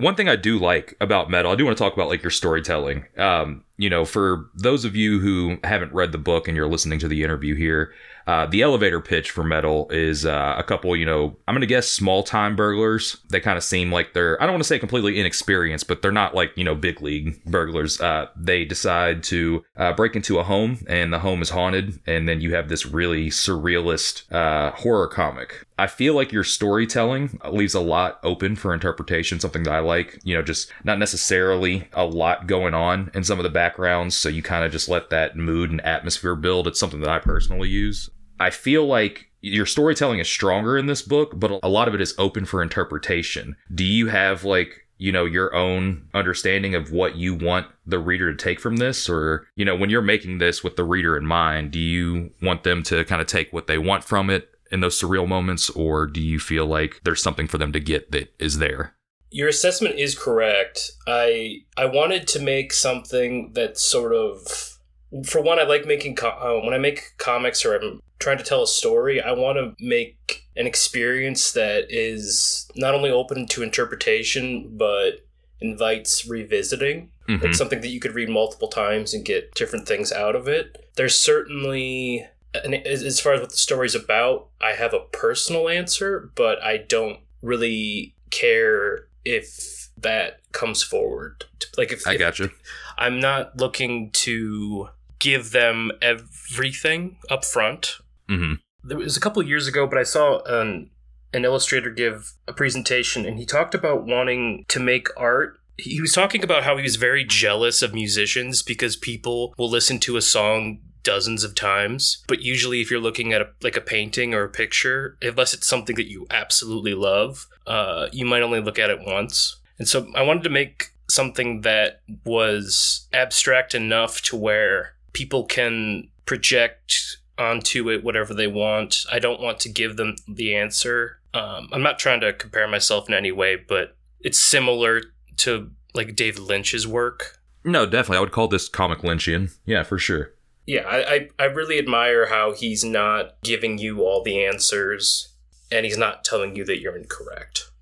One 0.00 0.14
thing 0.14 0.28
I 0.30 0.36
do 0.36 0.58
like 0.58 0.96
about 1.00 1.30
metal, 1.30 1.52
I 1.52 1.56
do 1.56 1.64
want 1.66 1.76
to 1.76 1.84
talk 1.84 1.92
about 1.92 2.08
like 2.08 2.22
your 2.22 2.30
storytelling. 2.30 3.04
Um, 3.18 3.64
you 3.76 3.90
know, 3.90 4.04
for 4.04 4.50
those 4.54 4.84
of 4.84 4.96
you 4.96 5.20
who 5.20 5.58
haven't 5.62 5.92
read 5.92 6.12
the 6.12 6.18
book 6.18 6.48
and 6.48 6.56
you're 6.56 6.68
listening 6.68 6.98
to 7.00 7.08
the 7.08 7.22
interview 7.22 7.54
here, 7.54 7.92
uh, 8.26 8.46
the 8.46 8.62
elevator 8.62 9.00
pitch 9.00 9.30
for 9.30 9.42
metal 9.42 9.88
is 9.90 10.24
uh, 10.24 10.54
a 10.56 10.62
couple, 10.62 10.94
you 10.94 11.06
know, 11.06 11.36
I'm 11.48 11.58
to 11.58 11.66
guess 11.66 11.88
small 11.88 12.22
time 12.22 12.56
burglars. 12.56 13.16
They 13.28 13.40
kind 13.40 13.56
of 13.56 13.64
seem 13.64 13.90
like 13.90 14.12
they're, 14.12 14.40
I 14.40 14.46
don't 14.46 14.54
want 14.54 14.62
to 14.62 14.68
say 14.68 14.78
completely 14.78 15.18
inexperienced, 15.18 15.88
but 15.88 16.00
they're 16.00 16.12
not 16.12 16.34
like, 16.34 16.52
you 16.56 16.64
know, 16.64 16.74
big 16.74 17.00
league 17.00 17.42
burglars. 17.44 18.00
Uh, 18.00 18.26
they 18.36 18.64
decide 18.64 19.22
to 19.24 19.64
uh, 19.76 19.92
break 19.94 20.14
into 20.14 20.38
a 20.38 20.44
home 20.44 20.78
and 20.86 21.12
the 21.12 21.18
home 21.18 21.42
is 21.42 21.50
haunted. 21.50 22.00
And 22.06 22.28
then 22.28 22.40
you 22.40 22.54
have 22.54 22.68
this 22.68 22.86
really 22.86 23.30
surrealist 23.30 24.30
uh, 24.32 24.72
horror 24.72 25.08
comic. 25.08 25.66
I 25.80 25.86
feel 25.86 26.12
like 26.12 26.30
your 26.30 26.44
storytelling 26.44 27.40
leaves 27.50 27.72
a 27.72 27.80
lot 27.80 28.20
open 28.22 28.54
for 28.54 28.74
interpretation, 28.74 29.40
something 29.40 29.62
that 29.62 29.72
I 29.72 29.78
like, 29.78 30.20
you 30.24 30.34
know, 30.34 30.42
just 30.42 30.70
not 30.84 30.98
necessarily 30.98 31.88
a 31.94 32.04
lot 32.04 32.46
going 32.46 32.74
on 32.74 33.10
in 33.14 33.24
some 33.24 33.38
of 33.38 33.44
the 33.44 33.48
backgrounds. 33.48 34.14
So 34.14 34.28
you 34.28 34.42
kind 34.42 34.62
of 34.62 34.72
just 34.72 34.90
let 34.90 35.08
that 35.08 35.38
mood 35.38 35.70
and 35.70 35.80
atmosphere 35.80 36.34
build. 36.34 36.66
It's 36.66 36.78
something 36.78 37.00
that 37.00 37.08
I 37.08 37.18
personally 37.18 37.70
use. 37.70 38.10
I 38.38 38.50
feel 38.50 38.84
like 38.86 39.30
your 39.40 39.64
storytelling 39.64 40.18
is 40.18 40.28
stronger 40.28 40.76
in 40.76 40.84
this 40.84 41.00
book, 41.00 41.32
but 41.40 41.58
a 41.62 41.68
lot 41.70 41.88
of 41.88 41.94
it 41.94 42.02
is 42.02 42.14
open 42.18 42.44
for 42.44 42.62
interpretation. 42.62 43.56
Do 43.74 43.84
you 43.84 44.08
have 44.08 44.44
like, 44.44 44.86
you 44.98 45.12
know, 45.12 45.24
your 45.24 45.54
own 45.54 46.10
understanding 46.12 46.74
of 46.74 46.92
what 46.92 47.16
you 47.16 47.34
want 47.34 47.68
the 47.86 47.98
reader 47.98 48.30
to 48.30 48.36
take 48.36 48.60
from 48.60 48.76
this? 48.76 49.08
Or, 49.08 49.46
you 49.56 49.64
know, 49.64 49.74
when 49.74 49.88
you're 49.88 50.02
making 50.02 50.38
this 50.38 50.62
with 50.62 50.76
the 50.76 50.84
reader 50.84 51.16
in 51.16 51.24
mind, 51.24 51.70
do 51.70 51.78
you 51.78 52.32
want 52.42 52.64
them 52.64 52.82
to 52.82 53.02
kind 53.06 53.22
of 53.22 53.26
take 53.26 53.50
what 53.50 53.66
they 53.66 53.78
want 53.78 54.04
from 54.04 54.28
it 54.28 54.49
in 54.70 54.80
those 54.80 55.00
surreal 55.00 55.26
moments? 55.26 55.70
Or 55.70 56.06
do 56.06 56.20
you 56.20 56.38
feel 56.38 56.66
like 56.66 57.00
there's 57.04 57.22
something 57.22 57.46
for 57.48 57.58
them 57.58 57.72
to 57.72 57.80
get 57.80 58.12
that 58.12 58.32
is 58.38 58.58
there? 58.58 58.94
Your 59.30 59.48
assessment 59.48 59.98
is 59.98 60.18
correct. 60.18 60.90
I 61.06 61.58
I 61.76 61.84
wanted 61.86 62.26
to 62.28 62.40
make 62.40 62.72
something 62.72 63.52
that 63.52 63.78
sort 63.78 64.12
of, 64.12 64.78
for 65.24 65.40
one, 65.40 65.58
I 65.58 65.62
like 65.64 65.86
making 65.86 66.16
co- 66.16 66.28
uh, 66.28 66.64
when 66.64 66.74
I 66.74 66.78
make 66.78 67.12
comics 67.18 67.64
or 67.64 67.76
I'm 67.76 68.00
trying 68.18 68.38
to 68.38 68.44
tell 68.44 68.62
a 68.62 68.66
story. 68.66 69.20
I 69.20 69.32
want 69.32 69.56
to 69.56 69.74
make 69.84 70.46
an 70.56 70.66
experience 70.66 71.52
that 71.52 71.86
is 71.90 72.68
not 72.74 72.94
only 72.94 73.10
open 73.10 73.46
to 73.46 73.62
interpretation 73.62 74.76
but 74.76 75.20
invites 75.60 76.26
revisiting. 76.26 77.10
Mhm. 77.28 77.44
It's 77.44 77.58
something 77.58 77.80
that 77.82 77.88
you 77.88 78.00
could 78.00 78.14
read 78.14 78.28
multiple 78.28 78.68
times 78.68 79.14
and 79.14 79.24
get 79.24 79.54
different 79.54 79.86
things 79.86 80.10
out 80.10 80.34
of 80.34 80.48
it. 80.48 80.76
There's 80.96 81.18
certainly, 81.18 82.26
and 82.54 82.74
as 82.74 83.20
far 83.20 83.34
as 83.34 83.40
what 83.40 83.50
the 83.50 83.56
story's 83.56 83.94
about, 83.94 84.48
I 84.60 84.72
have 84.72 84.92
a 84.92 85.00
personal 85.00 85.68
answer, 85.68 86.30
but 86.34 86.62
I 86.62 86.78
don't 86.78 87.20
really 87.42 88.14
care 88.30 89.08
if 89.24 89.88
that 89.98 90.40
comes 90.52 90.82
forward. 90.82 91.44
Like 91.76 91.92
if 91.92 92.06
I 92.06 92.16
got 92.16 92.36
gotcha. 92.36 92.50
I'm 92.98 93.20
not 93.20 93.56
looking 93.58 94.10
to 94.12 94.88
give 95.18 95.52
them 95.52 95.92
everything 96.02 97.16
up 97.30 97.44
front. 97.44 97.98
hmm 98.28 98.54
There 98.82 98.98
was 98.98 99.16
a 99.16 99.20
couple 99.20 99.42
years 99.42 99.66
ago, 99.66 99.86
but 99.86 99.98
I 99.98 100.02
saw 100.02 100.40
an 100.44 100.90
an 101.32 101.44
illustrator 101.44 101.90
give 101.90 102.32
a 102.48 102.52
presentation, 102.52 103.24
and 103.24 103.38
he 103.38 103.46
talked 103.46 103.74
about 103.74 104.04
wanting 104.04 104.64
to 104.68 104.80
make 104.80 105.08
art. 105.16 105.60
He 105.76 106.00
was 106.00 106.12
talking 106.12 106.42
about 106.42 106.64
how 106.64 106.76
he 106.76 106.82
was 106.82 106.96
very 106.96 107.24
jealous 107.24 107.82
of 107.82 107.94
musicians 107.94 108.62
because 108.62 108.96
people 108.96 109.54
will 109.56 109.70
listen 109.70 110.00
to 110.00 110.16
a 110.16 110.22
song 110.22 110.80
dozens 111.02 111.44
of 111.44 111.54
times. 111.54 112.22
But 112.28 112.42
usually, 112.42 112.80
if 112.80 112.90
you're 112.90 113.00
looking 113.00 113.32
at 113.32 113.40
a, 113.40 113.48
like 113.62 113.76
a 113.76 113.80
painting 113.80 114.34
or 114.34 114.44
a 114.44 114.48
picture, 114.48 115.16
unless 115.22 115.54
it's 115.54 115.66
something 115.66 115.96
that 115.96 116.10
you 116.10 116.26
absolutely 116.30 116.94
love, 116.94 117.46
uh, 117.66 118.08
you 118.12 118.24
might 118.24 118.42
only 118.42 118.60
look 118.60 118.78
at 118.78 118.90
it 118.90 119.00
once. 119.06 119.60
And 119.78 119.88
so 119.88 120.10
I 120.14 120.22
wanted 120.22 120.44
to 120.44 120.50
make 120.50 120.92
something 121.08 121.62
that 121.62 122.02
was 122.24 123.08
abstract 123.12 123.74
enough 123.74 124.22
to 124.22 124.36
where 124.36 124.94
people 125.12 125.44
can 125.44 126.08
project 126.26 127.16
onto 127.38 127.90
it 127.90 128.04
whatever 128.04 128.34
they 128.34 128.46
want. 128.46 129.04
I 129.10 129.18
don't 129.18 129.40
want 129.40 129.58
to 129.60 129.68
give 129.68 129.96
them 129.96 130.16
the 130.28 130.54
answer. 130.54 131.18
Um, 131.32 131.68
I'm 131.72 131.82
not 131.82 131.98
trying 131.98 132.20
to 132.20 132.32
compare 132.32 132.68
myself 132.68 133.08
in 133.08 133.14
any 133.14 133.32
way, 133.32 133.56
but 133.56 133.96
it's 134.20 134.38
similar 134.38 135.02
to 135.38 135.70
like 135.94 136.14
David 136.14 136.42
Lynch's 136.42 136.86
work. 136.86 137.38
No, 137.64 137.86
definitely. 137.86 138.18
I 138.18 138.20
would 138.20 138.32
call 138.32 138.48
this 138.48 138.68
comic 138.68 139.00
Lynchian. 139.00 139.56
Yeah, 139.64 139.82
for 139.82 139.98
sure. 139.98 140.32
Yeah, 140.70 140.82
I, 140.82 141.14
I, 141.14 141.28
I 141.40 141.44
really 141.46 141.80
admire 141.80 142.26
how 142.26 142.52
he's 142.52 142.84
not 142.84 143.32
giving 143.42 143.78
you 143.78 144.02
all 144.02 144.22
the 144.22 144.44
answers 144.44 145.34
and 145.68 145.84
he's 145.84 145.98
not 145.98 146.22
telling 146.22 146.54
you 146.54 146.64
that 146.64 146.80
you're 146.80 146.96
incorrect. 146.96 147.72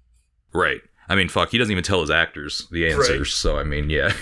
Right. 0.54 0.80
I 1.06 1.14
mean, 1.14 1.28
fuck, 1.28 1.50
he 1.50 1.58
doesn't 1.58 1.70
even 1.70 1.84
tell 1.84 2.00
his 2.00 2.08
actors 2.08 2.66
the 2.70 2.88
answers. 2.88 3.18
Right. 3.18 3.26
So, 3.26 3.58
I 3.58 3.64
mean, 3.64 3.90
yeah. 3.90 4.14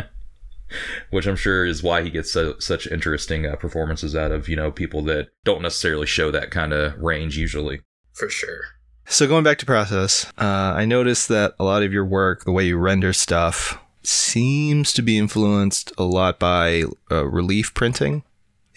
Which 1.10 1.26
I'm 1.26 1.36
sure 1.36 1.66
is 1.66 1.82
why 1.82 2.00
he 2.00 2.08
gets 2.08 2.32
so, 2.32 2.58
such 2.60 2.86
interesting 2.86 3.44
uh, 3.44 3.56
performances 3.56 4.16
out 4.16 4.32
of, 4.32 4.48
you 4.48 4.56
know, 4.56 4.72
people 4.72 5.02
that 5.02 5.28
don't 5.44 5.60
necessarily 5.60 6.06
show 6.06 6.30
that 6.30 6.50
kind 6.50 6.72
of 6.72 6.98
range 6.98 7.36
usually. 7.36 7.82
For 8.14 8.30
sure. 8.30 8.62
So 9.04 9.26
going 9.26 9.44
back 9.44 9.58
to 9.58 9.66
process, 9.66 10.32
uh, 10.38 10.72
I 10.74 10.86
noticed 10.86 11.28
that 11.28 11.52
a 11.58 11.64
lot 11.64 11.82
of 11.82 11.92
your 11.92 12.06
work, 12.06 12.44
the 12.44 12.52
way 12.52 12.64
you 12.64 12.78
render 12.78 13.12
stuff, 13.12 13.78
seems 14.06 14.92
to 14.94 15.02
be 15.02 15.18
influenced 15.18 15.92
a 15.98 16.04
lot 16.04 16.38
by 16.38 16.84
uh, 17.10 17.26
relief 17.26 17.74
printing. 17.74 18.22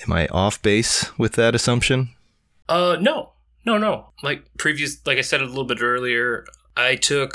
Am 0.06 0.14
I 0.14 0.28
off 0.28 0.62
base 0.62 1.18
with 1.18 1.34
that 1.34 1.56
assumption? 1.56 2.10
Uh, 2.68 2.98
no, 3.02 3.32
no, 3.66 3.78
no. 3.78 4.10
Like 4.24 4.44
previous, 4.58 5.06
like 5.06 5.18
I 5.18 5.22
said 5.22 5.42
a 5.42 5.46
little 5.46 5.66
bit 5.66 5.82
earlier, 5.82 6.46
I 6.78 6.96
took 6.96 7.34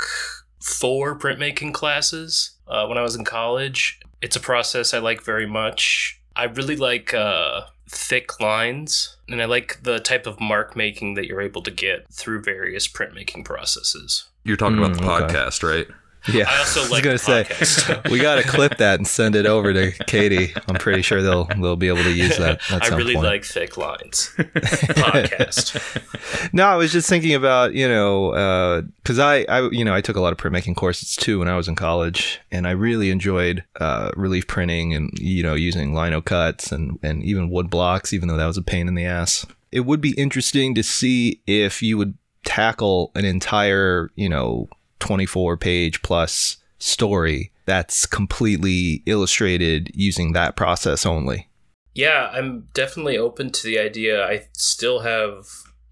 four 0.61 1.17
printmaking 1.17 1.73
classes 1.73 2.51
uh, 2.67 2.85
when 2.87 2.97
I 2.97 3.01
was 3.01 3.15
in 3.15 3.23
college. 3.25 3.99
It's 4.21 4.35
a 4.35 4.39
process 4.39 4.93
I 4.93 4.99
like 4.99 5.21
very 5.23 5.45
much. 5.45 6.19
I 6.35 6.45
really 6.45 6.75
like 6.75 7.13
uh, 7.13 7.61
thick 7.89 8.39
lines, 8.39 9.15
and 9.29 9.41
I 9.41 9.45
like 9.45 9.83
the 9.83 9.99
type 9.99 10.25
of 10.25 10.39
mark 10.41 10.75
making 10.75 11.13
that 11.13 11.27
you're 11.27 11.41
able 11.41 11.61
to 11.61 11.71
get 11.71 12.07
through 12.11 12.41
various 12.41 12.87
printmaking 12.87 13.45
processes. 13.45 14.25
You're 14.43 14.57
talking 14.57 14.77
about 14.79 14.93
the 14.95 15.01
Mm, 15.03 15.21
okay. 15.23 15.33
podcast, 15.35 15.63
right? 15.63 15.87
Yeah, 16.27 16.45
I 16.49 16.59
also 16.59 16.81
was 16.81 16.91
like 16.91 17.03
gonna 17.03 17.15
the 17.15 17.19
say 17.19 17.43
podcast. 17.43 18.09
we 18.11 18.19
got 18.19 18.35
to 18.35 18.43
clip 18.43 18.77
that 18.77 18.99
and 18.99 19.07
send 19.07 19.35
it 19.35 19.45
over 19.45 19.73
to 19.73 19.91
Katie. 20.05 20.53
I'm 20.67 20.75
pretty 20.75 21.01
sure 21.01 21.21
they'll 21.21 21.45
they'll 21.45 21.75
be 21.75 21.87
able 21.87 22.03
to 22.03 22.11
use 22.13 22.37
that. 22.37 22.61
At 22.71 22.91
I 22.91 22.95
really 22.95 23.13
point. 23.13 23.25
like 23.25 23.45
thick 23.45 23.77
lines. 23.77 24.33
Podcast. 24.37 26.01
No, 26.53 26.65
I 26.65 26.75
was 26.75 26.91
just 26.91 27.07
thinking 27.09 27.33
about 27.33 27.73
you 27.73 27.87
know 27.87 28.83
because 29.03 29.19
I 29.19 29.45
I 29.49 29.69
you 29.69 29.83
know 29.85 29.93
I 29.93 30.01
took 30.01 30.15
a 30.15 30.21
lot 30.21 30.31
of 30.31 30.37
printmaking 30.39 30.75
courses 30.75 31.15
too 31.15 31.39
when 31.39 31.47
I 31.47 31.55
was 31.55 31.67
in 31.67 31.75
college, 31.75 32.39
and 32.51 32.67
I 32.67 32.71
really 32.71 33.09
enjoyed 33.09 33.63
uh, 33.79 34.11
relief 34.15 34.47
printing 34.47 34.93
and 34.93 35.11
you 35.19 35.43
know 35.43 35.53
using 35.53 35.93
lino 35.93 36.21
cuts 36.21 36.71
and 36.71 36.99
and 37.03 37.23
even 37.23 37.49
wood 37.49 37.69
blocks, 37.69 38.13
even 38.13 38.27
though 38.27 38.37
that 38.37 38.45
was 38.45 38.57
a 38.57 38.61
pain 38.61 38.87
in 38.87 38.95
the 38.95 39.05
ass. 39.05 39.45
It 39.71 39.81
would 39.81 40.01
be 40.01 40.11
interesting 40.11 40.73
to 40.75 40.83
see 40.83 41.41
if 41.45 41.81
you 41.81 41.97
would 41.97 42.17
tackle 42.43 43.11
an 43.15 43.25
entire 43.25 44.11
you 44.15 44.29
know 44.29 44.69
24 45.05 45.57
page 45.57 46.01
plus 46.01 46.57
story 46.79 47.51
that's 47.65 48.05
completely 48.05 49.03
illustrated 49.05 49.91
using 49.93 50.33
that 50.33 50.55
process 50.55 51.05
only. 51.05 51.47
Yeah, 51.93 52.29
I'm 52.33 52.67
definitely 52.73 53.17
open 53.17 53.51
to 53.51 53.63
the 53.63 53.79
idea. 53.79 54.25
I 54.25 54.47
still 54.53 54.99
have 54.99 55.47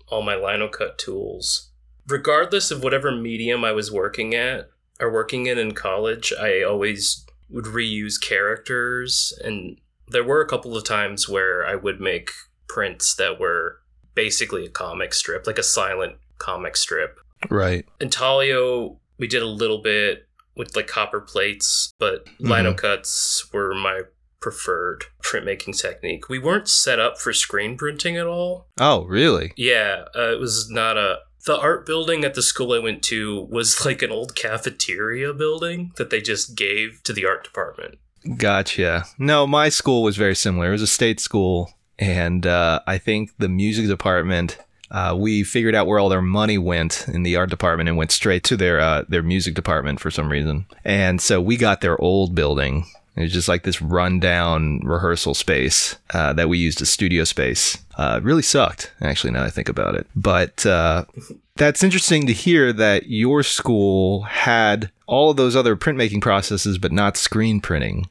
all 0.07 0.22
my 0.22 0.36
lino 0.36 0.68
cut 0.68 0.97
tools. 0.97 1.70
Regardless 2.07 2.72
of 2.72 2.84
whatever 2.84 3.11
medium 3.11 3.64
I 3.64 3.72
was 3.72 3.91
working 3.91 4.36
at 4.36 4.70
or 4.99 5.11
working 5.11 5.45
in 5.45 5.57
in 5.57 5.74
college, 5.74 6.34
I 6.39 6.61
always 6.61 7.26
would 7.49 7.66
reuse 7.66 8.20
characters. 8.20 9.34
And 9.43 9.80
there 10.09 10.24
were 10.24 10.41
a 10.41 10.47
couple 10.47 10.76
of 10.76 10.84
times 10.84 11.30
where 11.30 11.66
I 11.66 11.76
would 11.76 12.01
make 12.01 12.32
prints 12.68 13.16
that 13.16 13.39
were 13.39 13.80
basically 14.16 14.66
a 14.66 14.70
comic 14.70 15.14
strip, 15.14 15.47
like 15.47 15.57
a 15.57 15.64
silent 15.64 16.18
comic 16.39 16.76
strip. 16.76 17.20
Right. 17.49 17.86
Intaglio, 17.99 18.99
we 19.18 19.28
did 19.28 19.41
a 19.41 19.47
little 19.47 19.82
bit 19.82 20.28
with 20.55 20.76
like 20.76 20.88
copper 20.88 21.22
plates, 21.22 21.93
but 21.99 22.28
lino 22.39 22.74
cuts 22.74 23.51
were 23.51 23.74
my 23.74 24.01
preferred 24.39 25.05
printmaking 25.24 25.80
technique. 25.80 26.28
We 26.28 26.38
weren't 26.38 26.68
set 26.68 26.99
up 26.99 27.18
for 27.18 27.32
screen 27.32 27.78
printing 27.78 28.18
at 28.18 28.28
all. 28.28 28.68
Oh, 28.80 29.05
really? 29.05 29.53
Yeah, 29.55 30.05
uh, 30.16 30.34
it 30.34 30.39
was 30.39 30.70
not 30.70 30.97
a. 30.97 31.20
The 31.45 31.57
art 31.57 31.86
building 31.86 32.24
at 32.24 32.36
the 32.36 32.41
school 32.41 32.74
I 32.74 32.80
went 32.80 33.03
to 33.03 33.41
was 33.49 33.86
like 33.86 34.01
an 34.01 34.11
old 34.11 34.36
cafeteria 34.36 35.34
building 35.34 35.91
that 35.97 36.09
they 36.09 36.22
just 36.22 36.55
gave 36.55 37.01
to 37.03 37.14
the 37.14 37.26
art 37.26 37.43
department. 37.43 37.99
Gotcha. 38.38 39.05
No, 39.18 39.45
my 39.45 39.68
school 39.70 40.03
was 40.03 40.16
very 40.16 40.36
similar. 40.36 40.70
It 40.70 40.72
was 40.72 40.82
a 40.82 40.88
state 40.88 41.20
school, 41.20 41.74
and 41.99 42.45
uh, 42.45 42.82
I 42.88 42.97
think 42.97 43.32
the 43.39 43.49
music 43.49 43.88
department. 43.88 44.57
Uh, 44.93 45.15
we 45.17 45.43
figured 45.43 45.73
out 45.73 45.87
where 45.87 45.97
all 45.97 46.09
their 46.09 46.21
money 46.21 46.57
went 46.57 47.05
in 47.07 47.23
the 47.23 47.35
art 47.35 47.49
department 47.49 47.89
and 47.89 47.97
went 47.97 48.11
straight 48.11 48.43
to 48.43 48.55
their 48.55 48.79
uh, 48.79 49.03
their 49.09 49.23
music 49.23 49.55
department 49.55 49.99
for 49.99 50.11
some 50.11 50.29
reason. 50.31 50.65
And 50.85 51.19
so 51.19 51.41
we 51.41 51.57
got 51.57 51.81
their 51.81 51.99
old 51.99 52.35
building. 52.35 52.85
It 53.15 53.21
was 53.21 53.33
just 53.33 53.47
like 53.47 53.63
this 53.63 53.81
rundown 53.81 54.79
rehearsal 54.83 55.33
space 55.33 55.97
uh, 56.13 56.33
that 56.33 56.49
we 56.49 56.57
used 56.57 56.81
as 56.81 56.89
studio 56.89 57.23
space. 57.25 57.77
Uh, 57.95 58.19
really 58.23 58.41
sucked, 58.41 58.91
actually, 59.01 59.31
now 59.31 59.43
I 59.43 59.51
think 59.51 59.69
about 59.69 59.95
it. 59.95 60.07
But 60.15 60.65
uh, 60.65 61.05
that's 61.55 61.83
interesting 61.83 62.25
to 62.25 62.33
hear 62.33 62.73
that 62.73 63.07
your 63.07 63.43
school 63.43 64.23
had 64.23 64.89
all 65.05 65.29
of 65.29 65.37
those 65.37 65.55
other 65.55 65.75
printmaking 65.75 66.21
processes, 66.21 66.79
but 66.79 66.91
not 66.91 67.17
screen 67.17 67.61
printing. 67.61 68.09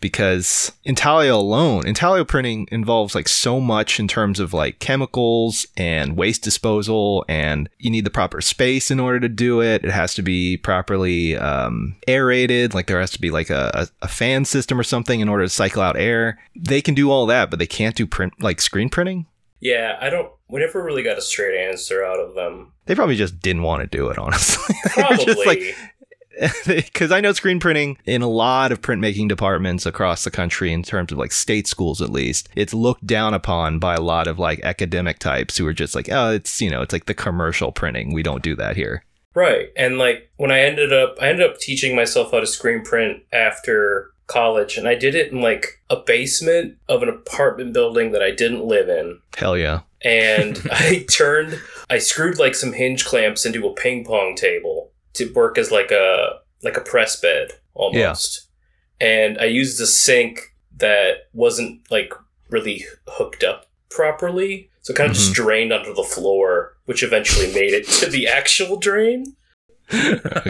Because 0.00 0.72
intaglio 0.84 1.36
alone, 1.36 1.86
intaglio 1.86 2.24
printing 2.24 2.68
involves 2.72 3.14
like 3.14 3.28
so 3.28 3.60
much 3.60 4.00
in 4.00 4.08
terms 4.08 4.40
of 4.40 4.54
like 4.54 4.78
chemicals 4.78 5.66
and 5.76 6.16
waste 6.16 6.42
disposal, 6.42 7.24
and 7.28 7.68
you 7.78 7.90
need 7.90 8.04
the 8.04 8.10
proper 8.10 8.40
space 8.40 8.90
in 8.90 8.98
order 8.98 9.20
to 9.20 9.28
do 9.28 9.60
it. 9.60 9.84
It 9.84 9.90
has 9.90 10.14
to 10.14 10.22
be 10.22 10.56
properly 10.56 11.36
um, 11.36 11.96
aerated, 12.08 12.72
like 12.72 12.86
there 12.86 13.00
has 13.00 13.10
to 13.12 13.20
be 13.20 13.30
like 13.30 13.50
a, 13.50 13.88
a, 14.00 14.08
fan 14.08 14.44
system 14.44 14.80
or 14.80 14.82
something 14.82 15.20
in 15.20 15.28
order 15.28 15.44
to 15.44 15.50
cycle 15.50 15.82
out 15.82 15.96
air. 15.96 16.38
They 16.56 16.80
can 16.80 16.94
do 16.94 17.10
all 17.10 17.26
that, 17.26 17.50
but 17.50 17.58
they 17.58 17.66
can't 17.66 17.94
do 17.94 18.06
print 18.06 18.34
like 18.40 18.60
screen 18.60 18.88
printing. 18.88 19.26
Yeah, 19.60 19.98
I 20.00 20.08
don't. 20.10 20.32
We 20.48 20.60
never 20.60 20.82
really 20.82 21.02
got 21.02 21.18
a 21.18 21.22
straight 21.22 21.56
answer 21.56 22.02
out 22.02 22.18
of 22.18 22.34
them. 22.34 22.72
They 22.86 22.94
probably 22.94 23.16
just 23.16 23.40
didn't 23.40 23.62
want 23.62 23.82
to 23.82 23.86
do 23.86 24.08
it, 24.08 24.18
honestly. 24.18 24.74
They 24.96 25.02
were 25.02 25.08
Probably. 25.08 25.24
just 25.26 25.46
like, 25.46 25.76
because 26.66 27.12
I 27.12 27.20
know 27.20 27.32
screen 27.32 27.60
printing 27.60 27.98
in 28.04 28.22
a 28.22 28.28
lot 28.28 28.72
of 28.72 28.80
printmaking 28.80 29.28
departments 29.28 29.86
across 29.86 30.24
the 30.24 30.30
country, 30.30 30.72
in 30.72 30.82
terms 30.82 31.12
of 31.12 31.18
like 31.18 31.32
state 31.32 31.66
schools 31.66 32.00
at 32.00 32.10
least, 32.10 32.48
it's 32.54 32.74
looked 32.74 33.06
down 33.06 33.34
upon 33.34 33.78
by 33.78 33.94
a 33.94 34.00
lot 34.00 34.26
of 34.26 34.38
like 34.38 34.60
academic 34.62 35.18
types 35.18 35.56
who 35.56 35.66
are 35.66 35.72
just 35.72 35.94
like, 35.94 36.08
oh, 36.10 36.32
it's 36.32 36.60
you 36.60 36.70
know, 36.70 36.82
it's 36.82 36.92
like 36.92 37.06
the 37.06 37.14
commercial 37.14 37.72
printing. 37.72 38.12
We 38.12 38.22
don't 38.22 38.42
do 38.42 38.56
that 38.56 38.76
here. 38.76 39.04
Right. 39.34 39.68
And 39.76 39.98
like 39.98 40.30
when 40.36 40.50
I 40.50 40.60
ended 40.60 40.92
up 40.92 41.16
I 41.20 41.28
ended 41.28 41.48
up 41.48 41.58
teaching 41.58 41.94
myself 41.94 42.32
how 42.32 42.40
to 42.40 42.46
screen 42.46 42.82
print 42.82 43.22
after 43.32 44.10
college 44.26 44.76
and 44.76 44.86
I 44.86 44.94
did 44.94 45.16
it 45.16 45.32
in 45.32 45.40
like 45.40 45.80
a 45.88 45.96
basement 45.96 46.76
of 46.88 47.02
an 47.02 47.08
apartment 47.08 47.72
building 47.74 48.12
that 48.12 48.22
I 48.22 48.30
didn't 48.30 48.64
live 48.64 48.88
in. 48.88 49.20
Hell 49.36 49.58
yeah. 49.58 49.80
And 50.02 50.60
I 50.72 51.04
turned 51.10 51.60
I 51.88 51.98
screwed 51.98 52.38
like 52.38 52.54
some 52.54 52.72
hinge 52.72 53.04
clamps 53.04 53.44
into 53.44 53.66
a 53.66 53.74
ping 53.74 54.04
pong 54.04 54.34
table 54.36 54.89
to 55.14 55.32
work 55.32 55.58
as 55.58 55.70
like 55.70 55.90
a 55.90 56.40
like 56.62 56.76
a 56.76 56.80
press 56.82 57.20
bed 57.20 57.52
almost. 57.74 58.48
And 59.00 59.38
I 59.38 59.44
used 59.46 59.80
a 59.80 59.86
sink 59.86 60.54
that 60.76 61.28
wasn't 61.32 61.80
like 61.90 62.12
really 62.50 62.84
hooked 63.06 63.42
up 63.44 63.66
properly. 63.90 64.70
So 64.82 64.92
it 64.92 64.96
kind 64.96 65.10
of 65.10 65.16
just 65.16 65.32
mm-hmm. 65.32 65.42
drained 65.42 65.72
onto 65.72 65.94
the 65.94 66.02
floor, 66.02 66.76
which 66.86 67.02
eventually 67.02 67.52
made 67.52 67.72
it 67.72 67.86
to 67.88 68.10
the 68.10 68.26
actual 68.26 68.78
drain. 68.78 69.36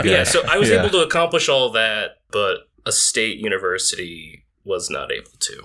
Yeah, 0.04 0.24
so 0.24 0.42
I 0.46 0.58
was 0.58 0.68
Yeah. 0.68 0.80
able 0.80 0.90
to 0.90 0.98
accomplish 1.02 1.48
all 1.48 1.70
that, 1.70 2.18
but 2.30 2.68
a 2.84 2.92
state 2.92 3.38
university 3.38 4.44
was 4.64 4.90
not 4.90 5.10
able 5.10 5.30
to. 5.38 5.62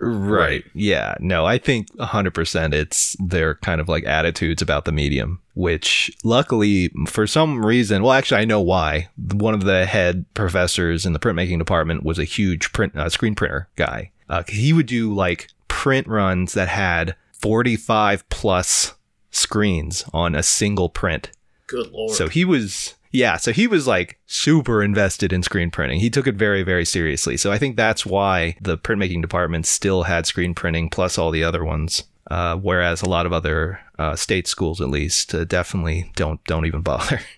Right. 0.00 0.64
Yeah. 0.74 1.16
No, 1.20 1.44
I 1.44 1.58
think 1.58 1.90
100% 1.96 2.72
it's 2.72 3.16
their 3.18 3.56
kind 3.56 3.80
of 3.80 3.88
like 3.88 4.04
attitudes 4.04 4.62
about 4.62 4.84
the 4.84 4.92
medium, 4.92 5.40
which 5.54 6.10
luckily, 6.22 6.90
for 7.06 7.26
some 7.26 7.64
reason, 7.64 8.02
well, 8.02 8.12
actually, 8.12 8.40
I 8.42 8.44
know 8.44 8.60
why. 8.60 9.08
One 9.16 9.54
of 9.54 9.64
the 9.64 9.86
head 9.86 10.24
professors 10.34 11.04
in 11.04 11.12
the 11.12 11.18
printmaking 11.18 11.58
department 11.58 12.04
was 12.04 12.18
a 12.18 12.24
huge 12.24 12.72
print 12.72 12.96
uh, 12.96 13.08
screen 13.08 13.34
printer 13.34 13.68
guy. 13.76 14.12
Uh, 14.28 14.44
he 14.48 14.72
would 14.72 14.86
do 14.86 15.12
like 15.12 15.48
print 15.68 16.06
runs 16.06 16.54
that 16.54 16.68
had 16.68 17.16
45 17.32 18.28
plus 18.28 18.94
screens 19.30 20.04
on 20.12 20.34
a 20.34 20.42
single 20.42 20.88
print. 20.88 21.30
Good 21.66 21.90
lord. 21.90 22.14
So 22.14 22.28
he 22.28 22.44
was 22.44 22.94
Yeah, 23.10 23.36
so 23.36 23.52
he 23.52 23.66
was 23.66 23.86
like 23.86 24.18
super 24.26 24.82
invested 24.82 25.32
in 25.32 25.42
screen 25.42 25.70
printing. 25.70 26.00
He 26.00 26.10
took 26.10 26.26
it 26.26 26.34
very, 26.34 26.62
very 26.62 26.84
seriously. 26.84 27.36
So 27.36 27.50
I 27.50 27.58
think 27.58 27.76
that's 27.76 28.04
why 28.04 28.56
the 28.60 28.76
printmaking 28.76 29.22
department 29.22 29.66
still 29.66 30.04
had 30.04 30.26
screen 30.26 30.54
printing 30.54 30.90
plus 30.90 31.18
all 31.18 31.30
the 31.30 31.44
other 31.44 31.64
ones. 31.64 32.04
Uh, 32.30 32.56
whereas 32.56 33.00
a 33.00 33.08
lot 33.08 33.24
of 33.24 33.32
other 33.32 33.80
uh, 33.98 34.14
state 34.14 34.46
schools, 34.46 34.82
at 34.82 34.90
least, 34.90 35.34
uh, 35.34 35.44
definitely 35.44 36.10
don't 36.14 36.44
don't 36.44 36.66
even 36.66 36.82
bother. 36.82 37.20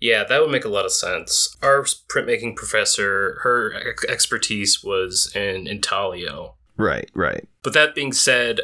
Yeah, 0.00 0.24
that 0.24 0.40
would 0.40 0.50
make 0.50 0.64
a 0.64 0.70
lot 0.70 0.86
of 0.86 0.92
sense. 0.92 1.54
Our 1.60 1.84
printmaking 1.84 2.56
professor, 2.56 3.38
her 3.42 3.74
ex- 3.74 4.04
expertise 4.06 4.82
was 4.82 5.30
in 5.36 5.66
intaglio. 5.66 6.54
right, 6.78 7.10
right. 7.12 7.46
But 7.62 7.74
that 7.74 7.94
being 7.94 8.14
said, 8.14 8.60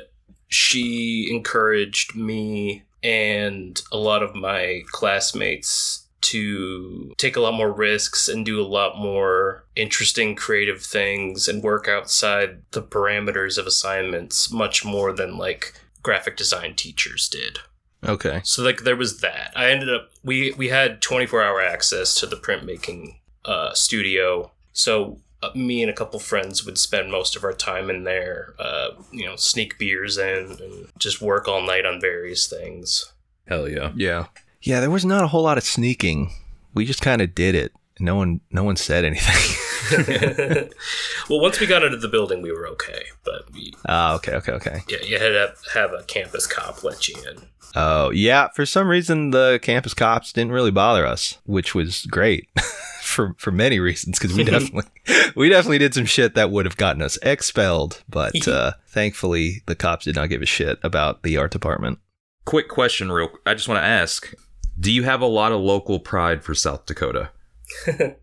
she 0.48 1.28
encouraged 1.30 2.16
me 2.16 2.84
and 3.02 3.82
a 3.92 3.98
lot 3.98 4.22
of 4.22 4.34
my 4.34 4.82
classmates 4.90 6.05
to 6.22 7.14
take 7.18 7.36
a 7.36 7.40
lot 7.40 7.54
more 7.54 7.72
risks 7.72 8.28
and 8.28 8.44
do 8.44 8.60
a 8.60 8.66
lot 8.66 8.98
more 8.98 9.64
interesting 9.76 10.34
creative 10.34 10.82
things 10.82 11.46
and 11.46 11.62
work 11.62 11.88
outside 11.88 12.62
the 12.72 12.82
parameters 12.82 13.58
of 13.58 13.66
assignments 13.66 14.50
much 14.50 14.84
more 14.84 15.12
than 15.12 15.36
like 15.36 15.74
graphic 16.02 16.36
design 16.36 16.74
teachers 16.74 17.28
did. 17.28 17.58
Okay. 18.04 18.40
So 18.44 18.62
like 18.62 18.82
there 18.82 18.96
was 18.96 19.20
that. 19.20 19.52
I 19.56 19.70
ended 19.70 19.92
up 19.92 20.10
we 20.22 20.52
we 20.52 20.68
had 20.68 21.02
24 21.02 21.42
hour 21.42 21.60
access 21.60 22.14
to 22.16 22.26
the 22.26 22.36
printmaking 22.36 23.16
uh, 23.44 23.74
studio. 23.74 24.52
So 24.72 25.18
uh, 25.42 25.50
me 25.54 25.82
and 25.82 25.90
a 25.90 25.94
couple 25.94 26.18
friends 26.18 26.64
would 26.64 26.78
spend 26.78 27.10
most 27.10 27.36
of 27.36 27.44
our 27.44 27.52
time 27.52 27.90
in 27.90 28.04
there. 28.04 28.54
Uh, 28.58 28.90
you 29.12 29.26
know, 29.26 29.36
sneak 29.36 29.78
beers 29.78 30.18
in 30.18 30.56
and 30.60 30.88
just 30.98 31.20
work 31.20 31.48
all 31.48 31.62
night 31.62 31.86
on 31.86 32.00
various 32.00 32.46
things. 32.46 33.12
Hell 33.46 33.68
yeah. 33.68 33.92
Yeah. 33.94 34.26
Yeah, 34.66 34.80
there 34.80 34.90
was 34.90 35.04
not 35.04 35.22
a 35.22 35.28
whole 35.28 35.44
lot 35.44 35.58
of 35.58 35.64
sneaking. 35.64 36.32
We 36.74 36.84
just 36.84 37.00
kind 37.00 37.22
of 37.22 37.36
did 37.36 37.54
it. 37.54 37.72
No 38.00 38.16
one 38.16 38.40
no 38.50 38.64
one 38.64 38.74
said 38.74 39.04
anything. 39.04 39.56
well, 41.30 41.40
once 41.40 41.60
we 41.60 41.66
got 41.68 41.84
into 41.84 41.98
the 41.98 42.08
building, 42.08 42.42
we 42.42 42.50
were 42.50 42.66
okay. 42.70 43.04
But 43.24 43.52
we, 43.54 43.72
Ah, 43.88 44.14
okay, 44.16 44.32
okay, 44.34 44.52
okay. 44.52 44.80
yeah, 44.88 44.98
you 45.04 45.18
had 45.20 45.28
to 45.30 45.54
have 45.72 45.92
a 45.92 46.02
campus 46.02 46.48
cop 46.48 46.82
let 46.82 47.06
you 47.06 47.14
in. 47.30 47.46
Oh, 47.76 48.10
yeah, 48.10 48.48
for 48.54 48.66
some 48.66 48.88
reason 48.88 49.30
the 49.30 49.60
campus 49.62 49.94
cops 49.94 50.32
didn't 50.32 50.52
really 50.52 50.72
bother 50.72 51.06
us, 51.06 51.38
which 51.46 51.72
was 51.74 52.04
great. 52.06 52.48
for 53.02 53.34
for 53.38 53.52
many 53.52 53.78
reasons 53.78 54.18
cuz 54.18 54.34
we 54.34 54.42
definitely 54.52 54.82
we 55.36 55.48
definitely 55.48 55.78
did 55.78 55.94
some 55.94 56.06
shit 56.06 56.34
that 56.34 56.50
would 56.50 56.66
have 56.66 56.76
gotten 56.76 57.00
us 57.02 57.18
expelled, 57.22 58.02
but 58.08 58.48
uh 58.48 58.72
thankfully 58.88 59.62
the 59.66 59.76
cops 59.76 60.06
did 60.06 60.16
not 60.16 60.28
give 60.28 60.42
a 60.42 60.46
shit 60.46 60.80
about 60.82 61.22
the 61.22 61.36
art 61.36 61.52
department. 61.52 62.00
Quick 62.44 62.68
question, 62.68 63.12
real. 63.12 63.30
I 63.46 63.54
just 63.54 63.68
want 63.68 63.78
to 63.80 63.86
ask: 63.86 64.34
Do 64.78 64.92
you 64.92 65.04
have 65.04 65.20
a 65.20 65.26
lot 65.26 65.52
of 65.52 65.60
local 65.60 65.98
pride 65.98 66.44
for 66.44 66.54
South 66.54 66.86
Dakota? 66.86 67.30
the 67.86 68.16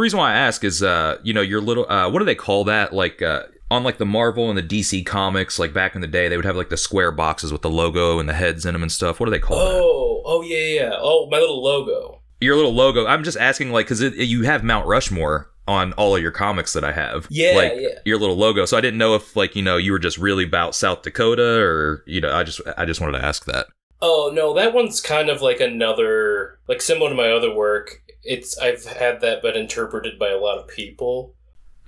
reason 0.00 0.18
why 0.18 0.32
I 0.32 0.36
ask 0.36 0.62
is, 0.62 0.82
uh, 0.82 1.18
you 1.22 1.32
know, 1.32 1.40
your 1.40 1.60
little, 1.60 1.90
uh, 1.90 2.10
what 2.10 2.18
do 2.18 2.24
they 2.24 2.34
call 2.34 2.64
that? 2.64 2.92
Like, 2.92 3.22
uh, 3.22 3.44
on 3.70 3.82
like 3.82 3.98
the 3.98 4.06
Marvel 4.06 4.48
and 4.48 4.58
the 4.58 4.62
DC 4.62 5.04
comics, 5.06 5.58
like 5.58 5.72
back 5.72 5.94
in 5.94 6.00
the 6.00 6.06
day, 6.06 6.28
they 6.28 6.36
would 6.36 6.44
have 6.44 6.56
like 6.56 6.68
the 6.68 6.76
square 6.76 7.10
boxes 7.10 7.50
with 7.50 7.62
the 7.62 7.70
logo 7.70 8.18
and 8.18 8.28
the 8.28 8.34
heads 8.34 8.64
in 8.64 8.74
them 8.74 8.82
and 8.82 8.92
stuff. 8.92 9.18
What 9.18 9.26
do 9.26 9.30
they 9.30 9.40
call 9.40 9.58
that? 9.58 9.64
Oh, 9.64 10.22
oh 10.24 10.42
yeah, 10.42 10.82
yeah. 10.82 10.90
Oh, 10.94 11.28
my 11.30 11.38
little 11.38 11.62
logo. 11.62 12.22
Your 12.40 12.56
little 12.56 12.74
logo. 12.74 13.06
I'm 13.06 13.24
just 13.24 13.38
asking, 13.38 13.72
like, 13.72 13.86
because 13.86 14.02
you 14.02 14.42
have 14.42 14.62
Mount 14.62 14.86
Rushmore 14.86 15.50
on 15.66 15.94
all 15.94 16.14
of 16.14 16.22
your 16.22 16.30
comics 16.30 16.74
that 16.74 16.84
I 16.84 16.92
have. 16.92 17.26
Yeah, 17.30 17.52
like, 17.56 17.72
yeah. 17.76 17.98
Your 18.04 18.18
little 18.18 18.36
logo. 18.36 18.66
So 18.66 18.76
I 18.76 18.82
didn't 18.82 18.98
know 18.98 19.14
if, 19.14 19.34
like, 19.34 19.56
you 19.56 19.62
know, 19.62 19.78
you 19.78 19.92
were 19.92 19.98
just 19.98 20.18
really 20.18 20.44
about 20.44 20.74
South 20.74 21.02
Dakota, 21.02 21.58
or 21.60 22.04
you 22.06 22.20
know, 22.20 22.32
I 22.32 22.44
just, 22.44 22.60
I 22.76 22.84
just 22.84 23.00
wanted 23.00 23.18
to 23.18 23.24
ask 23.24 23.46
that. 23.46 23.66
Oh 24.02 24.30
no, 24.32 24.54
that 24.54 24.74
one's 24.74 25.00
kind 25.00 25.28
of 25.28 25.40
like 25.40 25.60
another, 25.60 26.58
like 26.68 26.82
similar 26.82 27.10
to 27.10 27.16
my 27.16 27.30
other 27.30 27.54
work. 27.54 28.02
It's 28.22 28.58
I've 28.58 28.84
had 28.84 29.20
that 29.20 29.40
but 29.42 29.56
interpreted 29.56 30.18
by 30.18 30.30
a 30.30 30.38
lot 30.38 30.58
of 30.58 30.68
people. 30.68 31.34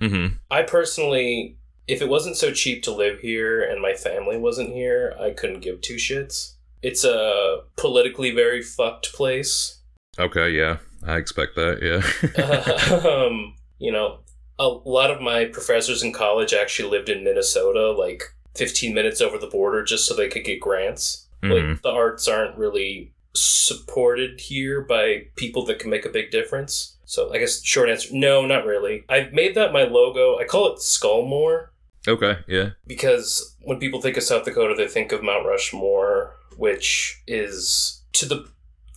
Mm-hmm. 0.01 0.35
I 0.49 0.63
personally, 0.63 1.57
if 1.87 2.01
it 2.01 2.09
wasn't 2.09 2.37
so 2.37 2.51
cheap 2.51 2.83
to 2.83 2.91
live 2.91 3.19
here 3.19 3.61
and 3.61 3.81
my 3.81 3.93
family 3.93 4.37
wasn't 4.37 4.69
here, 4.69 5.13
I 5.19 5.31
couldn't 5.31 5.59
give 5.59 5.81
two 5.81 5.95
shits. 5.95 6.53
It's 6.81 7.03
a 7.03 7.61
politically 7.75 8.31
very 8.31 8.61
fucked 8.61 9.13
place. 9.13 9.79
Okay. 10.17 10.51
Yeah, 10.51 10.77
I 11.05 11.17
expect 11.17 11.55
that. 11.55 11.81
Yeah. 11.81 13.09
um, 13.09 13.55
you 13.77 13.91
know, 13.91 14.19
a 14.57 14.67
lot 14.67 15.11
of 15.11 15.21
my 15.21 15.45
professors 15.45 16.03
in 16.03 16.11
college 16.11 16.53
actually 16.53 16.89
lived 16.89 17.09
in 17.09 17.23
Minnesota, 17.23 17.91
like 17.91 18.23
15 18.55 18.93
minutes 18.93 19.21
over 19.21 19.37
the 19.37 19.47
border, 19.47 19.83
just 19.83 20.05
so 20.05 20.15
they 20.15 20.27
could 20.27 20.43
get 20.43 20.59
grants. 20.59 21.27
Mhm. 21.43 21.71
Like, 21.71 21.81
the 21.81 21.89
arts 21.89 22.27
aren't 22.27 22.57
really 22.57 23.13
supported 23.33 24.41
here 24.41 24.81
by 24.81 25.27
people 25.35 25.65
that 25.65 25.79
can 25.79 25.89
make 25.89 26.05
a 26.05 26.09
big 26.09 26.31
difference. 26.31 26.97
So, 27.05 27.31
I 27.33 27.37
guess 27.39 27.63
short 27.63 27.89
answer 27.89 28.09
no, 28.11 28.45
not 28.45 28.65
really. 28.65 29.03
I've 29.09 29.33
made 29.33 29.55
that 29.55 29.73
my 29.73 29.83
logo. 29.83 30.37
I 30.37 30.43
call 30.45 30.73
it 30.73 30.79
Skullmore 30.79 31.69
okay. 32.07 32.39
Yeah. 32.47 32.71
because 32.87 33.55
when 33.61 33.79
people 33.79 34.01
think 34.01 34.17
of 34.17 34.23
South 34.23 34.45
Dakota, 34.45 34.75
they 34.75 34.87
think 34.87 35.11
of 35.11 35.23
Mount 35.23 35.45
Rushmore, 35.45 36.35
which 36.57 37.21
is 37.27 38.03
to 38.13 38.25
the 38.25 38.47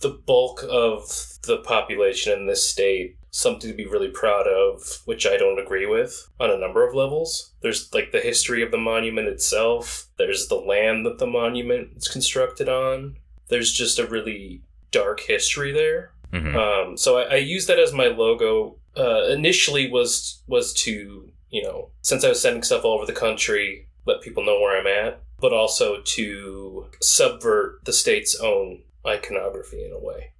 the 0.01 0.09
bulk 0.09 0.63
of 0.69 1.37
the 1.43 1.57
population 1.59 2.33
in 2.33 2.45
this 2.45 2.67
state 2.69 3.15
something 3.35 3.71
to 3.71 3.75
be 3.75 3.87
really 3.87 4.09
proud 4.09 4.45
of, 4.47 5.01
which 5.05 5.25
I 5.25 5.37
don't 5.37 5.59
agree 5.59 5.87
with 5.87 6.29
on 6.39 6.51
a 6.51 6.57
number 6.57 6.87
of 6.87 6.93
levels. 6.93 7.51
There's 7.63 7.91
like 7.91 8.11
the 8.11 8.19
history 8.19 8.61
of 8.61 8.69
the 8.69 8.77
monument 8.77 9.27
itself. 9.27 10.07
There's 10.19 10.47
the 10.47 10.55
land 10.55 11.03
that 11.07 11.17
the 11.17 11.25
monument 11.25 11.97
is 11.97 12.07
constructed 12.07 12.69
on. 12.69 13.17
There's 13.49 13.73
just 13.73 13.97
a 13.97 14.05
really 14.05 14.61
dark 14.91 15.19
history 15.21 15.71
there. 15.71 16.11
Mhm. 16.31 16.55
Um, 16.55 16.95
so 16.95 17.17
I, 17.17 17.23
I 17.23 17.35
use 17.37 17.65
that 17.65 17.79
as 17.79 17.91
my 17.91 18.05
logo. 18.07 18.77
Uh, 18.95 19.23
initially 19.29 19.89
was 19.89 20.43
was 20.45 20.71
to 20.73 21.31
you 21.49 21.63
know 21.63 21.89
since 22.03 22.23
I 22.23 22.29
was 22.29 22.39
sending 22.39 22.61
stuff 22.61 22.85
all 22.85 22.93
over 22.97 23.07
the 23.07 23.19
country, 23.19 23.87
let 24.05 24.21
people 24.21 24.45
know 24.45 24.59
where 24.59 24.79
I'm 24.79 24.85
at, 24.85 25.23
but 25.39 25.51
also 25.51 26.01
to 26.03 26.85
subvert 27.01 27.79
the 27.85 27.93
state's 27.93 28.35
own 28.39 28.83
iconography 29.07 29.83
in 29.83 29.91
a 29.91 29.99
way. 29.99 30.33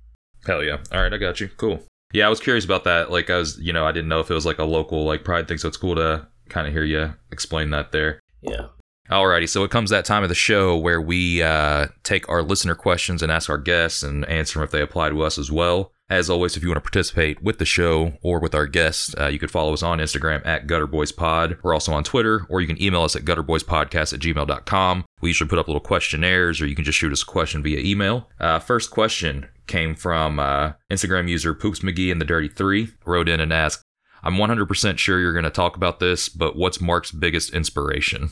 Hell 0.46 0.64
yeah. 0.64 0.78
All 0.92 1.02
right, 1.02 1.12
I 1.14 1.18
got 1.18 1.40
you. 1.40 1.48
Cool. 1.58 1.82
Yeah, 2.14 2.28
I 2.28 2.30
was 2.30 2.40
curious 2.40 2.64
about 2.64 2.84
that. 2.86 3.12
Like, 3.12 3.30
I 3.30 3.38
was, 3.38 3.60
you 3.60 3.74
know, 3.74 3.86
I 3.86 3.92
didn't 3.92 4.08
know 4.08 4.20
if 4.20 4.32
it 4.32 4.36
was 4.36 4.46
like 4.46 4.60
a 4.60 4.64
local 4.64 5.04
like 5.04 5.24
pride 5.24 5.48
thing, 5.48 5.58
so 5.58 5.68
it's 5.68 5.78
cool 5.78 5.96
to 5.96 6.28
kind 6.50 6.68
of 6.68 6.74
hear 6.74 6.84
you 6.84 7.14
explain 7.32 7.72
that 7.72 7.92
there. 7.92 8.20
Yeah. 8.42 8.68
Alrighty, 9.10 9.50
so 9.50 9.64
it 9.66 9.72
comes 9.72 9.90
that 9.90 10.06
time 10.06 10.24
of 10.24 10.30
the 10.30 10.36
show 10.36 10.78
where 10.78 11.02
we 11.02 11.44
uh, 11.44 11.88
take 12.04 12.30
our 12.30 12.42
listener 12.42 12.74
questions 12.74 13.22
and 13.22 13.32
ask 13.32 13.50
our 13.50 13.58
guests 13.58 14.02
and 14.02 14.24
answer 14.30 14.60
them 14.60 14.64
if 14.64 14.72
they 14.72 14.82
apply 14.82 15.10
to 15.10 15.22
us 15.24 15.38
as 15.38 15.52
well. 15.52 15.92
As 16.10 16.30
always, 16.30 16.58
if 16.58 16.64
you 16.64 16.70
want 16.70 16.78
to 16.78 16.82
participate 16.92 17.42
with 17.42 17.60
the 17.60 17.66
show 17.66 18.14
or 18.22 18.40
with 18.40 18.54
our 18.54 18.68
guests, 18.68 19.16
uh, 19.18 19.28
you 19.28 19.40
could 19.40 19.50
follow 19.50 19.74
us 19.74 19.82
on 19.82 20.00
Instagram 20.00 20.46
at 20.46 20.68
GutterBoysPod. 20.68 21.60
We're 21.64 21.74
also 21.74 21.94
on 21.94 22.04
Twitter, 22.04 22.46
or 22.50 22.60
you 22.60 22.68
can 22.68 22.82
email 22.82 23.04
us 23.04 23.16
at 23.16 23.24
gutterboyspodcast 23.24 24.14
at 24.14 24.20
gmail.com. 24.20 25.06
We 25.22 25.30
usually 25.30 25.50
put 25.50 25.60
up 25.60 25.68
little 25.68 25.80
questionnaires, 25.80 26.62
or 26.62 26.68
you 26.68 26.76
can 26.76 26.84
just 26.84 26.98
shoot 26.98 27.14
us 27.14 27.24
a 27.24 27.26
question 27.26 27.64
via 27.64 27.80
email. 27.80 28.30
Uh, 28.40 28.60
first 28.60 28.92
question 28.92 29.48
came 29.66 29.96
from 29.96 30.40
uh, 30.40 30.74
Instagram 30.92 31.30
user 31.30 31.54
Poops 31.54 31.80
McGee 31.80 32.12
and 32.12 32.20
the 32.20 32.26
Dirty 32.26 32.50
Three. 32.50 32.90
Wrote 33.06 33.30
in 33.30 33.40
and 33.40 33.54
asked, 33.54 33.82
I'm 34.24 34.36
100% 34.36 34.98
sure 34.98 35.20
you're 35.20 35.34
going 35.34 35.44
to 35.44 35.50
talk 35.50 35.76
about 35.78 36.00
this, 36.00 36.28
but 36.30 36.56
what's 36.56 36.82
Mark's 36.82 37.12
biggest 37.12 37.54
inspiration? 37.54 38.30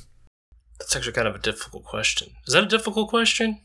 That's 0.79 0.95
actually 0.95 1.13
kind 1.13 1.27
of 1.27 1.35
a 1.35 1.39
difficult 1.39 1.85
question. 1.85 2.33
Is 2.47 2.53
that 2.53 2.63
a 2.63 2.67
difficult 2.67 3.09
question? 3.09 3.61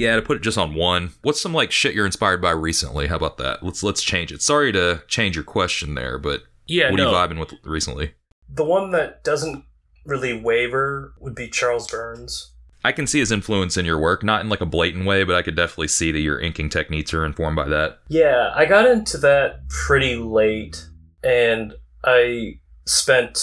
Yeah, 0.00 0.16
to 0.16 0.22
put 0.22 0.38
it 0.38 0.42
just 0.42 0.56
on 0.58 0.74
one, 0.74 1.10
what's 1.22 1.40
some 1.40 1.52
like 1.52 1.70
shit 1.72 1.94
you're 1.94 2.06
inspired 2.06 2.40
by 2.40 2.52
recently? 2.52 3.06
How 3.08 3.16
about 3.16 3.36
that? 3.38 3.62
Let's 3.62 3.82
let's 3.82 4.02
change 4.02 4.32
it. 4.32 4.40
Sorry 4.40 4.72
to 4.72 5.02
change 5.08 5.36
your 5.36 5.44
question 5.44 5.94
there, 5.94 6.16
but 6.18 6.44
Yeah, 6.66 6.90
what 6.90 6.96
no. 6.96 7.08
are 7.08 7.10
you 7.28 7.34
vibing 7.34 7.38
with 7.38 7.52
recently? 7.64 8.12
The 8.48 8.64
one 8.64 8.90
that 8.92 9.22
doesn't 9.24 9.64
really 10.06 10.40
waver 10.40 11.12
would 11.20 11.34
be 11.34 11.48
Charles 11.48 11.90
Burns. 11.90 12.52
I 12.82 12.92
can 12.92 13.06
see 13.06 13.18
his 13.18 13.30
influence 13.30 13.76
in 13.76 13.84
your 13.84 13.98
work, 13.98 14.24
not 14.24 14.40
in 14.40 14.48
like 14.48 14.62
a 14.62 14.66
blatant 14.66 15.04
way, 15.04 15.22
but 15.22 15.36
I 15.36 15.42
could 15.42 15.54
definitely 15.54 15.88
see 15.88 16.12
that 16.12 16.20
your 16.20 16.40
inking 16.40 16.70
techniques 16.70 17.12
are 17.12 17.26
informed 17.26 17.56
by 17.56 17.68
that. 17.68 17.98
Yeah, 18.08 18.52
I 18.54 18.64
got 18.64 18.86
into 18.86 19.18
that 19.18 19.68
pretty 19.68 20.16
late, 20.16 20.86
and 21.22 21.74
I 22.02 22.58
spent 22.86 23.38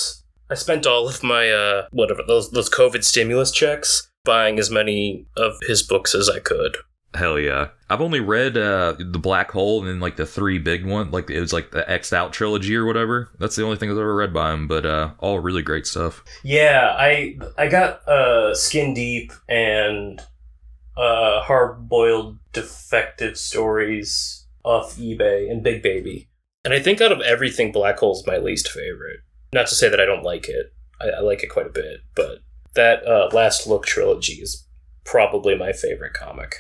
I 0.50 0.56
spent 0.56 0.88
all 0.88 1.08
of 1.08 1.22
my 1.24 1.52
uh 1.52 1.86
whatever 1.92 2.24
those 2.28 2.50
those 2.52 2.70
COVID 2.70 3.04
stimulus 3.04 3.52
checks 3.52 4.10
buying 4.28 4.60
as 4.60 4.70
many 4.70 5.26
of 5.36 5.54
his 5.68 5.82
books 5.82 6.14
as 6.14 6.30
I 6.30 6.40
could. 6.40 6.78
Hell 7.16 7.40
yeah. 7.40 7.70
I've 7.90 8.02
only 8.02 8.20
read 8.20 8.58
uh 8.58 8.94
The 9.00 9.18
Black 9.18 9.50
Hole 9.52 9.80
and 9.80 9.88
then 9.88 10.00
like 10.00 10.18
the 10.18 10.26
three 10.26 10.60
big 10.60 10.86
one, 10.86 11.10
like 11.10 11.30
it 11.30 11.40
was 11.40 11.54
like 11.54 11.72
the 11.72 11.90
X'd 11.90 12.14
Out 12.14 12.34
trilogy 12.34 12.76
or 12.76 12.86
whatever. 12.86 13.30
That's 13.40 13.56
the 13.56 13.64
only 13.64 13.78
thing 13.78 13.90
I've 13.90 13.98
ever 13.98 14.14
read 14.14 14.34
by 14.34 14.54
him, 14.54 14.68
but 14.68 14.86
uh 14.86 15.12
all 15.20 15.40
really 15.40 15.64
great 15.64 15.88
stuff. 15.88 16.24
Yeah, 16.44 16.94
I 16.96 17.40
I 17.58 17.70
got 17.70 18.08
uh 18.08 18.54
Skin 18.54 18.94
Deep 18.94 19.32
and 19.48 20.22
uh 20.96 21.42
Hard 21.42 21.88
Boiled 21.88 22.38
Defective 22.52 23.38
Stories 23.38 24.46
off 24.64 24.98
eBay 24.98 25.50
and 25.50 25.64
Big 25.64 25.82
Baby. 25.82 26.30
And 26.66 26.74
I 26.74 26.80
think 26.80 27.00
out 27.00 27.14
of 27.14 27.22
everything, 27.22 27.72
Black 27.72 27.98
Hole's 28.00 28.28
my 28.28 28.38
least 28.38 28.68
favorite. 28.70 29.22
Not 29.54 29.68
to 29.68 29.76
say 29.76 29.88
that 29.88 30.02
I 30.02 30.06
don't 30.06 30.24
like 30.26 30.50
it. 30.50 30.74
I, 31.00 31.08
I 31.08 31.20
like 31.22 31.42
it 31.42 31.48
quite 31.50 31.68
a 31.68 31.70
bit, 31.72 32.02
but 32.14 32.40
that 32.78 33.06
uh, 33.06 33.30
Last 33.34 33.68
Look 33.68 33.86
trilogy 33.86 34.36
is 34.36 34.66
probably 35.04 35.56
my 35.58 35.74
favorite 35.74 36.14
comic. 36.14 36.56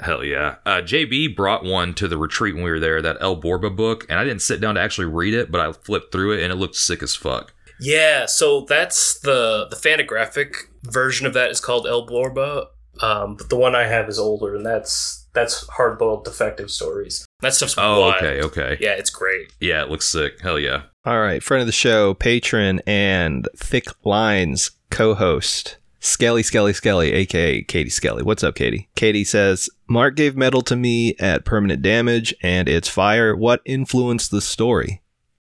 Hell 0.00 0.22
yeah. 0.22 0.56
Uh, 0.64 0.80
JB 0.80 1.34
brought 1.34 1.64
one 1.64 1.92
to 1.94 2.06
the 2.06 2.16
retreat 2.16 2.54
when 2.54 2.62
we 2.62 2.70
were 2.70 2.78
there, 2.78 3.02
that 3.02 3.16
El 3.20 3.40
Borbah 3.42 3.74
book, 3.74 4.06
and 4.08 4.16
I 4.20 4.22
didn't 4.24 4.42
sit 4.42 4.60
down 4.60 4.76
to 4.76 4.80
actually 4.80 5.06
read 5.06 5.34
it, 5.34 5.50
but 5.50 5.60
I 5.60 5.72
flipped 5.72 6.12
through 6.12 6.34
it 6.38 6.42
and 6.44 6.52
it 6.52 6.56
looked 6.56 6.76
sick 6.76 7.02
as 7.02 7.16
fuck. 7.16 7.52
Yeah, 7.80 8.26
so 8.26 8.60
that's 8.68 9.18
the 9.20 9.66
the 9.70 9.76
Fantagraphics 9.76 10.56
version 10.84 11.26
of 11.26 11.34
that 11.34 11.50
is 11.50 11.60
called 11.60 11.86
El 11.86 12.06
Borbah. 12.06 12.66
Um, 13.00 13.36
but 13.36 13.48
the 13.50 13.56
one 13.56 13.76
I 13.76 13.84
have 13.84 14.08
is 14.08 14.18
older, 14.18 14.56
and 14.56 14.66
that's 14.66 15.26
that's 15.32 15.66
hard 15.68 15.98
boiled 15.98 16.24
defective 16.24 16.70
stories. 16.72 17.24
That 17.40 17.54
stuff's 17.54 17.76
Oh, 17.78 18.00
wild. 18.00 18.14
okay, 18.16 18.40
okay. 18.42 18.78
Yeah, 18.80 18.94
it's 18.94 19.10
great. 19.10 19.52
Yeah, 19.60 19.82
it 19.82 19.90
looks 19.90 20.08
sick. 20.08 20.40
Hell 20.40 20.58
yeah. 20.58 20.82
All 21.04 21.20
right, 21.20 21.40
friend 21.42 21.60
of 21.60 21.66
the 21.66 21.72
show, 21.72 22.14
patron, 22.14 22.80
and 22.86 23.48
Thick 23.56 23.86
Lines 24.04 24.72
co 24.90 25.14
host, 25.14 25.78
Skelly 26.00 26.42
Skelly 26.42 26.72
Skelly, 26.72 27.12
aka 27.12 27.62
Katie 27.62 27.90
Skelly. 27.90 28.22
What's 28.22 28.44
up, 28.44 28.54
Katie? 28.54 28.88
Katie 28.94 29.24
says, 29.24 29.68
Mark 29.88 30.16
gave 30.16 30.36
metal 30.36 30.62
to 30.62 30.76
me 30.76 31.14
at 31.18 31.44
permanent 31.44 31.82
damage 31.82 32.34
and 32.42 32.68
it's 32.68 32.88
fire. 32.88 33.34
What 33.34 33.60
influenced 33.64 34.30
the 34.30 34.40
story? 34.40 35.02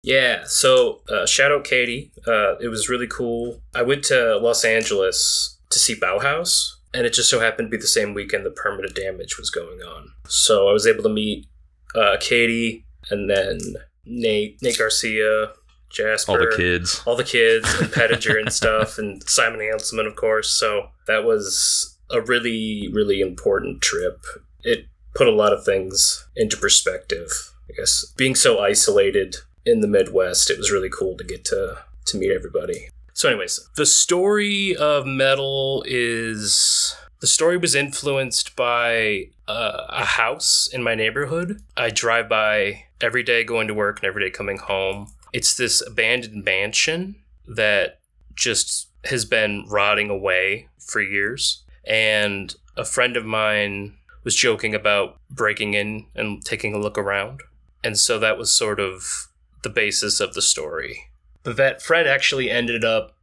Yeah, 0.03 0.45
so 0.45 1.03
uh, 1.11 1.27
shout 1.27 1.53
out 1.53 1.65
Katie. 1.65 2.13
Uh, 2.27 2.57
it 2.59 2.69
was 2.69 2.89
really 2.89 3.09
cool. 3.09 3.61
I 3.75 3.83
went 3.83 4.05
to 4.05 4.39
Los 4.39 4.65
Angeles 4.65 5.59
to 5.71 5.79
see 5.79 5.95
Bauhaus, 5.95 6.71
and 6.95 7.05
it 7.05 7.13
just 7.13 7.29
so 7.29 7.41
happened 7.41 7.67
to 7.67 7.77
be 7.77 7.81
the 7.81 7.87
same 7.87 8.15
weekend 8.15 8.47
the 8.47 8.51
permanent 8.51 8.95
damage 8.95 9.39
was 9.39 9.51
going 9.51 9.81
on. 9.81 10.13
So 10.29 10.69
I 10.69 10.73
was 10.73 10.87
able 10.87 11.03
to 11.03 11.09
meet 11.09 11.47
uh, 11.95 12.17
Katie 12.21 12.87
and 13.11 13.29
then 13.29 13.59
Nate, 14.07 14.59
Nate 14.63 14.79
Garcia, 14.79 15.53
Jasper, 15.91 16.33
All 16.33 16.39
the 16.39 16.55
kids. 16.57 17.03
all 17.07 17.17
the 17.17 17.25
kids, 17.25 17.67
and 17.81 17.89
Pettinger 17.91 18.39
and 18.39 18.53
stuff, 18.53 18.99
and 18.99 19.23
Simon 19.29 19.61
Hanselmann, 19.61 20.07
of 20.07 20.17
course. 20.17 20.51
So 20.51 20.89
that 21.07 21.25
was 21.25 21.99
a 22.11 22.21
really, 22.21 22.89
really 22.93 23.21
important 23.21 23.81
trip. 23.83 24.25
It 24.63 24.87
put 25.15 25.27
a 25.29 25.33
lot 25.33 25.53
of 25.53 25.65
things 25.65 26.27
into 26.37 26.57
perspective. 26.57 27.29
I 27.69 27.75
guess 27.77 28.13
being 28.17 28.35
so 28.35 28.61
isolated 28.61 29.37
in 29.65 29.81
the 29.81 29.89
Midwest, 29.89 30.51
it 30.51 30.59
was 30.59 30.71
really 30.71 30.89
cool 30.91 31.17
to 31.17 31.25
get 31.25 31.45
to 31.47 31.79
to 32.07 32.17
meet 32.19 32.31
everybody. 32.33 32.89
So, 33.13 33.29
anyways, 33.29 33.69
the 33.77 33.85
story 33.85 34.77
of 34.77 35.05
metal 35.07 35.83
is 35.87 36.95
the 37.21 37.27
story 37.27 37.57
was 37.57 37.75
influenced 37.75 38.55
by 38.57 39.31
uh, 39.49 39.87
a 39.89 40.05
house 40.05 40.69
in 40.73 40.83
my 40.83 40.95
neighborhood. 40.95 41.61
I 41.77 41.91
drive 41.91 42.29
by 42.29 42.85
every 43.01 43.23
day 43.23 43.43
going 43.45 43.67
to 43.69 43.75
work 43.75 43.99
and 43.99 44.07
every 44.07 44.23
day 44.23 44.31
coming 44.31 44.59
home. 44.59 45.09
It's 45.33 45.57
this 45.57 45.87
abandoned 45.87 46.45
mansion 46.45 47.17
that 47.47 48.01
just 48.35 48.89
has 49.05 49.25
been 49.25 49.67
rotting 49.69 50.11
away 50.11 50.69
for 50.79 51.01
years. 51.01 51.65
And 51.85 52.55
a 52.77 52.85
friend 52.85 53.17
of 53.17 53.25
mine 53.25 53.95
was 54.25 54.35
joking 54.35 54.75
about 54.75 55.19
breaking 55.31 55.75
in 55.75 56.07
and 56.15 56.45
taking 56.45 56.75
a 56.75 56.79
look 56.79 56.99
around. 56.99 57.43
And 57.83 57.99
so 57.99 58.19
that 58.19 58.39
was 58.39 58.55
sort 58.55 58.81
of 58.81 59.29
the 59.63 59.71
basis 59.71 60.21
of 60.21 60.35
the 60.35 60.43
story. 60.43 61.11
But 61.43 61.57
that 61.57 61.83
friend 61.83 62.09
actually 62.09 62.51
ended 62.51 62.85
up 62.85 63.17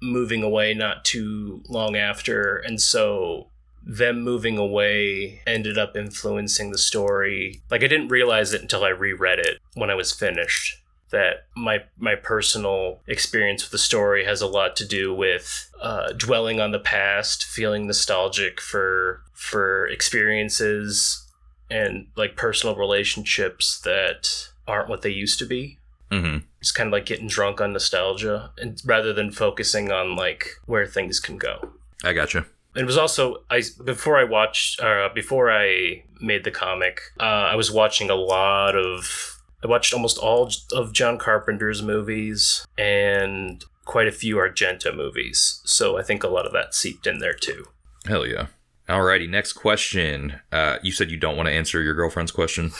moving 0.00 0.42
away 0.42 0.74
not 0.74 1.04
too 1.04 1.62
long 1.68 1.96
after. 1.96 2.56
And 2.56 2.80
so 2.80 3.48
them 3.82 4.22
moving 4.22 4.56
away 4.58 5.42
ended 5.46 5.76
up 5.76 5.96
influencing 5.96 6.70
the 6.70 6.78
story. 6.78 7.62
Like 7.70 7.82
I 7.82 7.88
didn't 7.88 8.08
realize 8.08 8.52
it 8.52 8.62
until 8.62 8.84
I 8.84 8.90
reread 8.90 9.38
it 9.38 9.58
when 9.74 9.90
I 9.90 9.94
was 9.94 10.12
finished 10.12 10.83
that 11.10 11.46
my 11.56 11.84
my 11.98 12.14
personal 12.14 13.00
experience 13.06 13.62
with 13.62 13.72
the 13.72 13.78
story 13.78 14.24
has 14.24 14.40
a 14.42 14.46
lot 14.46 14.76
to 14.76 14.86
do 14.86 15.14
with 15.14 15.70
uh, 15.80 16.12
dwelling 16.12 16.60
on 16.60 16.72
the 16.72 16.78
past, 16.78 17.44
feeling 17.44 17.86
nostalgic 17.86 18.60
for 18.60 19.22
for 19.32 19.86
experiences 19.88 21.26
and 21.70 22.06
like 22.16 22.36
personal 22.36 22.76
relationships 22.76 23.80
that 23.80 24.48
aren't 24.66 24.88
what 24.88 25.02
they 25.02 25.10
used 25.10 25.38
to 25.38 25.46
be. 25.46 25.78
hmm 26.10 26.38
It's 26.60 26.72
kind 26.72 26.88
of 26.88 26.92
like 26.92 27.06
getting 27.06 27.26
drunk 27.28 27.60
on 27.60 27.72
nostalgia, 27.72 28.50
and 28.58 28.80
rather 28.84 29.12
than 29.12 29.30
focusing 29.30 29.90
on 29.92 30.16
like 30.16 30.50
where 30.66 30.86
things 30.86 31.20
can 31.20 31.38
go 31.38 31.70
I 32.02 32.12
gotcha. 32.12 32.46
it 32.74 32.84
was 32.84 32.96
also 32.98 33.44
I 33.50 33.62
before 33.84 34.18
I 34.18 34.24
watched 34.24 34.80
uh, 34.80 35.08
before 35.14 35.50
I 35.50 36.02
made 36.20 36.44
the 36.44 36.50
comic, 36.50 37.00
uh, 37.20 37.22
I 37.52 37.54
was 37.56 37.70
watching 37.70 38.10
a 38.10 38.14
lot 38.14 38.74
of 38.76 39.33
I 39.64 39.66
watched 39.66 39.94
almost 39.94 40.18
all 40.18 40.50
of 40.72 40.92
John 40.92 41.16
Carpenter's 41.16 41.82
movies 41.82 42.66
and 42.76 43.64
quite 43.86 44.06
a 44.06 44.12
few 44.12 44.36
Argento 44.36 44.94
movies. 44.94 45.62
So 45.64 45.98
I 45.98 46.02
think 46.02 46.22
a 46.22 46.28
lot 46.28 46.46
of 46.46 46.52
that 46.52 46.74
seeped 46.74 47.06
in 47.06 47.18
there 47.18 47.32
too. 47.32 47.68
Hell 48.04 48.26
yeah. 48.26 48.48
Alrighty, 48.88 49.28
next 49.28 49.54
question. 49.54 50.40
Uh, 50.52 50.76
you 50.82 50.92
said 50.92 51.10
you 51.10 51.16
don't 51.16 51.36
want 51.36 51.46
to 51.46 51.54
answer 51.54 51.82
your 51.82 51.94
girlfriend's 51.94 52.30
question. 52.30 52.72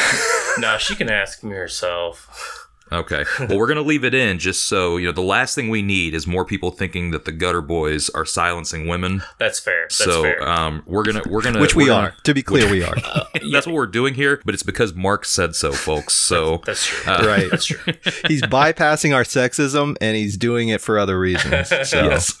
nah, 0.58 0.78
she 0.78 0.94
can 0.94 1.10
ask 1.10 1.42
me 1.42 1.56
herself. 1.56 2.57
Okay. 2.90 3.24
Well, 3.40 3.58
we're 3.58 3.66
gonna 3.66 3.82
leave 3.82 4.04
it 4.04 4.14
in 4.14 4.38
just 4.38 4.66
so 4.68 4.96
you 4.96 5.06
know. 5.06 5.12
The 5.12 5.20
last 5.20 5.54
thing 5.54 5.68
we 5.68 5.82
need 5.82 6.14
is 6.14 6.26
more 6.26 6.44
people 6.44 6.70
thinking 6.70 7.10
that 7.10 7.24
the 7.24 7.32
Gutter 7.32 7.60
Boys 7.60 8.08
are 8.10 8.24
silencing 8.24 8.86
women. 8.86 9.22
That's 9.38 9.60
fair. 9.60 9.82
That's 9.84 9.96
so 9.96 10.22
fair. 10.22 10.48
um, 10.48 10.82
we're 10.86 11.04
gonna 11.04 11.22
we're 11.28 11.42
gonna 11.42 11.60
Which 11.60 11.74
we 11.76 11.84
we're 11.86 11.92
are. 11.92 12.02
gonna- 12.10 12.16
To 12.24 12.34
be 12.34 12.42
clear, 12.42 12.70
we 12.70 12.82
are. 12.82 12.94
That's 13.52 13.66
what 13.66 13.74
we're 13.74 13.86
doing 13.86 14.14
here, 14.14 14.40
but 14.44 14.54
it's 14.54 14.62
because 14.62 14.94
Mark 14.94 15.24
said 15.24 15.54
so, 15.54 15.72
folks. 15.72 16.14
So 16.14 16.62
That's 16.64 16.86
true. 16.86 17.12
uh, 17.12 17.26
right. 17.26 17.50
That's 17.50 17.66
true. 17.66 17.92
He's 18.28 18.42
bypassing 18.42 19.14
our 19.14 19.24
sexism 19.24 19.96
and 20.00 20.16
he's 20.16 20.36
doing 20.36 20.68
it 20.68 20.80
for 20.80 20.98
other 20.98 21.18
reasons. 21.18 21.68
So, 21.88 22.04
yes. 22.04 22.38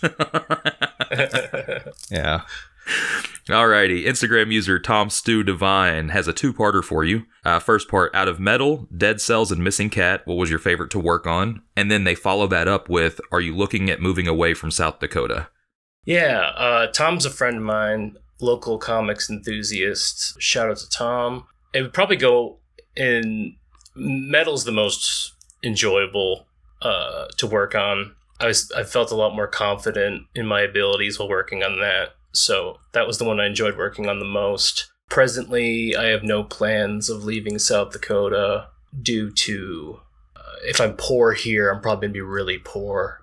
yeah. 2.10 2.42
Alrighty, 3.48 4.04
Instagram 4.04 4.52
user 4.52 4.78
Tom 4.78 5.08
Stew 5.08 5.42
Divine 5.42 6.10
has 6.10 6.28
a 6.28 6.34
two-parter 6.34 6.84
for 6.84 7.02
you. 7.02 7.24
Uh, 7.44 7.58
first 7.58 7.88
part, 7.88 8.14
out 8.14 8.28
of 8.28 8.38
metal, 8.38 8.86
dead 8.94 9.20
cells, 9.20 9.50
and 9.50 9.64
missing 9.64 9.88
cat. 9.88 10.20
What 10.26 10.36
was 10.36 10.50
your 10.50 10.58
favorite 10.58 10.90
to 10.90 10.98
work 10.98 11.26
on? 11.26 11.62
And 11.74 11.90
then 11.90 12.04
they 12.04 12.14
follow 12.14 12.46
that 12.48 12.68
up 12.68 12.90
with, 12.90 13.20
are 13.32 13.40
you 13.40 13.56
looking 13.56 13.88
at 13.88 14.02
moving 14.02 14.28
away 14.28 14.52
from 14.52 14.70
South 14.70 15.00
Dakota? 15.00 15.48
Yeah, 16.04 16.52
uh, 16.56 16.86
Tom's 16.88 17.24
a 17.24 17.30
friend 17.30 17.56
of 17.56 17.62
mine, 17.62 18.16
local 18.40 18.78
comics 18.78 19.30
enthusiast. 19.30 20.40
Shout 20.40 20.70
out 20.70 20.78
to 20.78 20.88
Tom. 20.90 21.46
It 21.72 21.82
would 21.82 21.94
probably 21.94 22.16
go 22.16 22.58
in 22.96 23.56
metal's 23.94 24.64
the 24.64 24.72
most 24.72 25.32
enjoyable 25.62 26.46
uh, 26.82 27.26
to 27.36 27.46
work 27.46 27.74
on. 27.74 28.14
I 28.40 28.46
was 28.46 28.70
I 28.72 28.84
felt 28.84 29.10
a 29.10 29.16
lot 29.16 29.34
more 29.34 29.48
confident 29.48 30.26
in 30.34 30.46
my 30.46 30.60
abilities 30.60 31.18
while 31.18 31.28
working 31.28 31.62
on 31.62 31.78
that. 31.80 32.14
So 32.32 32.78
that 32.92 33.06
was 33.06 33.18
the 33.18 33.24
one 33.24 33.40
I 33.40 33.46
enjoyed 33.46 33.76
working 33.76 34.08
on 34.08 34.18
the 34.18 34.24
most. 34.24 34.90
Presently, 35.08 35.96
I 35.96 36.06
have 36.06 36.22
no 36.22 36.44
plans 36.44 37.08
of 37.08 37.24
leaving 37.24 37.58
South 37.58 37.92
Dakota 37.92 38.68
due 39.00 39.30
to 39.30 40.00
uh, 40.36 40.56
if 40.64 40.80
I'm 40.80 40.94
poor 40.94 41.32
here, 41.32 41.70
I'm 41.70 41.80
probably 41.80 42.08
gonna 42.08 42.14
be 42.14 42.20
really 42.20 42.58
poor 42.58 43.22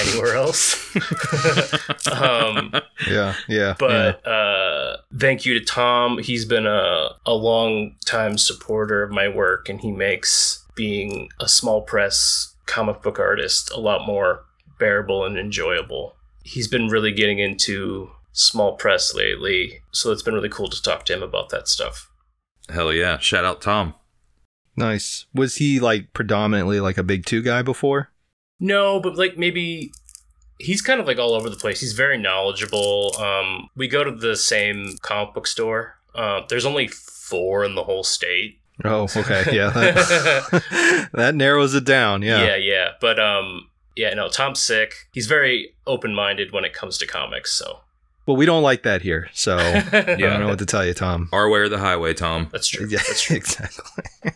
anywhere 0.00 0.34
else. 0.34 0.94
um, 2.10 2.72
Yeah. 2.72 2.80
Yeah. 3.08 3.34
yeah. 3.48 3.74
but 3.78 4.26
uh, 4.26 4.96
thank 5.18 5.44
you 5.44 5.58
to 5.58 5.64
Tom. 5.64 6.18
He's 6.18 6.44
been 6.44 6.66
a, 6.66 7.10
a 7.24 7.34
long 7.34 7.96
time 8.04 8.38
supporter 8.38 9.02
of 9.02 9.10
my 9.10 9.28
work, 9.28 9.68
and 9.68 9.80
he 9.80 9.92
makes 9.92 10.64
being 10.74 11.28
a 11.40 11.48
small 11.48 11.82
press 11.82 12.54
comic 12.66 13.02
book 13.02 13.18
artist 13.18 13.70
a 13.72 13.80
lot 13.80 14.06
more 14.06 14.44
bearable 14.78 15.24
and 15.24 15.38
enjoyable. 15.38 16.16
He's 16.42 16.68
been 16.68 16.88
really 16.88 17.12
getting 17.12 17.38
into 17.38 18.10
small 18.36 18.76
press 18.76 19.14
lately, 19.14 19.80
so 19.90 20.12
it's 20.12 20.22
been 20.22 20.34
really 20.34 20.48
cool 20.48 20.68
to 20.68 20.82
talk 20.82 21.04
to 21.06 21.14
him 21.14 21.22
about 21.22 21.48
that 21.48 21.66
stuff. 21.66 22.10
Hell 22.68 22.92
yeah! 22.92 23.18
Shout 23.18 23.44
out 23.44 23.62
Tom. 23.62 23.94
Nice. 24.76 25.24
Was 25.34 25.56
he 25.56 25.80
like 25.80 26.12
predominantly 26.12 26.80
like 26.80 26.98
a 26.98 27.02
big 27.02 27.24
two 27.24 27.42
guy 27.42 27.62
before? 27.62 28.10
No, 28.60 29.00
but 29.00 29.16
like 29.16 29.38
maybe 29.38 29.92
he's 30.58 30.82
kind 30.82 31.00
of 31.00 31.06
like 31.06 31.18
all 31.18 31.32
over 31.32 31.48
the 31.48 31.56
place. 31.56 31.80
He's 31.80 31.94
very 31.94 32.18
knowledgeable. 32.18 33.16
Um, 33.18 33.70
we 33.74 33.88
go 33.88 34.04
to 34.04 34.10
the 34.10 34.36
same 34.36 34.98
comic 35.02 35.34
book 35.34 35.46
store. 35.46 35.96
Uh, 36.14 36.42
there's 36.48 36.66
only 36.66 36.88
four 36.88 37.64
in 37.64 37.74
the 37.74 37.84
whole 37.84 38.04
state. 38.04 38.60
Oh, 38.84 39.08
okay. 39.16 39.44
Yeah. 39.56 39.70
That, 39.70 41.08
that 41.12 41.34
narrows 41.34 41.74
it 41.74 41.84
down. 41.84 42.22
Yeah. 42.22 42.44
yeah, 42.44 42.56
yeah. 42.56 42.88
But 43.00 43.18
um, 43.18 43.70
yeah, 43.96 44.12
no, 44.12 44.28
Tom's 44.28 44.60
sick. 44.60 45.08
He's 45.12 45.26
very 45.26 45.74
open 45.86 46.14
minded 46.14 46.52
when 46.52 46.64
it 46.64 46.74
comes 46.74 46.98
to 46.98 47.06
comics. 47.06 47.52
So 47.52 47.80
Well, 48.26 48.36
we 48.36 48.44
don't 48.46 48.62
like 48.62 48.82
that 48.82 49.02
here. 49.02 49.28
So 49.32 49.56
yeah. 49.56 49.88
I 49.92 50.16
don't 50.16 50.40
know 50.40 50.48
what 50.48 50.58
to 50.58 50.66
tell 50.66 50.84
you, 50.84 50.94
Tom. 50.94 51.28
Our 51.32 51.48
way 51.48 51.60
or 51.60 51.68
the 51.68 51.78
highway, 51.78 52.12
Tom. 52.14 52.48
that's 52.52 52.68
true. 52.68 52.86
Yeah, 52.88 52.98
That's 53.06 53.22
true. 53.22 53.36
exactly. 53.38 54.32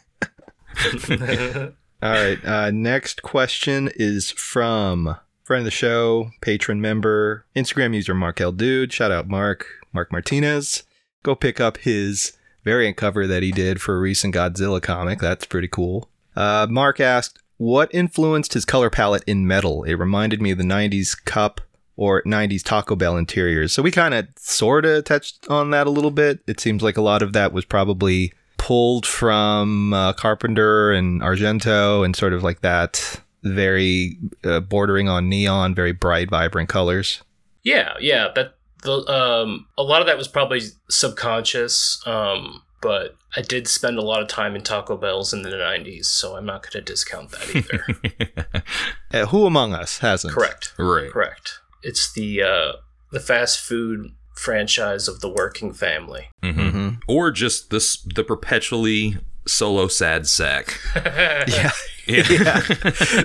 All 2.02 2.10
right. 2.12 2.44
Uh, 2.44 2.70
next 2.70 3.22
question 3.22 3.90
is 3.96 4.30
from 4.30 5.16
friend 5.42 5.60
of 5.62 5.64
the 5.64 5.70
show, 5.70 6.30
patron 6.40 6.80
member, 6.80 7.44
Instagram 7.56 7.94
user 7.94 8.14
Mark 8.14 8.40
L. 8.40 8.52
Dude. 8.52 8.92
Shout 8.92 9.10
out 9.10 9.28
Mark, 9.28 9.66
Mark 9.92 10.12
Martinez. 10.12 10.84
Go 11.22 11.34
pick 11.34 11.60
up 11.60 11.78
his 11.78 12.38
variant 12.64 12.96
cover 12.96 13.26
that 13.26 13.42
he 13.42 13.50
did 13.52 13.80
for 13.80 13.96
a 13.96 14.00
recent 14.00 14.34
Godzilla 14.34 14.80
comic. 14.80 15.18
That's 15.18 15.44
pretty 15.44 15.68
cool. 15.68 16.08
Uh, 16.36 16.66
Mark 16.70 17.00
asked, 17.00 17.38
What 17.56 17.92
influenced 17.94 18.54
his 18.54 18.64
color 18.64 18.88
palette 18.90 19.24
in 19.26 19.46
metal? 19.46 19.82
It 19.84 19.94
reminded 19.94 20.40
me 20.40 20.52
of 20.52 20.58
the 20.58 20.64
90s 20.64 21.22
Cup 21.24 21.60
or 22.00 22.22
90s 22.22 22.62
Taco 22.64 22.96
Bell 22.96 23.18
interiors. 23.18 23.74
So 23.74 23.82
we 23.82 23.90
kind 23.90 24.14
of 24.14 24.26
sort 24.38 24.86
of 24.86 25.04
touched 25.04 25.46
on 25.50 25.68
that 25.72 25.86
a 25.86 25.90
little 25.90 26.10
bit. 26.10 26.40
It 26.46 26.58
seems 26.58 26.82
like 26.82 26.96
a 26.96 27.02
lot 27.02 27.20
of 27.20 27.34
that 27.34 27.52
was 27.52 27.66
probably 27.66 28.32
pulled 28.56 29.04
from 29.04 29.92
uh, 29.92 30.14
Carpenter 30.14 30.92
and 30.92 31.20
Argento 31.20 32.02
and 32.02 32.16
sort 32.16 32.32
of 32.32 32.42
like 32.42 32.62
that 32.62 33.20
very 33.42 34.16
uh, 34.44 34.60
bordering 34.60 35.10
on 35.10 35.28
neon, 35.28 35.74
very 35.74 35.92
bright, 35.92 36.30
vibrant 36.30 36.70
colors. 36.70 37.22
Yeah, 37.64 37.92
yeah. 38.00 38.28
That 38.34 38.54
the 38.82 39.06
um 39.12 39.66
a 39.76 39.82
lot 39.82 40.00
of 40.00 40.06
that 40.06 40.16
was 40.16 40.26
probably 40.26 40.62
subconscious. 40.88 42.02
Um, 42.06 42.62
but 42.80 43.14
I 43.36 43.42
did 43.42 43.68
spend 43.68 43.98
a 43.98 44.02
lot 44.02 44.22
of 44.22 44.28
time 44.28 44.56
in 44.56 44.62
Taco 44.62 44.96
Bells 44.96 45.34
in 45.34 45.42
the 45.42 45.50
'90s, 45.50 46.06
so 46.06 46.34
I'm 46.34 46.46
not 46.46 46.62
going 46.62 46.72
to 46.72 46.80
discount 46.80 47.30
that 47.32 47.54
either. 47.54 48.62
Uh, 49.12 49.26
who 49.26 49.44
among 49.44 49.74
us 49.74 49.98
hasn't? 49.98 50.32
Correct. 50.32 50.72
Right. 50.78 51.10
Correct. 51.10 51.58
It's 51.82 52.12
the 52.12 52.42
uh, 52.42 52.72
the 53.12 53.20
fast 53.20 53.60
food 53.60 54.12
franchise 54.34 55.08
of 55.08 55.20
the 55.20 55.28
working 55.28 55.72
family. 55.72 56.28
hmm 56.42 56.90
Or 57.08 57.30
just 57.30 57.70
this 57.70 57.96
the 58.14 58.24
perpetually 58.24 59.16
solo 59.46 59.88
sad 59.88 60.26
sack. 60.26 60.78
Yeah. 60.94 61.70
Yeah. 62.06 62.24
yeah. 62.28 62.60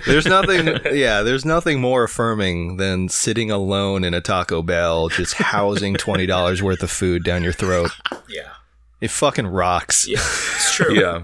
There's 0.05 0.27
nothing 0.27 0.67
yeah, 0.93 1.23
there's 1.23 1.43
nothing 1.45 1.81
more 1.81 2.03
affirming 2.03 2.77
than 2.77 3.09
sitting 3.09 3.49
alone 3.49 4.03
in 4.03 4.13
a 4.13 4.21
Taco 4.21 4.61
Bell 4.61 5.07
just 5.09 5.33
housing 5.35 5.95
$20 5.95 6.61
worth 6.61 6.83
of 6.83 6.91
food 6.91 7.23
down 7.23 7.41
your 7.41 7.53
throat. 7.53 7.89
Yeah. 8.29 8.51
It 9.01 9.09
fucking 9.09 9.47
rocks. 9.47 10.07
Yeah. 10.07 10.17
It's 10.19 10.75
true. 10.75 10.93
yeah. 10.93 11.23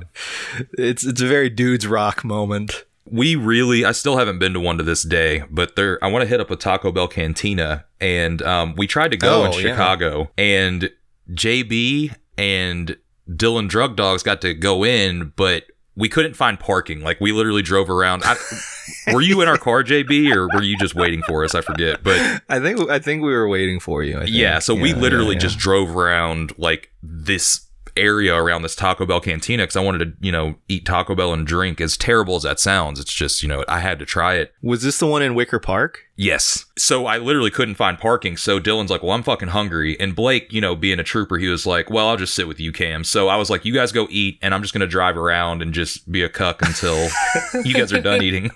It's 0.75 1.05
it's 1.05 1.21
a 1.21 1.27
very 1.27 1.49
dudes 1.51 1.85
rock 1.85 2.23
moment. 2.23 2.85
We 3.09 3.35
really, 3.35 3.83
I 3.83 3.91
still 3.93 4.17
haven't 4.17 4.39
been 4.39 4.53
to 4.53 4.59
one 4.59 4.77
to 4.77 4.83
this 4.83 5.03
day, 5.03 5.43
but 5.49 5.75
there, 5.75 6.01
I 6.03 6.07
want 6.07 6.21
to 6.23 6.27
hit 6.27 6.39
up 6.39 6.49
a 6.51 6.55
Taco 6.55 6.91
Bell 6.91 7.07
cantina, 7.07 7.85
and 7.99 8.41
um, 8.41 8.75
we 8.77 8.87
tried 8.87 9.11
to 9.11 9.17
go 9.17 9.43
in 9.45 9.51
Oh, 9.53 9.57
yeah. 9.57 9.61
Chicago, 9.73 10.31
and 10.37 10.89
JB 11.31 12.15
and 12.37 12.97
Dylan 13.29 13.67
Drug 13.67 13.95
Dogs 13.95 14.23
got 14.23 14.41
to 14.41 14.53
go 14.53 14.83
in, 14.85 15.33
but 15.35 15.63
we 15.95 16.09
couldn't 16.09 16.35
find 16.35 16.59
parking. 16.59 17.01
Like 17.01 17.19
we 17.19 17.31
literally 17.31 17.61
drove 17.61 17.89
around. 17.89 18.21
I, 18.25 18.35
were 19.13 19.21
you 19.21 19.41
in 19.41 19.47
our 19.47 19.57
car, 19.57 19.83
JB, 19.83 20.33
or 20.33 20.47
were 20.47 20.63
you 20.63 20.77
just 20.77 20.95
waiting 20.95 21.21
for 21.27 21.43
us? 21.43 21.53
I 21.55 21.61
forget, 21.61 22.03
but 22.03 22.17
I 22.49 22.59
think 22.59 22.89
I 22.89 22.99
think 22.99 23.23
we 23.23 23.31
were 23.33 23.47
waiting 23.47 23.79
for 23.79 24.03
you. 24.03 24.17
I 24.17 24.23
think. 24.25 24.35
yeah, 24.35 24.59
so 24.59 24.73
we 24.73 24.91
Yeah, 24.91 24.97
literally 24.97 25.33
yeah, 25.35 25.39
just 25.41 25.57
drove 25.57 25.95
around 25.95 26.53
like 26.57 26.91
this 27.03 27.61
area 27.97 28.35
around 28.35 28.61
this 28.61 28.75
Taco 28.75 29.05
Bell 29.05 29.19
cantina 29.19 29.63
because 29.63 29.75
I 29.75 29.81
wanted 29.81 29.99
to, 29.99 30.25
you 30.25 30.31
know, 30.31 30.55
eat 30.67 30.85
Taco 30.85 31.15
Bell 31.15 31.33
and 31.33 31.45
drink. 31.45 31.81
As 31.81 31.97
terrible 31.97 32.35
as 32.35 32.43
that 32.43 32.59
sounds, 32.59 32.99
it's 32.99 33.13
just, 33.13 33.43
you 33.43 33.49
know, 33.49 33.63
I 33.67 33.79
had 33.79 33.99
to 33.99 34.05
try 34.05 34.35
it. 34.35 34.53
Was 34.61 34.83
this 34.83 34.99
the 34.99 35.07
one 35.07 35.21
in 35.21 35.35
Wicker 35.35 35.59
Park? 35.59 35.99
Yes. 36.21 36.65
So 36.77 37.07
I 37.07 37.17
literally 37.17 37.49
couldn't 37.49 37.75
find 37.75 37.97
parking. 37.97 38.37
So 38.37 38.59
Dylan's 38.59 38.91
like, 38.91 39.01
well, 39.01 39.13
I'm 39.13 39.23
fucking 39.23 39.47
hungry. 39.47 39.99
And 39.99 40.15
Blake, 40.15 40.53
you 40.53 40.61
know, 40.61 40.75
being 40.75 40.99
a 40.99 41.03
trooper, 41.03 41.39
he 41.39 41.47
was 41.47 41.65
like, 41.65 41.89
well, 41.89 42.07
I'll 42.07 42.15
just 42.17 42.35
sit 42.35 42.47
with 42.47 42.59
you, 42.59 42.71
Cam. 42.71 43.03
So 43.03 43.27
I 43.27 43.37
was 43.37 43.49
like, 43.49 43.65
you 43.65 43.73
guys 43.73 43.91
go 43.91 44.07
eat, 44.11 44.37
and 44.43 44.53
I'm 44.53 44.61
just 44.61 44.71
going 44.71 44.81
to 44.81 44.87
drive 44.87 45.17
around 45.17 45.63
and 45.63 45.73
just 45.73 46.11
be 46.11 46.21
a 46.21 46.29
cuck 46.29 46.61
until 46.61 47.09
you 47.63 47.73
guys 47.73 47.91
are 47.91 47.99
done 48.01 48.21
eating. 48.21 48.51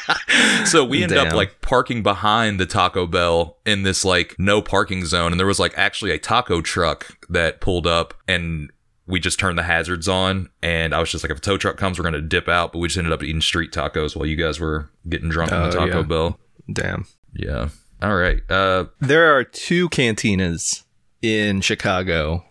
so 0.66 0.84
we 0.84 1.02
ended 1.02 1.16
up 1.16 1.32
like 1.32 1.62
parking 1.62 2.02
behind 2.02 2.60
the 2.60 2.66
Taco 2.66 3.06
Bell 3.06 3.56
in 3.64 3.84
this 3.84 4.04
like 4.04 4.34
no 4.38 4.60
parking 4.60 5.06
zone. 5.06 5.32
And 5.32 5.40
there 5.40 5.46
was 5.46 5.58
like 5.58 5.72
actually 5.78 6.10
a 6.10 6.18
taco 6.18 6.60
truck 6.60 7.16
that 7.30 7.62
pulled 7.62 7.86
up 7.86 8.12
and 8.28 8.70
we 9.06 9.18
just 9.18 9.38
turned 9.38 9.58
the 9.58 9.62
hazards 9.62 10.08
on 10.08 10.50
and 10.62 10.94
I 10.94 11.00
was 11.00 11.10
just 11.10 11.24
like, 11.24 11.30
if 11.30 11.38
a 11.38 11.40
tow 11.40 11.56
truck 11.56 11.78
comes, 11.78 11.98
we're 11.98 12.04
gonna 12.04 12.20
dip 12.20 12.48
out. 12.48 12.72
But 12.72 12.80
we 12.80 12.88
just 12.88 12.98
ended 12.98 13.14
up 13.14 13.22
eating 13.22 13.40
street 13.40 13.72
tacos 13.72 14.14
while 14.14 14.26
you 14.26 14.36
guys 14.36 14.60
were 14.60 14.90
getting 15.08 15.30
drunk 15.30 15.52
on 15.52 15.62
the 15.62 15.68
Oh, 15.68 15.86
Taco 15.86 16.00
yeah. 16.00 16.06
Bell. 16.06 16.38
Damn. 16.72 17.06
Yeah. 17.34 17.68
All 18.02 18.16
right. 18.16 18.40
Uh, 18.50 18.86
There 19.00 19.36
are 19.36 19.44
two 19.44 19.88
cantinas 19.88 20.82
in 21.22 21.60
Chicago. 21.60 22.44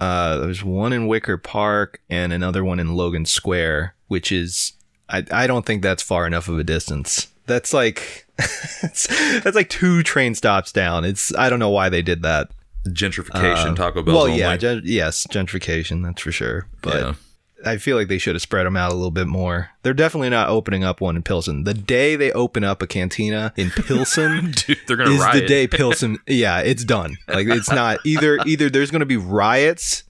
Uh, 0.00 0.38
there's 0.38 0.64
one 0.64 0.92
in 0.92 1.06
Wicker 1.06 1.36
Park 1.36 2.00
and 2.08 2.32
another 2.32 2.64
one 2.64 2.80
in 2.80 2.94
Logan 2.94 3.24
Square, 3.26 3.94
which 4.08 4.32
is 4.32 4.72
I, 5.08 5.24
I 5.30 5.46
don't 5.46 5.66
think 5.66 5.82
that's 5.82 6.02
far 6.02 6.26
enough 6.26 6.48
of 6.48 6.58
a 6.58 6.64
distance. 6.64 7.28
That's 7.46 7.72
like 7.74 8.26
that's, 8.36 9.54
like 9.54 9.68
two 9.68 10.02
train 10.02 10.34
stops 10.34 10.72
down. 10.72 11.04
It's 11.04 11.34
I 11.36 11.50
don't 11.50 11.58
know 11.58 11.70
why 11.70 11.88
they 11.88 12.02
did 12.02 12.22
that. 12.22 12.50
gentrification, 12.88 13.72
Uh, 13.72 13.74
Taco 13.74 14.02
Bell. 14.02 14.14
well, 14.14 14.28
yeah, 14.28 14.56
gen- 14.56 14.82
yes, 14.84 15.26
gentrification, 15.28 16.02
that's 16.04 16.22
for 16.22 16.32
sure. 16.32 16.66
But 16.80 16.94
Yeah. 16.94 17.14
I 17.64 17.76
feel 17.76 17.96
like 17.96 18.08
they 18.08 18.18
should 18.18 18.34
have 18.34 18.42
spread 18.42 18.66
them 18.66 18.76
out 18.76 18.92
a 18.92 18.94
little 18.94 19.10
bit 19.10 19.26
more. 19.26 19.70
They're 19.82 19.94
definitely 19.94 20.30
not 20.30 20.48
opening 20.48 20.84
up 20.84 21.00
one 21.00 21.16
in 21.16 21.22
Pilsen. 21.22 21.64
The 21.64 21.74
day 21.74 22.16
they 22.16 22.32
open 22.32 22.64
up 22.64 22.82
a 22.82 22.86
cantina 22.86 23.52
in 23.56 23.70
Pilsen 23.70 24.50
Dude, 24.66 24.78
they're 24.86 24.96
gonna 24.96 25.10
is 25.10 25.20
riot. 25.20 25.40
the 25.42 25.46
day 25.46 25.66
Pilsen. 25.66 26.18
Yeah, 26.26 26.60
it's 26.60 26.84
done. 26.84 27.16
Like 27.28 27.46
it's 27.48 27.70
not 27.70 27.98
either. 28.04 28.38
Either 28.46 28.68
there's 28.70 28.90
going 28.90 29.00
to 29.00 29.06
be 29.06 29.16
riots 29.16 30.04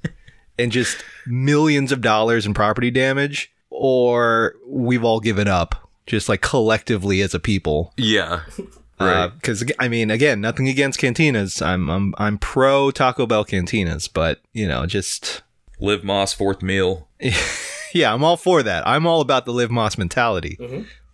and 0.58 0.70
just 0.72 1.02
millions 1.26 1.92
of 1.92 2.00
dollars 2.00 2.46
in 2.46 2.54
property 2.54 2.90
damage, 2.90 3.52
or 3.70 4.54
we've 4.66 5.04
all 5.04 5.20
given 5.20 5.48
up, 5.48 5.90
just 6.06 6.28
like 6.28 6.40
collectively 6.42 7.20
as 7.22 7.34
a 7.34 7.40
people. 7.40 7.92
Yeah. 7.96 8.42
Uh, 9.00 9.04
right. 9.04 9.32
Because 9.34 9.64
I 9.78 9.88
mean, 9.88 10.10
again, 10.10 10.40
nothing 10.40 10.68
against 10.68 11.00
cantinas. 11.00 11.64
I'm 11.64 11.88
I'm 11.90 12.14
I'm 12.18 12.38
pro 12.38 12.90
Taco 12.90 13.26
Bell 13.26 13.44
cantinas, 13.44 14.08
but 14.12 14.40
you 14.52 14.68
know, 14.68 14.86
just 14.86 15.42
Live 15.82 16.02
Más 16.02 16.34
fourth 16.34 16.62
meal. 16.62 17.08
yeah, 17.92 18.14
I'm 18.14 18.24
all 18.24 18.36
for 18.36 18.62
that. 18.62 18.86
I'm 18.86 19.06
all 19.06 19.20
about 19.20 19.44
the 19.44 19.52
live 19.52 19.70
Más 19.70 19.98
mentality, 19.98 20.58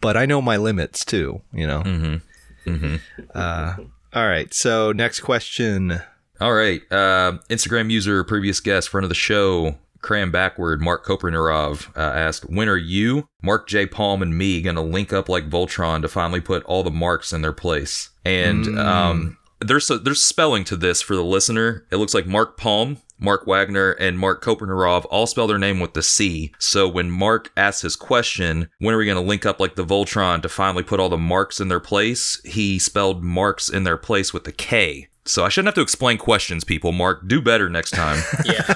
but 0.01 0.17
I 0.17 0.27
know 0.27 0.43
my 0.43 0.57
limits 0.57 1.05
too. 1.05 1.41
You 1.53 1.67
know. 1.67 1.83
Mm-hmm. 1.83 2.71
Mm-hmm. 2.71 2.97
Uh, 3.35 3.77
all 4.13 4.29
right. 4.29 4.53
So 4.53 4.93
next 4.93 5.21
question. 5.21 6.01
All 6.41 6.53
right. 6.53 6.83
Uh, 6.91 7.39
Instagram 7.49 7.91
user, 7.91 8.23
previous 8.25 8.61
guest, 8.61 8.91
friend 8.91 9.05
of 9.05 9.09
the 9.09 9.15
show, 9.15 9.77
cram 10.03 10.31
backward, 10.31 10.81
Mark 10.81 11.05
Kopernarov 11.05 11.89
uh, 11.97 12.01
asked, 12.01 12.49
"When 12.49 12.69
are 12.69 12.77
you, 12.77 13.27
Mark 13.43 13.69
J. 13.69 13.87
Palm, 13.87 14.23
and 14.23 14.37
me 14.37 14.61
gonna 14.61 14.83
link 14.83 15.13
up 15.13 15.29
like 15.29 15.51
Voltron 15.51 16.03
to 16.03 16.09
finally 16.09 16.41
put 16.41 16.63
all 16.65 16.83
the 16.83 16.91
marks 16.91 17.33
in 17.33 17.43
their 17.43 17.53
place?" 17.53 18.11
And 18.25 18.79
um, 18.79 19.39
there's 19.61 19.91
a, 19.91 19.99
there's 19.99 20.23
spelling 20.23 20.65
to 20.65 20.77
this 20.77 21.03
for 21.03 21.17
the 21.17 21.25
listener. 21.25 21.87
It 21.91 21.97
looks 21.97 22.15
like 22.15 22.27
Mark 22.27 22.57
Palm. 22.57 22.99
Mark 23.19 23.47
Wagner 23.47 23.93
and 23.93 24.19
Mark 24.19 24.43
Kopernarov 24.43 25.07
all 25.11 25.27
spell 25.27 25.47
their 25.47 25.59
name 25.59 25.81
with 25.81 25.95
the 25.95 26.03
C. 26.03 26.53
So 26.59 26.89
when 26.89 27.11
Mark 27.11 27.51
asks 27.57 27.83
his 27.83 27.97
question, 27.97 28.69
when 28.79 28.95
are 28.95 28.99
we 28.99 29.05
going 29.07 29.17
to 29.17 29.21
link 29.29 29.45
up 29.47 29.61
like 29.61 29.75
the 29.75 29.85
Voltron 29.85 30.43
to 30.43 30.49
finally 30.49 30.83
put 30.83 31.01
all 31.01 31.09
the 31.09 31.17
marks 31.19 31.61
in 31.61 31.69
their 31.69 31.81
place? 31.81 32.41
He 32.45 32.79
spelled 32.79 33.23
marks 33.25 33.69
in 33.69 33.85
their 33.85 33.97
place 33.97 34.33
with 34.33 34.45
the 34.45 34.53
K. 34.53 35.09
So 35.25 35.45
I 35.45 35.51
shouldn't 35.51 35.67
have 35.69 35.75
to 35.75 35.83
explain 35.83 36.17
questions, 36.17 36.65
people. 36.65 36.93
Mark, 36.93 37.29
do 37.29 37.43
better 37.43 37.69
next 37.69 37.91
time. 37.91 38.23
Yeah. 38.45 38.75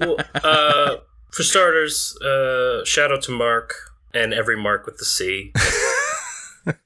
well, 0.00 0.16
uh, 0.34 0.96
for 1.30 1.42
starters, 1.42 2.16
uh, 2.20 2.84
shout 2.84 3.10
out 3.10 3.22
to 3.22 3.32
Mark 3.32 3.72
and 4.12 4.34
every 4.34 4.56
Mark 4.60 4.84
with 4.84 4.98
the 4.98 5.06
C. 5.06 5.52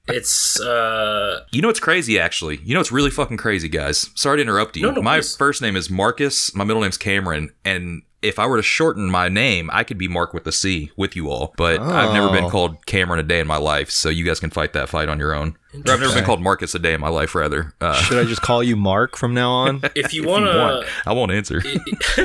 it's 0.07 0.59
uh, 0.59 1.41
you 1.51 1.61
know 1.61 1.67
what's 1.67 1.79
crazy, 1.79 2.19
actually? 2.19 2.59
You 2.63 2.73
know 2.73 2.79
what's 2.79 2.91
really 2.91 3.11
fucking 3.11 3.37
crazy, 3.37 3.69
guys? 3.69 4.09
Sorry 4.15 4.37
to 4.37 4.41
interrupt 4.41 4.75
you. 4.77 4.83
No, 4.83 4.91
no, 4.91 5.01
my 5.01 5.17
please. 5.19 5.35
first 5.35 5.61
name 5.61 5.75
is 5.75 5.89
Marcus. 5.89 6.53
My 6.55 6.63
middle 6.63 6.81
name's 6.81 6.97
Cameron. 6.97 7.51
And 7.65 8.01
if 8.23 8.39
I 8.39 8.47
were 8.47 8.57
to 8.57 8.63
shorten 8.63 9.11
my 9.11 9.29
name, 9.29 9.69
I 9.71 9.83
could 9.83 9.97
be 9.99 10.07
Mark 10.07 10.33
with 10.33 10.43
the 10.43 10.51
C 10.51 10.91
with 10.97 11.15
you 11.15 11.29
all. 11.29 11.53
But 11.55 11.79
I've 11.79 12.13
never 12.13 12.29
been 12.31 12.45
Oh. 12.45 12.49
called 12.49 12.85
Cameron 12.87 13.19
a 13.19 13.23
day 13.23 13.39
in 13.39 13.45
my 13.47 13.57
life. 13.57 13.91
So 13.91 14.09
you 14.09 14.25
guys 14.25 14.39
can 14.39 14.49
fight 14.49 14.73
that 14.73 14.89
fight 14.89 15.07
on 15.09 15.19
your 15.19 15.33
own. 15.35 15.55
Or 15.73 15.91
I've 15.93 15.99
never 15.99 16.13
been 16.15 16.23
called 16.25 16.41
Marcus 16.41 16.73
a 16.73 16.79
day 16.79 16.93
in 16.93 16.99
my 17.01 17.09
life, 17.09 17.35
rather. 17.35 17.73
Uh, 17.79 17.93
Should 17.93 18.17
I 18.17 18.23
just 18.27 18.41
call 18.41 18.63
you 18.63 18.75
Mark 18.75 19.15
from 19.15 19.35
now 19.35 19.51
on? 19.51 19.81
if 19.95 20.11
you 20.15 20.23
if 20.23 20.27
want 20.27 20.45
you 20.45 20.57
want, 20.57 20.87
to. 20.87 20.91
I 21.05 21.13
won't 21.13 21.31
answer. 21.31 21.61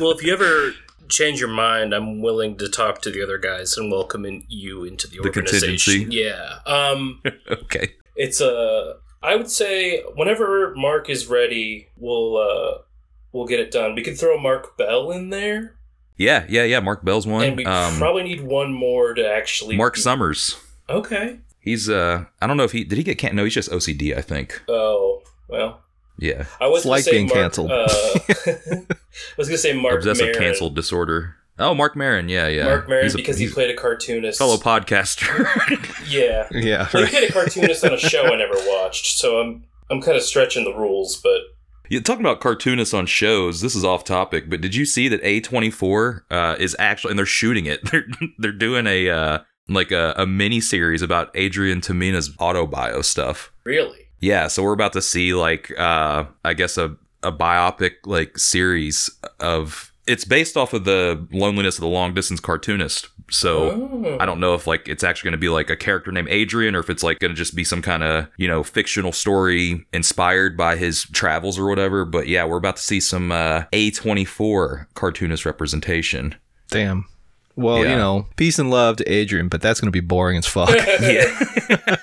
well, 0.00 0.10
if 0.12 0.22
you 0.24 0.32
ever 0.32 0.72
change 1.08 1.40
your 1.40 1.48
mind, 1.48 1.92
I'm 1.94 2.20
willing 2.20 2.56
to 2.58 2.68
talk 2.68 3.02
to 3.02 3.10
the 3.10 3.22
other 3.22 3.38
guys 3.38 3.76
and 3.76 3.90
welcome 3.90 4.24
in 4.24 4.44
you 4.48 4.84
into 4.84 5.06
the, 5.08 5.18
The 5.18 5.28
organization. 5.28 5.68
contingency? 5.78 6.06
Yeah. 6.16 6.58
Um, 6.66 7.22
okay. 7.50 7.94
it's 8.16 8.40
a. 8.40 8.96
I 9.22 9.34
would 9.36 9.50
say 9.50 10.02
whenever 10.14 10.74
Mark 10.76 11.10
is 11.10 11.26
ready, 11.26 11.88
we'll 11.96 12.36
uh, 12.36 12.78
we'll 13.32 13.46
get 13.46 13.60
it 13.60 13.70
done. 13.70 13.94
We 13.94 14.02
could 14.02 14.18
throw 14.18 14.38
Mark 14.40 14.76
Bell 14.76 15.10
in 15.10 15.30
there, 15.30 15.76
Yeah, 16.16 16.44
yeah, 16.48 16.62
yeah. 16.64 16.80
Mark 16.80 17.04
Bell's 17.04 17.26
one. 17.26 17.44
and 17.44 17.56
we 17.56 17.64
Um, 17.64 17.96
probably 17.98 18.22
need 18.22 18.42
one 18.42 18.72
more 18.72 19.14
to 19.14 19.26
actually. 19.28 19.76
Mark 19.76 19.94
be- 19.94 20.00
Summers. 20.00 20.56
Okay. 20.88 21.38
He's 21.60 21.88
uh, 21.90 22.26
I 22.40 22.46
don't 22.46 22.56
know 22.56 22.62
if 22.64 22.70
he 22.72 22.84
did 22.84 22.98
he 22.98 23.02
get 23.04 23.18
can't. 23.18 23.34
no, 23.34 23.42
he's 23.42 23.54
just 23.54 23.70
OCD, 23.70 24.16
I 24.16 24.20
think. 24.22 24.62
Oh 24.68 25.22
well. 25.48 25.82
Yeah, 26.18 26.46
I 26.60 26.66
was 26.68 26.80
It's 26.82 26.86
like 26.86 27.04
being 27.04 27.26
Mark, 27.26 27.38
canceled. 27.38 27.70
Uh, 27.70 27.86
I 27.88 28.86
was 29.36 29.48
gonna 29.48 29.58
say 29.58 29.72
Mark 29.72 29.96
obsessive 29.96 30.26
Maron. 30.26 30.38
canceled 30.40 30.74
disorder. 30.74 31.36
Oh, 31.58 31.74
Mark 31.74 31.96
Maron. 31.96 32.28
Yeah, 32.28 32.48
yeah. 32.48 32.64
Mark 32.64 32.88
Maron 32.88 33.10
a- 33.10 33.14
because 33.14 33.38
he 33.38 33.48
played 33.48 33.70
a 33.70 33.74
cartoonist. 33.76 34.38
fellow 34.38 34.56
podcaster. 34.56 35.46
Yeah. 36.08 36.46
yeah. 36.52 36.88
Well, 36.94 37.02
right. 37.02 37.12
he 37.12 37.18
played 37.18 37.30
a 37.30 37.32
cartoonist 37.32 37.84
on 37.84 37.92
a 37.92 37.98
show 37.98 38.24
I 38.26 38.36
never 38.36 38.54
watched, 38.68 39.18
so 39.18 39.40
I'm 39.40 39.64
I'm 39.90 40.00
kind 40.00 40.16
of 40.16 40.22
stretching 40.22 40.64
the 40.64 40.72
rules, 40.74 41.16
but 41.16 41.40
Yeah, 41.90 42.00
talking 42.00 42.20
about 42.24 42.40
cartoonists 42.40 42.94
on 42.94 43.06
shows, 43.06 43.60
this 43.60 43.74
is 43.74 43.84
off 43.84 44.04
topic, 44.04 44.48
but 44.48 44.60
did 44.60 44.74
you 44.74 44.84
see 44.84 45.08
that 45.08 45.22
A24 45.22 46.20
uh, 46.30 46.56
is 46.58 46.76
actually, 46.78 47.10
and 47.12 47.18
they're 47.18 47.26
shooting 47.26 47.66
it. 47.66 47.90
They're 47.90 48.06
they're 48.38 48.52
doing 48.52 48.86
a 48.86 49.08
uh, 49.10 49.38
like 49.68 49.90
a, 49.90 50.14
a 50.16 50.26
mini 50.26 50.60
series 50.60 51.02
about 51.02 51.30
Adrian 51.34 51.80
Tomine's 51.80 52.28
autobio 52.36 53.04
stuff. 53.04 53.52
Really? 53.64 54.05
Yeah, 54.20 54.46
so 54.48 54.62
we're 54.62 54.72
about 54.72 54.92
to 54.94 55.02
see 55.02 55.34
like 55.34 55.76
uh 55.78 56.24
I 56.44 56.54
guess 56.54 56.76
a 56.78 56.96
a 57.22 57.32
biopic 57.32 57.92
like 58.04 58.38
series 58.38 59.10
of 59.40 59.92
it's 60.06 60.24
based 60.24 60.56
off 60.56 60.72
of 60.72 60.84
the 60.84 61.26
loneliness 61.32 61.76
of 61.76 61.80
the 61.80 61.88
long 61.88 62.14
distance 62.14 62.38
cartoonist. 62.40 63.08
So 63.28 63.70
Oh. 63.72 64.16
I 64.20 64.24
don't 64.26 64.38
know 64.38 64.54
if 64.54 64.66
like 64.68 64.88
it's 64.88 65.02
actually 65.02 65.28
going 65.28 65.32
to 65.40 65.44
be 65.44 65.48
like 65.48 65.68
a 65.68 65.76
character 65.76 66.12
named 66.12 66.28
Adrian 66.30 66.76
or 66.76 66.78
if 66.78 66.88
it's 66.88 67.02
like 67.02 67.18
going 67.18 67.32
to 67.32 67.36
just 67.36 67.56
be 67.56 67.64
some 67.64 67.82
kind 67.82 68.04
of, 68.04 68.28
you 68.36 68.46
know, 68.46 68.62
fictional 68.62 69.10
story 69.10 69.84
inspired 69.92 70.56
by 70.56 70.76
his 70.76 71.02
travels 71.06 71.58
or 71.58 71.66
whatever, 71.66 72.04
but 72.04 72.28
yeah, 72.28 72.44
we're 72.44 72.56
about 72.58 72.76
to 72.76 72.82
see 72.82 73.00
some 73.00 73.32
uh 73.32 73.64
A24 73.72 74.86
cartoonist 74.94 75.44
representation. 75.44 76.36
Damn. 76.70 77.06
Well, 77.56 77.82
Yeah. 77.84 77.90
you 77.92 77.96
know, 77.96 78.26
peace 78.36 78.58
and 78.58 78.70
love 78.70 78.96
to 78.98 79.04
Adrian, 79.10 79.48
but 79.48 79.62
that's 79.62 79.80
going 79.80 79.88
to 79.88 79.92
be 79.92 80.00
boring 80.00 80.36
as 80.38 80.46
fuck. 80.46 80.68
Yeah. 81.00 81.24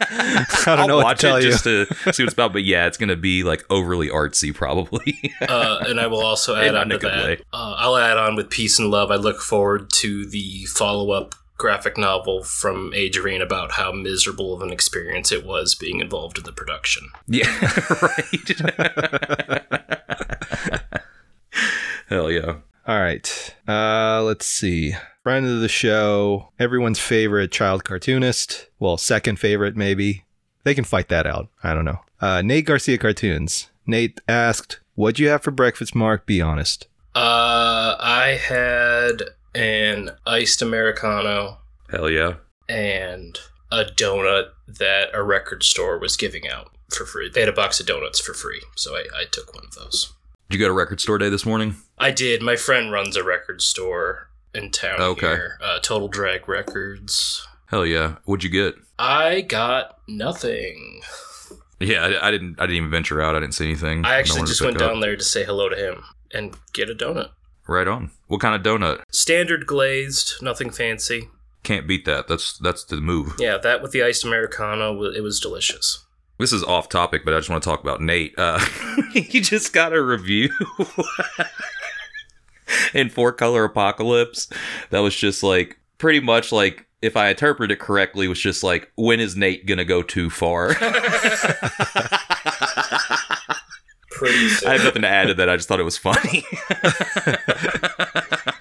I 0.65 0.75
don't 0.75 0.79
I'll 0.79 0.87
know 0.87 0.95
what 0.97 1.03
watch 1.05 1.19
to 1.21 1.27
tell 1.27 1.35
it 1.37 1.43
you. 1.43 1.51
just 1.51 1.63
to 1.65 1.85
see 1.85 1.93
what 2.05 2.19
it's 2.21 2.33
about, 2.33 2.53
but 2.53 2.63
yeah, 2.63 2.87
it's 2.87 2.97
going 2.97 3.09
to 3.09 3.15
be 3.15 3.43
like 3.43 3.63
overly 3.69 4.09
artsy 4.09 4.53
probably. 4.53 5.31
Uh, 5.41 5.83
and 5.87 5.99
I 5.99 6.07
will 6.07 6.23
also 6.23 6.55
add 6.55 6.71
Not 6.73 6.83
on 6.83 6.89
to 6.89 6.97
that. 6.99 7.41
Uh, 7.53 7.75
I'll 7.77 7.97
add 7.97 8.17
on 8.17 8.35
with 8.35 8.49
Peace 8.49 8.79
and 8.79 8.89
Love. 8.89 9.11
I 9.11 9.15
look 9.15 9.39
forward 9.41 9.89
to 9.95 10.25
the 10.25 10.65
follow 10.65 11.11
up 11.11 11.35
graphic 11.57 11.97
novel 11.97 12.43
from 12.43 12.91
Adrian 12.95 13.41
about 13.41 13.73
how 13.73 13.91
miserable 13.91 14.53
of 14.53 14.61
an 14.61 14.71
experience 14.71 15.31
it 15.31 15.45
was 15.45 15.75
being 15.75 15.99
involved 15.99 16.37
in 16.37 16.43
the 16.45 16.51
production. 16.53 17.09
Yeah, 17.27 17.47
right. 18.01 19.63
Hell 22.09 22.31
yeah. 22.31 22.55
All 22.85 22.99
right. 22.99 23.55
Uh, 23.67 24.21
let's 24.23 24.45
see. 24.45 24.93
Friend 25.23 25.45
of 25.45 25.61
the 25.61 25.69
show, 25.69 26.49
everyone's 26.59 26.99
favorite 26.99 27.51
child 27.51 27.85
cartoonist. 27.85 28.67
Well, 28.79 28.97
second 28.97 29.39
favorite, 29.39 29.77
maybe. 29.77 30.25
They 30.63 30.75
can 30.75 30.83
fight 30.83 31.07
that 31.09 31.25
out. 31.25 31.49
I 31.63 31.73
don't 31.73 31.85
know. 31.85 31.99
Uh, 32.19 32.41
Nate 32.41 32.65
Garcia 32.65 32.97
Cartoons. 32.97 33.69
Nate 33.85 34.19
asked, 34.27 34.79
What'd 34.95 35.19
you 35.19 35.29
have 35.29 35.43
for 35.43 35.51
breakfast, 35.51 35.95
Mark? 35.95 36.25
Be 36.25 36.41
honest. 36.41 36.87
Uh, 37.15 37.95
I 37.99 38.39
had 38.41 39.23
an 39.55 40.11
iced 40.25 40.61
Americano 40.61 41.59
Hell 41.89 42.09
yeah. 42.09 42.35
and 42.67 43.39
a 43.71 43.83
donut 43.85 44.49
that 44.67 45.09
a 45.13 45.23
record 45.23 45.63
store 45.63 45.99
was 45.99 46.17
giving 46.17 46.47
out 46.47 46.71
for 46.91 47.05
free. 47.05 47.29
They 47.29 47.41
had 47.41 47.49
a 47.49 47.53
box 47.53 47.79
of 47.79 47.85
donuts 47.85 48.19
for 48.19 48.33
free, 48.33 48.61
so 48.75 48.95
I, 48.95 49.05
I 49.15 49.25
took 49.31 49.53
one 49.53 49.65
of 49.65 49.75
those. 49.75 50.13
Did 50.49 50.59
you 50.59 50.65
go 50.65 50.67
to 50.67 50.73
record 50.73 50.99
store 51.01 51.17
day 51.17 51.29
this 51.29 51.45
morning? 51.45 51.75
I 51.97 52.11
did. 52.11 52.41
My 52.41 52.55
friend 52.55 52.91
runs 52.91 53.15
a 53.15 53.23
record 53.23 53.61
store 53.61 54.29
in 54.53 54.71
town 54.71 55.01
Okay. 55.01 55.27
here. 55.27 55.57
Uh, 55.61 55.79
Total 55.79 56.07
Drag 56.07 56.47
Records. 56.47 57.47
Hell 57.67 57.85
yeah. 57.85 58.17
What'd 58.25 58.43
you 58.43 58.49
get? 58.49 58.75
I 58.99 59.41
got 59.41 59.97
nothing. 60.07 61.01
Yeah, 61.79 62.03
I, 62.05 62.27
I 62.27 62.31
didn't. 62.31 62.59
I 62.59 62.63
didn't 62.67 62.77
even 62.77 62.89
venture 62.91 63.21
out. 63.21 63.35
I 63.35 63.39
didn't 63.39 63.55
see 63.55 63.65
anything. 63.65 64.05
I 64.05 64.15
actually 64.19 64.43
just 64.43 64.61
went 64.61 64.75
up. 64.81 64.91
down 64.91 64.99
there 64.99 65.15
to 65.15 65.23
say 65.23 65.43
hello 65.43 65.69
to 65.69 65.75
him 65.75 66.03
and 66.33 66.55
get 66.71 66.89
a 66.89 66.93
donut. 66.95 67.29
Right 67.67 67.87
on. 67.87 68.11
What 68.27 68.41
kind 68.41 68.55
of 68.55 68.61
donut? 68.61 69.01
Standard 69.11 69.65
glazed, 69.65 70.33
nothing 70.41 70.69
fancy. 70.69 71.29
Can't 71.63 71.87
beat 71.87 72.05
that. 72.05 72.27
That's 72.27 72.57
that's 72.59 72.83
the 72.83 72.97
move. 72.97 73.35
Yeah, 73.39 73.57
that 73.57 73.81
with 73.81 73.91
the 73.91 74.03
iced 74.03 74.23
Americano, 74.23 75.01
it 75.11 75.21
was 75.21 75.39
delicious. 75.39 76.02
This 76.39 76.51
is 76.51 76.63
off 76.63 76.89
topic, 76.89 77.23
but 77.23 77.33
I 77.33 77.37
just 77.37 77.49
want 77.49 77.63
to 77.63 77.69
talk 77.69 77.81
about 77.81 78.01
Nate. 78.01 78.33
Uh, 78.37 78.59
he 79.13 79.39
just 79.39 79.71
got 79.73 79.93
a 79.93 80.01
review 80.01 80.49
in 82.93 83.09
Four 83.09 83.31
Color 83.31 83.65
Apocalypse 83.65 84.47
that 84.89 84.99
was 84.99 85.15
just 85.15 85.43
like 85.43 85.77
pretty 85.99 86.19
much 86.19 86.51
like 86.51 86.87
if 87.01 87.15
I 87.15 87.29
interpret 87.29 87.71
it 87.71 87.79
correctly, 87.79 88.27
was 88.27 88.39
just 88.39 88.63
like 88.63 88.91
when 88.95 89.19
is 89.19 89.35
Nate 89.35 89.65
gonna 89.65 89.85
go 89.85 90.01
too 90.01 90.29
far? 90.29 90.73
Pretty 94.09 94.49
sick. 94.49 94.67
I 94.67 94.73
have 94.73 94.83
nothing 94.83 95.01
to 95.01 95.09
add 95.09 95.27
to 95.27 95.33
that. 95.35 95.49
I 95.49 95.55
just 95.55 95.67
thought 95.67 95.79
it 95.79 95.83
was 95.83 95.97
funny. 95.97 96.45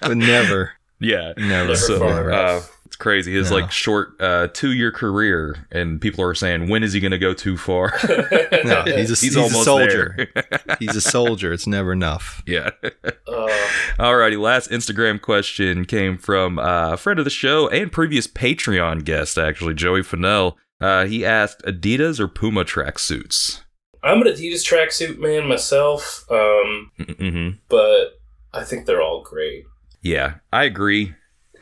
But 0.01 0.17
never, 0.17 0.73
yeah. 0.99 1.33
never. 1.37 1.75
So, 1.75 1.99
never. 1.99 2.31
far. 2.31 2.31
Uh, 2.31 2.57
it's 2.57 2.67
crazy. 3.03 3.33
His 3.33 3.51
No. 3.51 3.57
like 3.57 3.71
short 3.71 4.19
uh, 4.19 4.47
two 4.53 4.71
year 4.73 4.91
career, 4.91 5.67
and 5.71 6.01
people 6.01 6.23
are 6.23 6.33
saying, 6.33 6.69
when 6.69 6.81
is 6.81 6.93
he 6.93 6.99
gonna 6.99 7.19
go 7.19 7.33
too 7.35 7.57
far? 7.57 7.93
no, 8.65 8.83
he's 8.85 9.11
a, 9.11 9.15
he's 9.25 9.35
a 9.35 9.41
almost 9.41 9.65
soldier. 9.65 10.27
he's 10.79 10.95
a 10.95 11.01
soldier. 11.01 11.53
It's 11.53 11.67
never 11.67 11.91
enough. 11.93 12.41
yeah. 12.47 12.69
Uh, 13.03 13.47
Alrighty, 13.99 14.39
last 14.39 14.71
Instagram 14.71 15.21
question 15.21 15.85
came 15.85 16.17
from 16.17 16.57
uh, 16.57 16.93
a 16.93 16.97
friend 16.97 17.19
of 17.19 17.25
the 17.25 17.31
show 17.31 17.67
and 17.69 17.91
previous 17.91 18.27
Patreon 18.27 19.03
guest, 19.05 19.37
actually, 19.37 19.75
Joey 19.75 20.01
Fennell. 20.01 20.57
Uh, 20.81 21.05
he 21.05 21.25
asked 21.25 21.61
Adidas 21.65 22.19
or 22.19 22.27
Puma 22.27 22.65
tracksuits. 22.65 23.61
I'm 24.03 24.21
an 24.21 24.27
Adidas 24.27 24.63
tracksuit 24.67 25.17
man 25.19 25.47
myself, 25.47 26.25
um, 26.31 26.91
Mm-hmm. 26.99 27.57
but 27.69 28.19
I 28.53 28.63
think 28.63 28.85
they're 28.85 29.01
all 29.01 29.21
great. 29.21 29.63
Yeah, 30.01 30.35
I 30.51 30.65
agree. 30.65 31.13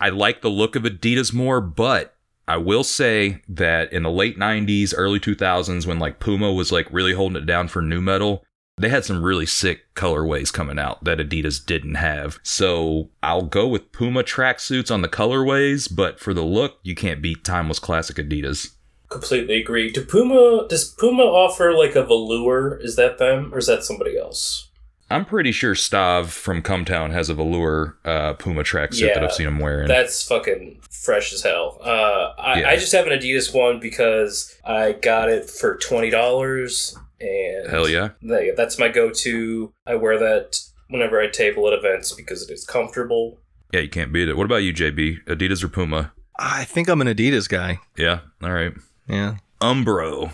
I 0.01 0.09
like 0.09 0.41
the 0.41 0.49
look 0.49 0.75
of 0.75 0.81
Adidas 0.81 1.31
more, 1.31 1.61
but 1.61 2.15
I 2.47 2.57
will 2.57 2.83
say 2.83 3.43
that 3.47 3.93
in 3.93 4.01
the 4.01 4.09
late 4.09 4.35
90s, 4.35 4.95
early 4.97 5.19
2000s, 5.19 5.85
when 5.85 5.99
like 5.99 6.19
Puma 6.19 6.51
was 6.51 6.71
like 6.71 6.91
really 6.91 7.13
holding 7.13 7.41
it 7.41 7.45
down 7.45 7.67
for 7.67 7.83
nu 7.83 8.01
metal, 8.01 8.43
they 8.79 8.89
had 8.89 9.05
some 9.05 9.21
really 9.21 9.45
sick 9.45 9.93
colorways 9.93 10.51
coming 10.51 10.79
out 10.79 11.03
that 11.03 11.19
Adidas 11.19 11.63
didn't 11.63 11.95
have. 11.95 12.39
So 12.41 13.11
I'll 13.21 13.43
go 13.43 13.67
with 13.67 13.91
Puma 13.91 14.23
tracksuits 14.23 14.91
on 14.91 15.03
the 15.03 15.07
colorways, 15.07 15.87
but 15.95 16.19
for 16.19 16.33
the 16.33 16.43
look, 16.43 16.79
you 16.81 16.95
can't 16.95 17.21
beat 17.21 17.43
timeless 17.43 17.77
classic 17.77 18.17
Adidas. 18.17 18.71
Completely 19.09 19.61
agree. 19.61 19.91
Do 19.91 20.03
Puma 20.03 20.65
does 20.67 20.85
Puma 20.85 21.23
offer 21.23 21.73
like 21.73 21.95
a 21.95 22.03
velour? 22.03 22.79
Is 22.81 22.95
that 22.95 23.19
them 23.19 23.53
or 23.53 23.59
is 23.59 23.67
that 23.67 23.83
somebody 23.83 24.17
else? 24.17 24.70
I'm 25.11 25.25
pretty 25.25 25.51
sure 25.51 25.73
Stav 25.75 26.27
from 26.27 26.61
Cumtown 26.61 27.11
has 27.11 27.29
a 27.29 27.33
velour 27.33 27.97
uh, 28.05 28.33
Puma 28.33 28.63
tracksuit 28.63 29.13
that 29.13 29.23
I've 29.23 29.33
seen 29.33 29.47
him 29.47 29.59
wearing. 29.59 29.87
That's 29.87 30.23
fucking 30.27 30.81
fresh 30.89 31.33
as 31.33 31.43
hell. 31.43 31.79
Uh, 31.83 32.33
I, 32.39 32.59
Yeah. 32.61 32.69
I 32.69 32.75
just 32.77 32.91
have 32.93 33.07
an 33.07 33.17
Adidas 33.19 33.53
one 33.53 33.79
because 33.79 34.57
I 34.65 34.93
got 34.93 35.29
it 35.29 35.49
for 35.49 35.75
twenty 35.77 36.09
dollars, 36.09 36.97
and 37.19 37.69
Hell 37.69 37.89
yeah. 37.89 38.09
that- 38.23 38.53
that's 38.57 38.79
my 38.79 38.87
go-to. 38.89 39.73
I 39.85 39.95
wear 39.95 40.17
that 40.19 40.59
whenever 40.89 41.19
I 41.21 41.27
table 41.27 41.67
at 41.67 41.73
events 41.77 42.11
because 42.13 42.41
it 42.49 42.53
is 42.53 42.65
comfortable. 42.65 43.39
Yeah, 43.73 43.79
you 43.81 43.89
can't 43.89 44.11
beat 44.11 44.27
it. 44.29 44.35
What 44.37 44.45
about 44.45 44.57
you, 44.63 44.73
JB? 44.73 45.23
Adidas 45.25 45.63
or 45.63 45.67
Puma? 45.69 46.11
I 46.39 46.63
think 46.65 46.89
I'm 46.89 47.01
an 47.01 47.07
Adidas 47.07 47.47
guy. 47.47 47.79
Yeah, 47.97 48.21
all 48.41 48.51
right. 48.51 48.73
Yeah. 49.07 49.37
Umbro. 49.61 50.31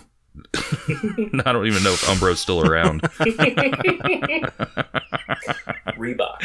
I 1.45 1.51
don't 1.51 1.67
even 1.67 1.83
know 1.83 1.93
if 1.93 2.07
Umbro's 2.09 2.39
still 2.39 2.65
around. 2.65 3.01
Reebok. 5.97 6.41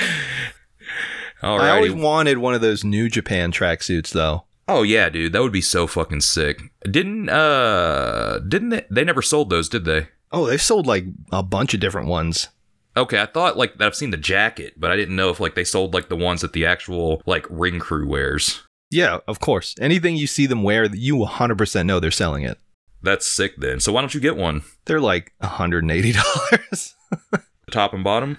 I 1.43 1.71
always 1.71 1.93
wanted 1.93 2.39
one 2.39 2.55
of 2.55 2.61
those 2.61 2.85
New 2.85 3.09
Japan 3.09 3.51
tracksuits, 3.53 4.11
though. 4.13 4.45
Oh 4.69 4.83
yeah, 4.83 5.09
dude, 5.09 5.33
that 5.33 5.43
would 5.43 5.53
be 5.53 5.61
so 5.61 5.87
fucking 5.87 6.21
sick. 6.21 6.61
Didn't 6.89 7.29
uh 7.29 8.39
didn't 8.47 8.69
they 8.71 8.87
they 8.91 9.05
never 9.05 9.23
sold 9.23 9.51
those, 9.51 9.69
did 9.69 9.85
they? 9.85 10.09
Oh, 10.31 10.47
they've 10.47 10.63
sold 10.63 10.87
like 10.87 11.05
a 11.33 11.43
bunch 11.43 11.75
of 11.75 11.81
different 11.81 12.09
ones. 12.09 12.49
Okay, 12.97 13.21
I 13.21 13.27
thought 13.27 13.57
like 13.57 13.79
that 13.79 13.87
I've 13.87 13.97
seen 13.97 14.11
the 14.11 14.17
jacket, 14.17 14.75
but 14.77 14.91
I 14.91 14.97
didn't 14.97 15.17
know 15.17 15.31
if 15.31 15.41
like 15.41 15.55
they 15.55 15.65
sold 15.65 15.95
like 15.95 16.09
the 16.09 16.17
ones 16.17 16.43
that 16.43 16.53
the 16.53 16.65
actual 16.67 17.23
like 17.27 17.47
ring 17.51 17.81
crew 17.81 18.07
wears. 18.07 18.63
Yeah, 18.91 19.19
of 19.27 19.41
course. 19.41 19.75
Anything 19.81 20.17
you 20.17 20.27
see 20.27 20.45
them 20.45 20.63
wear, 20.63 20.85
you 20.95 21.17
100% 21.17 21.87
know 21.87 21.99
they're 21.99 22.11
selling 22.11 22.45
it. 22.45 22.59
That's 23.03 23.27
sick 23.27 23.55
then. 23.59 23.81
So 23.81 23.93
why 23.93 24.01
don't 24.01 24.15
you 24.15 24.21
get 24.21 24.37
one? 24.37 24.63
They're 24.85 25.01
like 25.01 25.33
$180. 25.43 26.95
Top 27.71 27.93
and 27.93 28.05
bottom? 28.05 28.39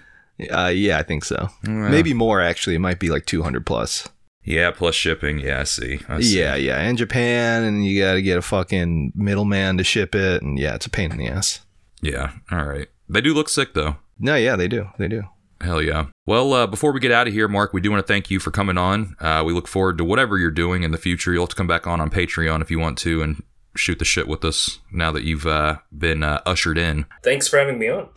uh, 0.52 0.72
yeah, 0.74 0.98
I 0.98 1.04
think 1.04 1.26
so. 1.26 1.50
Maybe 1.64 2.14
more, 2.14 2.42
actually. 2.42 2.76
It 2.76 2.80
might 2.80 3.00
be 3.00 3.10
like 3.10 3.26
200 3.26 3.66
plus. 3.66 4.08
Yeah, 4.44 4.72
plus 4.72 4.96
shipping. 4.96 5.40
Yeah, 5.40 5.62
I 5.62 5.64
see. 5.64 6.00
I 6.10 6.20
see. 6.22 6.40
Yeah, 6.40 6.56
yeah. 6.56 6.80
And 6.80 6.98
Japan, 6.98 7.64
and 7.64 7.86
you 7.86 8.02
got 8.02 8.14
to 8.16 8.22
get 8.22 8.38
a 8.38 8.42
fucking 8.42 9.14
middleman 9.16 9.78
to 9.78 9.84
ship 9.84 10.16
it. 10.16 10.42
And 10.42 10.60
yeah, 10.60 10.76
it's 10.76 10.86
a 10.86 10.90
pain 10.90 11.12
in 11.12 11.18
the 11.18 11.28
ass. 11.28 11.62
Yeah. 12.02 12.32
All 12.52 12.66
right. 12.66 12.90
They 13.08 13.22
do 13.22 13.34
look 13.34 13.48
sick 13.50 13.74
though. 13.74 13.98
No, 14.20 14.36
yeah, 14.36 14.56
they 14.56 14.68
do. 14.68 14.90
They 14.98 15.08
do. 15.08 15.24
Hell 15.62 15.82
yeah. 15.82 16.08
Well, 16.26 16.52
uh, 16.54 16.68
before 16.68 16.92
we 16.92 17.00
get 17.00 17.12
out 17.12 17.28
of 17.28 17.34
here, 17.34 17.48
Mark, 17.48 17.72
we 17.74 17.80
do 17.80 17.90
want 17.90 18.06
to 18.06 18.12
thank 18.12 18.30
you 18.30 18.40
for 18.40 18.52
coming 18.52 18.78
on. 18.78 19.16
Uh, 19.20 19.44
we 19.46 19.54
look 19.54 19.68
forward 19.68 19.98
to 19.98 20.04
whatever 20.04 20.38
you're 20.38 20.52
doing 20.52 20.84
in 20.84 20.92
the 20.92 20.98
future. 20.98 21.32
You'll 21.32 21.44
have 21.44 21.50
to 21.50 21.56
come 21.56 21.68
back 21.68 21.88
on 21.88 22.02
on 22.02 22.10
Patreon 22.10 22.62
if 22.62 22.70
you 22.70 22.80
want 22.80 22.98
to 23.00 23.22
and 23.22 23.42
shoot 23.76 24.00
the 24.00 24.06
shit 24.06 24.28
with 24.28 24.44
us 24.46 24.80
now 24.92 25.12
that 25.12 25.24
you've 25.24 25.46
uh, 25.48 25.78
been 25.98 26.24
uh, 26.24 26.42
ushered 26.46 26.78
in. 26.78 27.06
Thanks 27.24 27.48
for 27.48 27.58
having 27.58 27.80
me 27.80 27.90
on. 27.90 28.10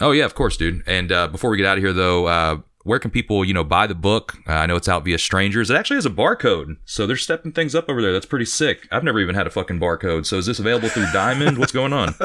Oh 0.00 0.10
yeah, 0.12 0.24
of 0.24 0.34
course, 0.34 0.56
dude. 0.56 0.82
And 0.86 1.12
uh, 1.12 1.28
before 1.28 1.50
we 1.50 1.56
get 1.56 1.66
out 1.66 1.78
of 1.78 1.84
here, 1.84 1.92
though, 1.92 2.26
uh, 2.26 2.56
where 2.84 2.98
can 2.98 3.12
people, 3.12 3.44
you 3.44 3.54
know, 3.54 3.62
buy 3.62 3.86
the 3.86 3.94
book? 3.94 4.34
Uh, 4.48 4.54
I 4.54 4.66
know 4.66 4.74
it's 4.74 4.88
out 4.88 5.04
via 5.04 5.18
strangers. 5.18 5.70
It 5.70 5.76
actually 5.76 5.98
has 5.98 6.06
a 6.06 6.10
barcode, 6.10 6.78
so 6.84 7.06
they're 7.06 7.16
stepping 7.16 7.52
things 7.52 7.74
up 7.76 7.88
over 7.88 8.02
there. 8.02 8.12
That's 8.12 8.26
pretty 8.26 8.46
sick. 8.46 8.88
I've 8.90 9.04
never 9.04 9.20
even 9.20 9.36
had 9.36 9.46
a 9.46 9.50
fucking 9.50 9.78
barcode. 9.78 10.26
So 10.26 10.38
is 10.38 10.46
this 10.46 10.58
available 10.58 10.88
through 10.88 11.06
Diamond? 11.12 11.58
What's 11.58 11.72
going 11.72 11.92
on? 11.92 12.14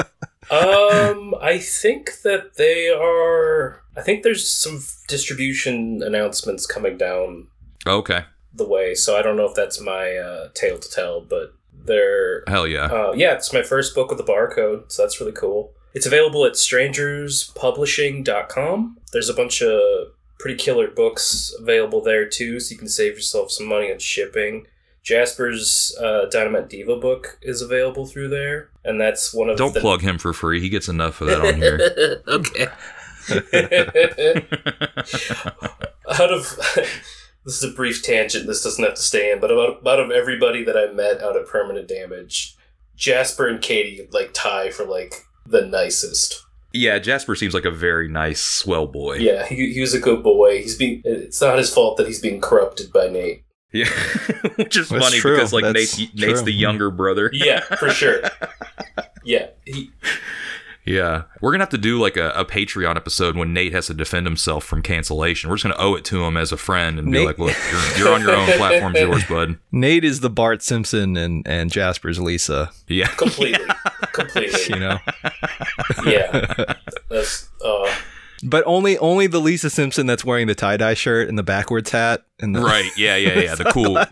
Um, 0.50 1.34
I 1.42 1.58
think 1.58 2.22
that 2.22 2.56
they 2.56 2.88
are. 2.88 3.82
I 3.98 4.00
think 4.00 4.22
there's 4.22 4.48
some 4.50 4.80
distribution 5.06 6.02
announcements 6.02 6.64
coming 6.64 6.96
down. 6.96 7.48
Okay. 7.86 8.24
the 8.54 8.66
way, 8.66 8.94
so 8.94 9.14
I 9.18 9.20
don't 9.20 9.36
know 9.36 9.44
if 9.44 9.54
that's 9.54 9.78
my 9.78 10.16
uh, 10.16 10.48
tale 10.54 10.78
to 10.78 10.90
tell, 10.90 11.20
but 11.20 11.52
they're 11.84 12.42
Hell 12.46 12.66
yeah. 12.66 12.86
uh, 12.86 13.12
yeah, 13.16 13.34
it's 13.34 13.52
my 13.52 13.62
first 13.62 13.94
book 13.94 14.08
with 14.10 14.18
the 14.18 14.24
barcode, 14.24 14.90
so 14.90 15.02
that's 15.02 15.20
really 15.20 15.32
cool. 15.32 15.74
It's 15.94 16.06
available 16.06 16.44
at 16.44 16.52
strangerspublishing.com. 16.52 18.98
There's 19.12 19.28
a 19.28 19.34
bunch 19.34 19.62
of 19.62 20.08
pretty 20.38 20.56
killer 20.56 20.88
books 20.88 21.54
available 21.58 22.00
there 22.02 22.26
too, 22.26 22.60
so 22.60 22.72
you 22.72 22.78
can 22.78 22.88
save 22.88 23.14
yourself 23.14 23.50
some 23.50 23.66
money 23.66 23.92
on 23.92 23.98
shipping. 23.98 24.66
Jasper's 25.02 25.96
uh, 26.00 26.26
Dynamite 26.30 26.68
Diva 26.68 26.96
book 26.96 27.38
is 27.40 27.62
available 27.62 28.06
through 28.06 28.28
there, 28.28 28.70
and 28.84 29.00
that's 29.00 29.32
one 29.32 29.48
of 29.48 29.56
Don't 29.56 29.72
the 29.72 29.80
plug 29.80 30.02
him 30.02 30.18
for 30.18 30.32
free. 30.32 30.60
He 30.60 30.68
gets 30.68 30.88
enough 30.88 31.20
of 31.20 31.28
that 31.28 31.40
on 31.40 31.54
here. 31.54 32.22
okay. 32.28 32.66
out 36.20 36.32
of 36.32 36.58
this 37.44 37.62
is 37.62 37.70
a 37.70 37.74
brief 37.74 38.02
tangent. 38.02 38.46
This 38.46 38.62
doesn't 38.62 38.84
have 38.84 38.94
to 38.94 39.02
stay 39.02 39.32
in, 39.32 39.40
but 39.40 39.50
about 39.50 39.86
out 39.86 40.00
of 40.00 40.10
everybody 40.10 40.64
that 40.64 40.76
I 40.76 40.92
met 40.92 41.22
out 41.22 41.36
at 41.36 41.46
Permanent 41.46 41.88
Damage, 41.88 42.56
Jasper 42.96 43.46
and 43.46 43.60
Katie 43.60 44.06
like 44.12 44.30
tie 44.34 44.70
for 44.70 44.84
like 44.84 45.14
the 45.46 45.62
nicest. 45.66 46.44
yeah, 46.74 46.98
Jasper 46.98 47.34
seems 47.34 47.54
like 47.54 47.64
a 47.64 47.70
very 47.70 48.08
nice, 48.08 48.40
swell 48.42 48.86
boy. 48.86 49.16
Yeah, 49.16 49.46
he, 49.46 49.72
he 49.72 49.80
was 49.80 49.94
a 49.94 50.00
good 50.00 50.22
boy. 50.22 50.60
He's 50.60 50.76
being. 50.76 51.00
It's 51.04 51.40
not 51.40 51.58
his 51.58 51.72
fault 51.72 51.96
that 51.96 52.06
he's 52.06 52.20
being 52.20 52.40
corrupted 52.40 52.92
by 52.92 53.08
Nate. 53.08 53.44
Yeah. 53.72 53.84
Which 54.56 54.76
is 54.76 54.88
That's 54.88 55.04
funny 55.04 55.18
true. 55.18 55.34
because 55.34 55.52
like 55.52 55.62
That's 55.64 55.98
Nate's, 55.98 56.14
Nate's 56.14 56.42
the 56.42 56.52
younger 56.52 56.90
brother. 56.90 57.30
Yeah, 57.32 57.60
for 57.60 57.90
sure. 57.90 58.22
Yeah, 59.24 59.48
he, 59.66 59.90
Yeah. 60.88 61.24
We're 61.40 61.50
going 61.50 61.58
to 61.60 61.64
have 61.64 61.70
to 61.70 61.78
do 61.78 62.00
like 62.00 62.16
a, 62.16 62.30
a 62.30 62.44
Patreon 62.44 62.96
episode 62.96 63.36
when 63.36 63.52
Nate 63.52 63.72
has 63.74 63.88
to 63.88 63.94
defend 63.94 64.26
himself 64.26 64.64
from 64.64 64.80
cancellation. 64.82 65.50
We're 65.50 65.56
just 65.56 65.64
going 65.64 65.76
to 65.76 65.82
owe 65.82 65.94
it 65.94 66.04
to 66.06 66.24
him 66.24 66.36
as 66.36 66.50
a 66.50 66.56
friend 66.56 66.98
and 66.98 67.12
be 67.12 67.24
like, 67.24 67.38
look, 67.38 67.54
you're, 67.70 67.98
you're 67.98 68.14
on 68.14 68.22
your 68.22 68.34
own. 68.34 68.46
Platform's 68.56 68.98
yours, 68.98 69.24
bud. 69.24 69.58
Nate 69.70 70.04
is 70.04 70.20
the 70.20 70.30
Bart 70.30 70.62
Simpson 70.62 71.16
and 71.16 71.46
and 71.46 71.70
Jasper's 71.70 72.18
Lisa. 72.18 72.70
Yeah. 72.88 73.08
completely, 73.08 73.66
completely. 74.12 74.58
You 74.68 74.80
know, 74.80 74.98
Yeah, 76.04 76.74
that's. 77.08 77.48
Uh, 77.64 77.94
but 78.42 78.62
only 78.66 78.96
only 78.98 79.26
the 79.26 79.40
Lisa 79.40 79.70
Simpson 79.70 80.06
that's 80.06 80.24
wearing 80.24 80.46
the 80.46 80.54
tie 80.54 80.76
dye 80.76 80.94
shirt 80.94 81.28
and 81.28 81.38
the 81.38 81.42
backwards 81.42 81.90
hat 81.90 82.22
and 82.40 82.54
the 82.54 82.60
Right. 82.60 82.90
Yeah. 82.96 83.16
Yeah. 83.16 83.38
Yeah. 83.40 83.54
The 83.54 83.64
cool. 83.72 83.96
Uh, 83.98 84.04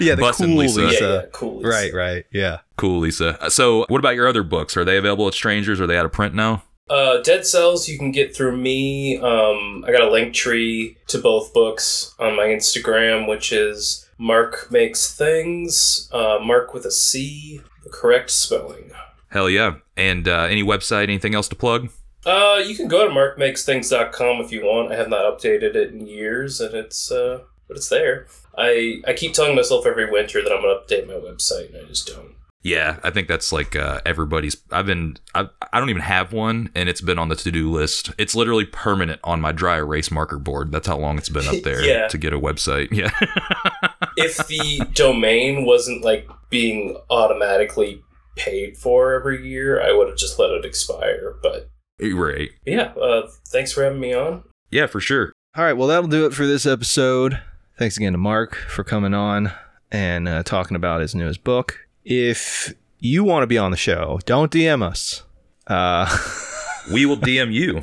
Yeah, 0.00 0.14
the 0.14 0.22
bussin' 0.22 0.46
cool 0.46 0.56
Lisa. 0.56 0.80
yeah, 0.82 0.86
Lisa. 0.88 1.04
yeah, 1.24 1.30
cool. 1.32 1.56
Lisa. 1.58 1.68
Right, 1.68 1.94
right, 1.94 2.24
yeah. 2.32 2.58
Cool, 2.76 3.00
Lisa. 3.00 3.42
Uh, 3.42 3.50
So, 3.50 3.84
what 3.88 3.98
about 3.98 4.14
your 4.14 4.28
other 4.28 4.42
books? 4.42 4.76
Are 4.76 4.84
they 4.84 4.96
available 4.96 5.26
at 5.28 5.34
Strangers? 5.34 5.80
Are 5.80 5.86
they 5.86 5.96
out 5.96 6.04
of 6.06 6.12
print 6.12 6.34
now? 6.34 6.62
Uh, 6.88 7.20
Dead 7.22 7.44
Cells 7.44 7.88
you 7.88 7.98
can 7.98 8.12
get 8.12 8.34
through 8.36 8.56
me. 8.56 9.16
Um, 9.18 9.84
I 9.88 9.90
got 9.92 10.02
a 10.02 10.10
link 10.10 10.32
tree 10.34 10.96
to 11.08 11.18
both 11.18 11.52
books 11.52 12.14
on 12.20 12.36
my 12.36 12.44
Instagram, 12.44 13.26
which 13.28 13.52
is 13.52 14.08
Marc 14.18 14.70
Makes 14.70 15.12
Things. 15.16 16.08
Uh, 16.12 16.38
Mark 16.40 16.72
with 16.74 16.84
a 16.86 16.92
C, 16.92 17.60
the 17.82 17.90
correct 17.90 18.30
spelling. 18.30 18.92
Hell 19.30 19.50
yeah. 19.50 19.76
And 19.96 20.28
uh, 20.28 20.42
any 20.48 20.62
website, 20.62 21.02
anything 21.04 21.34
else 21.34 21.48
to 21.48 21.56
plug? 21.56 21.88
Uh, 22.26 22.60
you 22.66 22.74
can 22.74 22.88
go 22.88 23.06
to 23.06 23.14
marcmakesthings.com 23.14 24.40
if 24.44 24.52
you 24.52 24.64
want. 24.64 24.92
I 24.92 24.96
have 24.96 25.08
not 25.08 25.24
updated 25.24 25.74
it 25.76 25.92
in 25.92 26.06
years, 26.06 26.60
and 26.60 26.74
it's 26.74 27.10
uh, 27.10 27.40
but 27.68 27.76
it's 27.76 27.88
there. 27.88 28.26
I 28.58 29.00
I 29.06 29.12
keep 29.12 29.32
telling 29.32 29.54
myself 29.54 29.86
every 29.86 30.10
winter 30.10 30.42
that 30.42 30.52
I'm 30.52 30.60
gonna 30.62 30.74
update 30.80 31.06
my 31.06 31.14
website, 31.14 31.72
and 31.74 31.84
I 31.84 31.88
just 31.88 32.06
don't. 32.08 32.34
Yeah, 32.62 32.98
I 33.04 33.10
think 33.10 33.28
that's 33.28 33.52
like 33.52 33.76
uh, 33.76 34.00
everybody's. 34.04 34.56
I've 34.72 34.86
been. 34.86 35.18
I, 35.36 35.48
I 35.72 35.78
don't 35.78 35.88
even 35.90 36.02
have 36.02 36.32
one, 36.32 36.70
and 36.74 36.88
it's 36.88 37.00
been 37.00 37.16
on 37.18 37.28
the 37.28 37.36
to 37.36 37.52
do 37.52 37.70
list. 37.70 38.10
It's 38.18 38.34
literally 38.34 38.64
permanent 38.64 39.20
on 39.22 39.40
my 39.40 39.52
dry 39.52 39.76
erase 39.76 40.10
marker 40.10 40.38
board. 40.38 40.72
That's 40.72 40.88
how 40.88 40.98
long 40.98 41.16
it's 41.18 41.28
been 41.28 41.46
up 41.46 41.62
there 41.64 41.80
Yeah. 41.84 42.08
to 42.08 42.18
get 42.18 42.32
a 42.32 42.40
website. 42.40 42.90
Yeah. 42.90 43.10
if 44.16 44.38
the 44.48 44.84
domain 44.94 45.64
wasn't 45.64 46.02
like 46.02 46.28
being 46.50 46.96
automatically 47.08 48.02
paid 48.34 48.76
for 48.76 49.12
every 49.14 49.46
year, 49.48 49.80
I 49.80 49.92
would 49.92 50.08
have 50.08 50.18
just 50.18 50.36
let 50.40 50.50
it 50.50 50.64
expire. 50.64 51.36
But 51.40 51.70
right. 52.00 52.50
yeah, 52.64 52.92
uh, 53.00 53.28
thanks 53.48 53.72
for 53.72 53.84
having 53.84 54.00
me 54.00 54.14
on. 54.14 54.44
Yeah, 54.70 54.86
for 54.86 55.00
sure. 55.00 55.32
All 55.56 55.64
right, 55.64 55.72
well, 55.74 55.88
that'll 55.88 56.08
do 56.08 56.26
it 56.26 56.34
for 56.34 56.46
this 56.46 56.66
episode. 56.66 57.40
Thanks 57.78 57.96
again 57.96 58.12
to 58.12 58.18
Mark 58.18 58.56
for 58.56 58.84
coming 58.84 59.14
on 59.14 59.52
and 59.90 60.28
uh, 60.28 60.42
talking 60.42 60.76
about 60.76 61.00
his 61.00 61.14
newest 61.14 61.44
book. 61.44 61.86
If 62.04 62.74
you 62.98 63.24
want 63.24 63.42
to 63.42 63.46
be 63.46 63.58
on 63.58 63.70
the 63.70 63.76
show, 63.76 64.18
don't 64.26 64.50
DM 64.50 64.82
us. 64.82 65.22
Uh, 65.66 66.06
We 66.92 67.06
will 67.06 67.16
DM 67.16 67.52
you. 67.52 67.82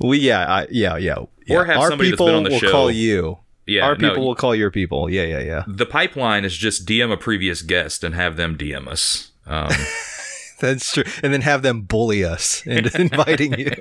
we 0.00 0.18
yeah, 0.18 0.46
I, 0.46 0.66
yeah, 0.70 0.96
yeah, 0.96 1.24
yeah. 1.46 1.56
Or 1.56 1.64
have 1.64 1.78
Our 1.78 1.88
somebody 1.90 2.10
that's 2.10 2.14
people 2.14 2.26
been 2.26 2.34
on 2.36 2.42
the 2.44 2.50
will 2.50 2.58
show. 2.58 2.70
call 2.70 2.90
you. 2.90 3.38
Yeah. 3.66 3.86
Our 3.86 3.96
no, 3.96 4.08
people 4.10 4.26
will 4.26 4.34
call 4.34 4.54
your 4.54 4.70
people. 4.70 5.10
Yeah, 5.10 5.24
yeah, 5.24 5.40
yeah. 5.40 5.64
The 5.66 5.86
pipeline 5.86 6.44
is 6.44 6.56
just 6.56 6.86
DM 6.86 7.12
a 7.12 7.16
previous 7.16 7.62
guest 7.62 8.04
and 8.04 8.14
have 8.14 8.36
them 8.36 8.56
DM 8.56 8.88
us. 8.88 9.32
Um, 9.46 9.70
That's 10.60 10.92
true. 10.92 11.04
And 11.22 11.32
then 11.32 11.40
have 11.42 11.62
them 11.62 11.82
bully 11.82 12.24
us 12.24 12.64
into 12.66 12.98
inviting 13.10 13.58
you. 13.58 13.72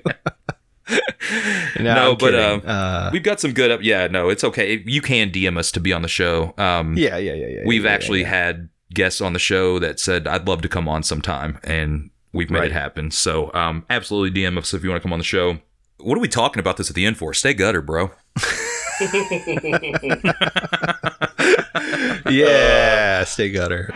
no, 1.79 1.93
No, 1.93 2.15
but, 2.15 2.33
uh, 2.33 2.59
uh, 2.65 3.09
we've 3.13 3.23
got 3.23 3.39
some 3.39 3.53
good. 3.53 3.71
Up- 3.71 3.83
yeah, 3.83 4.07
no, 4.07 4.29
it's 4.29 4.43
okay. 4.43 4.81
You 4.85 5.01
can 5.01 5.31
DM 5.31 5.57
us 5.57 5.71
to 5.73 5.79
be 5.79 5.93
on 5.93 6.01
the 6.01 6.07
show. 6.07 6.53
Um, 6.57 6.97
yeah, 6.97 7.17
yeah, 7.17 7.33
yeah, 7.33 7.47
yeah. 7.47 7.61
we've 7.65 7.83
yeah, 7.83 7.89
yeah, 7.89 7.93
actually 7.95 8.21
yeah. 8.21 8.29
had 8.29 8.69
guests 8.93 9.21
on 9.21 9.33
the 9.33 9.39
show 9.39 9.77
that 9.79 9.99
said 9.99 10.27
I'd 10.27 10.47
love 10.47 10.61
to 10.63 10.69
come 10.69 10.87
on 10.87 11.03
sometime, 11.03 11.59
and 11.63 12.09
we've 12.33 12.49
made 12.49 12.59
Right. 12.59 12.71
it 12.71 12.73
happen. 12.73 13.11
So, 13.11 13.53
um, 13.53 13.85
absolutely 13.89 14.41
DM 14.41 14.57
us 14.57 14.73
if 14.73 14.83
you 14.83 14.89
want 14.89 15.01
to 15.01 15.05
come 15.05 15.13
on 15.13 15.19
the 15.19 15.25
show. 15.25 15.59
What 15.99 16.17
are 16.17 16.21
we 16.21 16.27
talking 16.29 16.59
about 16.59 16.77
this 16.77 16.89
at 16.89 16.95
the 16.95 17.05
end 17.05 17.17
for? 17.17 17.33
Stay 17.35 17.53
gutter, 17.53 17.81
bro. 17.81 18.11
yeah, 22.29 23.23
stay 23.25 23.51
gutter. 23.51 23.91